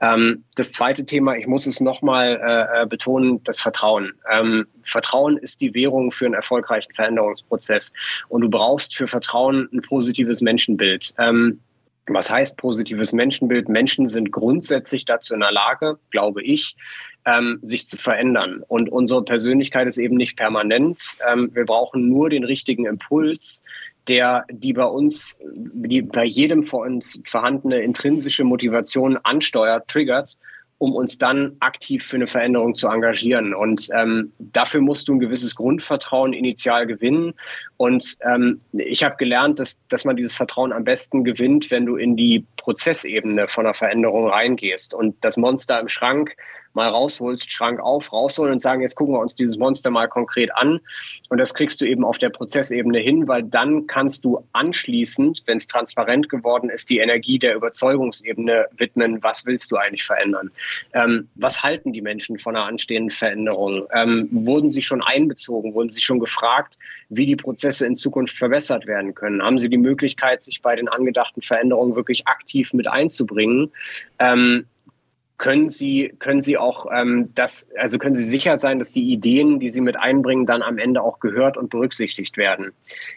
Ähm, 0.00 0.44
das 0.56 0.72
zweite 0.72 1.04
Thema, 1.04 1.36
ich 1.36 1.46
muss 1.46 1.66
es 1.66 1.80
nochmal 1.80 2.40
äh, 2.42 2.82
äh, 2.82 2.86
betonen, 2.86 3.42
das 3.44 3.60
Vertrauen. 3.60 4.12
Ähm, 4.30 4.66
Vertrauen 4.82 5.36
ist 5.36 5.60
die 5.60 5.74
Währung 5.74 6.10
für 6.10 6.26
einen 6.26 6.34
erfolgreichen 6.34 6.92
Veränderungsprozess. 6.94 7.92
Und 8.28 8.42
du 8.42 8.50
brauchst 8.50 8.96
für 8.96 9.06
Vertrauen 9.06 9.68
ein 9.72 9.82
positives 9.82 10.40
Menschenbild. 10.40 11.14
Ähm, 11.18 11.60
was 12.06 12.30
heißt 12.30 12.58
positives 12.58 13.12
Menschenbild? 13.12 13.68
Menschen 13.68 14.08
sind 14.08 14.30
grundsätzlich 14.30 15.06
dazu 15.06 15.32
in 15.34 15.40
der 15.40 15.52
Lage, 15.52 15.98
glaube 16.10 16.42
ich, 16.42 16.76
ähm, 17.24 17.58
sich 17.62 17.86
zu 17.86 17.96
verändern. 17.96 18.62
Und 18.68 18.90
unsere 18.90 19.24
Persönlichkeit 19.24 19.88
ist 19.88 19.96
eben 19.96 20.16
nicht 20.16 20.36
permanent. 20.36 21.00
Ähm, 21.30 21.50
wir 21.54 21.64
brauchen 21.64 22.08
nur 22.08 22.28
den 22.28 22.44
richtigen 22.44 22.84
Impuls, 22.84 23.62
der 24.08 24.44
die 24.50 24.72
bei 24.72 24.84
uns, 24.84 25.38
die 25.54 26.02
bei 26.02 26.24
jedem 26.24 26.62
von 26.62 26.94
uns 26.94 27.20
vorhandene 27.24 27.80
intrinsische 27.80 28.44
Motivation 28.44 29.16
ansteuert, 29.18 29.88
triggert 29.88 30.36
um 30.78 30.94
uns 30.94 31.18
dann 31.18 31.56
aktiv 31.60 32.04
für 32.04 32.16
eine 32.16 32.26
Veränderung 32.26 32.74
zu 32.74 32.88
engagieren. 32.88 33.54
Und 33.54 33.88
ähm, 33.94 34.32
dafür 34.38 34.80
musst 34.80 35.08
du 35.08 35.14
ein 35.14 35.20
gewisses 35.20 35.54
Grundvertrauen 35.54 36.32
initial 36.32 36.86
gewinnen. 36.86 37.32
Und 37.76 38.16
ähm, 38.22 38.60
ich 38.72 39.04
habe 39.04 39.16
gelernt, 39.16 39.60
dass, 39.60 39.80
dass 39.88 40.04
man 40.04 40.16
dieses 40.16 40.34
Vertrauen 40.34 40.72
am 40.72 40.84
besten 40.84 41.24
gewinnt, 41.24 41.70
wenn 41.70 41.86
du 41.86 41.96
in 41.96 42.16
die 42.16 42.44
Prozessebene 42.56 43.48
von 43.48 43.64
einer 43.64 43.74
Veränderung 43.74 44.28
reingehst. 44.28 44.94
Und 44.94 45.16
das 45.22 45.36
Monster 45.36 45.80
im 45.80 45.88
Schrank 45.88 46.36
mal 46.74 46.88
rausholst, 46.88 47.50
Schrank 47.50 47.80
auf, 47.80 48.12
rausholen 48.12 48.52
und 48.52 48.60
sagen, 48.60 48.82
jetzt 48.82 48.96
gucken 48.96 49.14
wir 49.14 49.20
uns 49.20 49.34
dieses 49.34 49.56
Monster 49.56 49.90
mal 49.90 50.08
konkret 50.08 50.54
an. 50.54 50.80
Und 51.28 51.38
das 51.38 51.54
kriegst 51.54 51.80
du 51.80 51.86
eben 51.86 52.04
auf 52.04 52.18
der 52.18 52.30
Prozessebene 52.30 52.98
hin, 52.98 53.26
weil 53.28 53.42
dann 53.42 53.86
kannst 53.86 54.24
du 54.24 54.44
anschließend, 54.52 55.42
wenn 55.46 55.56
es 55.56 55.66
transparent 55.66 56.28
geworden 56.28 56.70
ist, 56.70 56.90
die 56.90 56.98
Energie 56.98 57.38
der 57.38 57.54
Überzeugungsebene 57.54 58.66
widmen, 58.76 59.22
was 59.22 59.46
willst 59.46 59.72
du 59.72 59.76
eigentlich 59.76 60.04
verändern? 60.04 60.50
Ähm, 60.92 61.28
was 61.36 61.62
halten 61.62 61.92
die 61.92 62.02
Menschen 62.02 62.38
von 62.38 62.56
einer 62.56 62.66
anstehenden 62.66 63.10
Veränderung? 63.10 63.86
Ähm, 63.92 64.28
wurden 64.32 64.70
sie 64.70 64.82
schon 64.82 65.02
einbezogen? 65.02 65.74
Wurden 65.74 65.90
sie 65.90 66.00
schon 66.00 66.18
gefragt, 66.18 66.78
wie 67.08 67.26
die 67.26 67.36
Prozesse 67.36 67.86
in 67.86 67.96
Zukunft 67.96 68.36
verbessert 68.36 68.86
werden 68.86 69.14
können? 69.14 69.42
Haben 69.42 69.58
sie 69.58 69.68
die 69.68 69.78
Möglichkeit, 69.78 70.42
sich 70.42 70.62
bei 70.62 70.76
den 70.76 70.88
angedachten 70.88 71.42
Veränderungen 71.42 71.94
wirklich 71.96 72.26
aktiv 72.26 72.72
mit 72.72 72.86
einzubringen? 72.86 73.70
Ähm, 74.18 74.66
können 75.36 75.68
Sie, 75.68 76.14
können 76.20 76.40
Sie 76.40 76.56
auch 76.56 76.86
ähm, 76.92 77.30
das, 77.34 77.68
also 77.78 77.98
können 77.98 78.14
Sie 78.14 78.22
sicher 78.22 78.56
sein, 78.56 78.78
dass 78.78 78.92
die 78.92 79.12
Ideen, 79.12 79.58
die 79.58 79.70
Sie 79.70 79.80
mit 79.80 79.96
einbringen, 79.96 80.46
dann 80.46 80.62
am 80.62 80.78
Ende 80.78 81.02
auch 81.02 81.18
gehört 81.20 81.56
und 81.56 81.70
berücksichtigt 81.70 82.36
werden. 82.36 82.72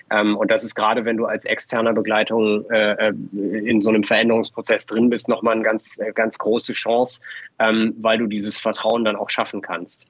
Ähm, 0.10 0.36
und 0.36 0.50
das 0.50 0.64
ist 0.64 0.76
gerade, 0.76 1.06
wenn 1.06 1.18
du 1.18 1.26
als 1.26 1.46
externer 1.46 1.94
Begleitung 1.94 2.70
äh, 2.72 3.10
äh 3.10 3.14
in 3.34 3.82
so 3.82 3.90
einem 3.90 4.04
Veränderungsprozess 4.04 4.86
drin 4.88 5.10
bist, 5.10 5.30
nochmal 5.30 5.54
eine 5.54 5.64
ganz, 5.64 6.00
äh, 6.00 6.12
ganz 6.12 6.38
große 6.38 6.74
Chance, 6.74 7.22
ähm, 7.60 7.96
weil 8.00 8.18
du 8.18 8.28
dieses 8.28 8.60
Vertrauen 8.60 9.06
dann 9.06 9.16
auch 9.16 9.30
schaffen 9.30 9.62
kannst 9.62 10.08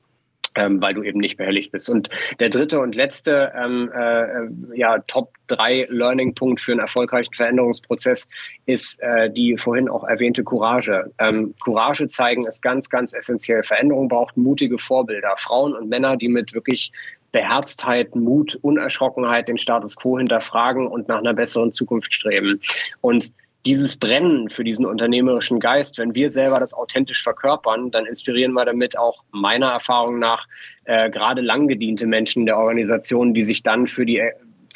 ähm, 0.58 0.82
weil 0.82 0.94
du 0.94 1.04
eben 1.04 1.20
nicht 1.20 1.38
behelligt 1.38 1.72
bist. 1.72 1.90
Und 1.90 2.10
der 2.40 2.50
dritte 2.50 2.80
und 2.80 2.96
letzte 2.96 3.54
ähm, 3.56 3.92
äh, 3.94 4.78
ja, 4.78 4.98
Top 5.08 5.34
3 5.48 5.88
Learning-Punkt 5.90 6.60
für 6.60 6.72
einen 6.72 6.82
erfolgreichen 6.82 7.34
Veränderungsprozess 7.34 8.28
ist 8.66 9.02
äh, 9.02 9.30
die 9.30 9.56
vorhin 9.58 9.88
auch 9.88 10.04
erwähnte 10.04 10.44
Courage. 10.44 11.12
Ähm, 11.20 11.54
Courage 11.64 12.08
zeigen 12.08 12.46
ist 12.46 12.62
ganz, 12.62 12.90
ganz 12.90 13.14
essentiell. 13.14 13.64
Veränderung 13.64 14.08
braucht 14.08 14.36
mutige 14.36 14.78
Vorbilder, 14.78 15.34
Frauen 15.38 15.74
und 15.74 15.90
Männer, 15.90 16.18
die 16.18 16.28
mit 16.28 16.54
wirklich 16.54 16.92
Beherztheit, 17.32 18.16
Mut, 18.16 18.58
Unerschrockenheit 18.62 19.48
den 19.48 19.58
Status 19.58 19.96
quo 19.96 20.18
hinterfragen 20.18 20.88
und 20.88 21.08
nach 21.08 21.20
einer 21.20 21.34
besseren 21.34 21.72
Zukunft 21.72 22.12
streben. 22.12 22.60
Und 23.02 23.34
dieses 23.66 23.98
Brennen 23.98 24.50
für 24.50 24.64
diesen 24.64 24.86
unternehmerischen 24.86 25.60
Geist, 25.60 25.98
wenn 25.98 26.16
wir 26.16 26.30
selber 26.30 26.60
das 26.60 26.74
authentisch 26.74 27.22
verkörpern, 27.22 27.92
dann 27.92 28.06
inspirieren 28.06 28.54
wir 28.54 28.66
damit 28.66 28.98
auch 28.98 29.24
meiner 29.32 29.72
Erfahrung 29.72 30.20
nach 30.20 30.48
äh, 30.86 31.10
gerade 31.10 31.42
langgediente 31.42 32.08
Menschen 32.08 32.46
der 32.46 32.58
Organisation, 32.58 33.34
die 33.34 33.44
sich 33.44 33.64
dann 33.64 33.88
für 33.88 34.06
die 34.06 34.22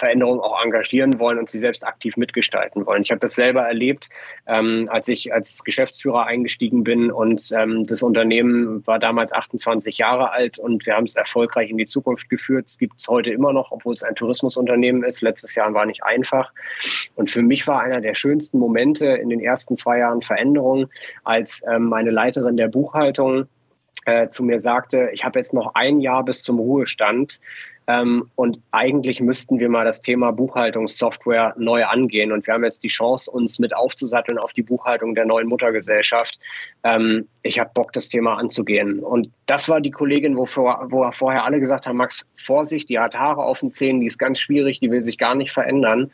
Veränderung 0.02 0.40
auch 0.42 0.64
engagieren 0.64 1.20
wollen 1.20 1.38
und 1.38 1.48
sie 1.48 1.60
selbst 1.60 1.86
aktiv 1.86 2.18
mitgestalten 2.18 2.88
wollen. 2.88 3.04
Ich 3.04 3.12
habe 3.12 3.20
das 3.20 3.36
selber 3.36 3.62
erlebt, 3.62 4.10
ähm, 4.48 4.90
als 4.92 5.08
ich 5.08 5.32
als 5.32 5.64
Geschäftsführer 5.64 6.26
eingestiegen 6.26 6.84
bin 6.84 7.12
und 7.12 7.52
ähm, 7.56 7.84
das 7.84 8.02
Unternehmen 8.02 8.86
war 8.88 8.98
damals 8.98 9.32
28 9.32 10.00
Jahre 10.00 10.32
alt 10.32 10.58
und 10.58 10.88
wir 10.88 10.96
haben 10.96 11.06
es 11.06 11.16
erfolgreich 11.16 11.70
in 11.70 11.78
die 11.78 11.86
Zukunft 11.86 12.30
geführt. 12.30 12.66
Es 12.66 12.80
gibt 12.80 12.94
es 12.98 13.08
heute 13.08 13.30
immer 13.30 13.54
noch, 13.54 13.72
obwohl 13.72 13.94
es 13.94 14.02
ein 14.02 14.16
Tourismusunternehmen 14.16 15.04
ist. 15.04 15.22
Letztes 15.22 15.54
Jahr 15.54 15.72
war 15.76 15.86
nicht 15.86 16.04
einfach. 16.04 16.52
Und 17.16 17.30
für 17.30 17.44
mich 17.44 17.68
war 17.68 17.82
einer 17.82 18.02
der 18.02 18.16
schönsten 18.16 18.58
Momente 18.58 19.06
in 19.06 19.30
den 19.30 19.40
ersten 19.40 19.78
zwei 19.78 20.00
Jahren 20.00 20.24
Veränderung, 20.24 20.90
als 21.24 21.64
ähm, 21.72 21.84
meine 21.84 22.10
Leiterin 22.10 22.58
der 22.58 22.70
Buchhaltung 22.70 23.48
äh, 24.06 24.30
zu 24.30 24.44
mir 24.44 24.60
sagte, 24.60 25.10
ich 25.14 25.24
habe 25.24 25.40
jetzt 25.40 25.54
noch 25.54 25.76
ein 25.76 26.00
Jahr 26.00 26.24
bis 26.24 26.44
zum 26.44 26.60
Ruhestand. 26.60 27.40
Ähm, 27.88 28.30
und 28.36 28.60
eigentlich 28.72 29.20
müssten 29.20 29.60
wir 29.60 29.68
mal 29.68 29.86
das 29.86 30.02
Thema 30.02 30.32
Buchhaltungssoftware 30.32 31.56
neu 31.58 31.84
angehen. 31.86 32.32
Und 32.32 32.46
wir 32.46 32.54
haben 32.54 32.64
jetzt 32.64 32.84
die 32.84 32.88
Chance, 32.88 33.30
uns 33.30 33.60
mit 33.60 33.76
aufzusatteln 33.76 34.38
auf 34.38 34.54
die 34.54 34.62
Buchhaltung 34.62 35.16
der 35.16 35.26
neuen 35.26 35.48
Muttergesellschaft. 35.48 36.40
Ähm, 36.84 37.28
ich 37.44 37.60
habe 37.60 37.72
Bock, 37.74 37.92
das 37.94 38.10
Thema 38.10 38.38
anzugehen. 38.38 39.00
Und 39.00 39.30
das 39.48 39.68
war 39.68 39.82
die 39.82 39.92
Kollegin, 39.92 40.38
wo, 40.38 40.46
vor, 40.46 40.88
wo 40.90 41.10
vorher 41.12 41.44
alle 41.44 41.60
gesagt 41.60 41.88
haben, 41.88 41.98
Max, 41.98 42.30
Vorsicht, 42.36 42.88
die 42.90 43.00
hat 43.00 43.18
Haare 43.18 43.44
auf 43.44 43.60
den 43.60 43.72
Zähnen, 43.72 44.00
die 44.00 44.08
ist 44.08 44.20
ganz 44.20 44.40
schwierig, 44.40 44.80
die 44.80 44.92
will 44.92 45.02
sich 45.02 45.18
gar 45.18 45.36
nicht 45.36 45.52
verändern. 45.52 46.12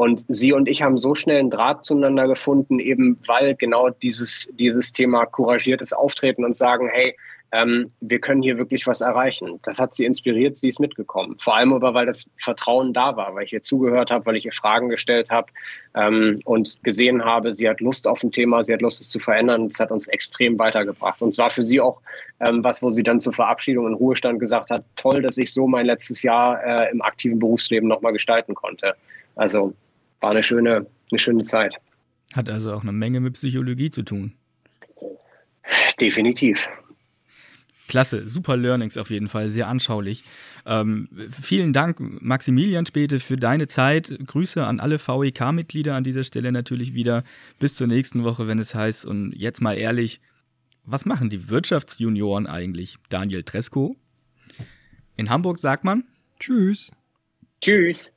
Und 0.00 0.24
sie 0.28 0.54
und 0.54 0.66
ich 0.66 0.80
haben 0.80 0.98
so 0.98 1.14
schnell 1.14 1.40
einen 1.40 1.50
Draht 1.50 1.84
zueinander 1.84 2.26
gefunden, 2.26 2.78
eben 2.78 3.18
weil 3.26 3.54
genau 3.54 3.90
dieses, 3.90 4.50
dieses 4.58 4.94
Thema 4.94 5.26
couragiertes 5.26 5.92
Auftreten 5.92 6.42
und 6.42 6.56
sagen, 6.56 6.88
hey, 6.90 7.14
ähm, 7.52 7.92
wir 8.00 8.18
können 8.18 8.40
hier 8.40 8.56
wirklich 8.56 8.86
was 8.86 9.02
erreichen. 9.02 9.60
Das 9.62 9.78
hat 9.78 9.92
sie 9.92 10.06
inspiriert, 10.06 10.56
sie 10.56 10.70
ist 10.70 10.80
mitgekommen. 10.80 11.36
Vor 11.38 11.54
allem 11.54 11.74
aber, 11.74 11.92
weil 11.92 12.06
das 12.06 12.30
Vertrauen 12.38 12.94
da 12.94 13.14
war, 13.14 13.34
weil 13.34 13.44
ich 13.44 13.52
ihr 13.52 13.60
zugehört 13.60 14.10
habe, 14.10 14.24
weil 14.24 14.36
ich 14.36 14.46
ihr 14.46 14.54
Fragen 14.54 14.88
gestellt 14.88 15.30
habe 15.30 15.48
ähm, 15.94 16.38
und 16.46 16.82
gesehen 16.82 17.22
habe, 17.22 17.52
sie 17.52 17.68
hat 17.68 17.82
Lust 17.82 18.08
auf 18.08 18.22
ein 18.22 18.32
Thema, 18.32 18.64
sie 18.64 18.72
hat 18.72 18.80
Lust, 18.80 19.02
es 19.02 19.10
zu 19.10 19.18
verändern. 19.18 19.68
Das 19.68 19.80
hat 19.80 19.90
uns 19.90 20.08
extrem 20.08 20.58
weitergebracht. 20.58 21.20
Und 21.20 21.34
zwar 21.34 21.50
für 21.50 21.62
sie 21.62 21.78
auch 21.78 22.00
ähm, 22.40 22.64
was, 22.64 22.82
wo 22.82 22.90
sie 22.90 23.02
dann 23.02 23.20
zur 23.20 23.34
Verabschiedung 23.34 23.86
in 23.86 23.92
Ruhestand 23.92 24.40
gesagt 24.40 24.70
hat, 24.70 24.82
toll, 24.96 25.20
dass 25.20 25.36
ich 25.36 25.52
so 25.52 25.66
mein 25.66 25.84
letztes 25.84 26.22
Jahr 26.22 26.64
äh, 26.64 26.90
im 26.90 27.02
aktiven 27.02 27.38
Berufsleben 27.38 27.86
nochmal 27.86 28.14
gestalten 28.14 28.54
konnte. 28.54 28.94
Also 29.36 29.74
war 30.20 30.30
eine 30.30 30.42
schöne, 30.42 30.86
eine 31.10 31.18
schöne 31.18 31.42
Zeit. 31.42 31.74
Hat 32.32 32.48
also 32.48 32.72
auch 32.72 32.82
eine 32.82 32.92
Menge 32.92 33.20
mit 33.20 33.34
Psychologie 33.34 33.90
zu 33.90 34.02
tun. 34.02 34.34
Definitiv. 36.00 36.68
Klasse, 37.88 38.28
super 38.28 38.56
Learnings 38.56 38.96
auf 38.96 39.10
jeden 39.10 39.28
Fall, 39.28 39.48
sehr 39.48 39.66
anschaulich. 39.66 40.22
Ähm, 40.64 41.08
vielen 41.30 41.72
Dank, 41.72 41.98
Maximilian 41.98 42.86
Späte, 42.86 43.18
für 43.18 43.36
deine 43.36 43.66
Zeit. 43.66 44.16
Grüße 44.26 44.64
an 44.64 44.78
alle 44.78 44.98
VEK-Mitglieder 45.00 45.96
an 45.96 46.04
dieser 46.04 46.22
Stelle 46.22 46.52
natürlich 46.52 46.94
wieder. 46.94 47.24
Bis 47.58 47.74
zur 47.74 47.88
nächsten 47.88 48.22
Woche, 48.22 48.46
wenn 48.46 48.60
es 48.60 48.76
heißt. 48.76 49.04
Und 49.06 49.32
jetzt 49.32 49.60
mal 49.60 49.76
ehrlich, 49.76 50.20
was 50.84 51.04
machen 51.04 51.30
die 51.30 51.48
Wirtschaftsjunioren 51.48 52.46
eigentlich? 52.46 52.96
Daniel 53.08 53.42
Tresco? 53.42 53.96
In 55.16 55.28
Hamburg 55.28 55.58
sagt 55.58 55.82
man 55.82 56.04
Tschüss. 56.38 56.92
Tschüss. 57.60 58.12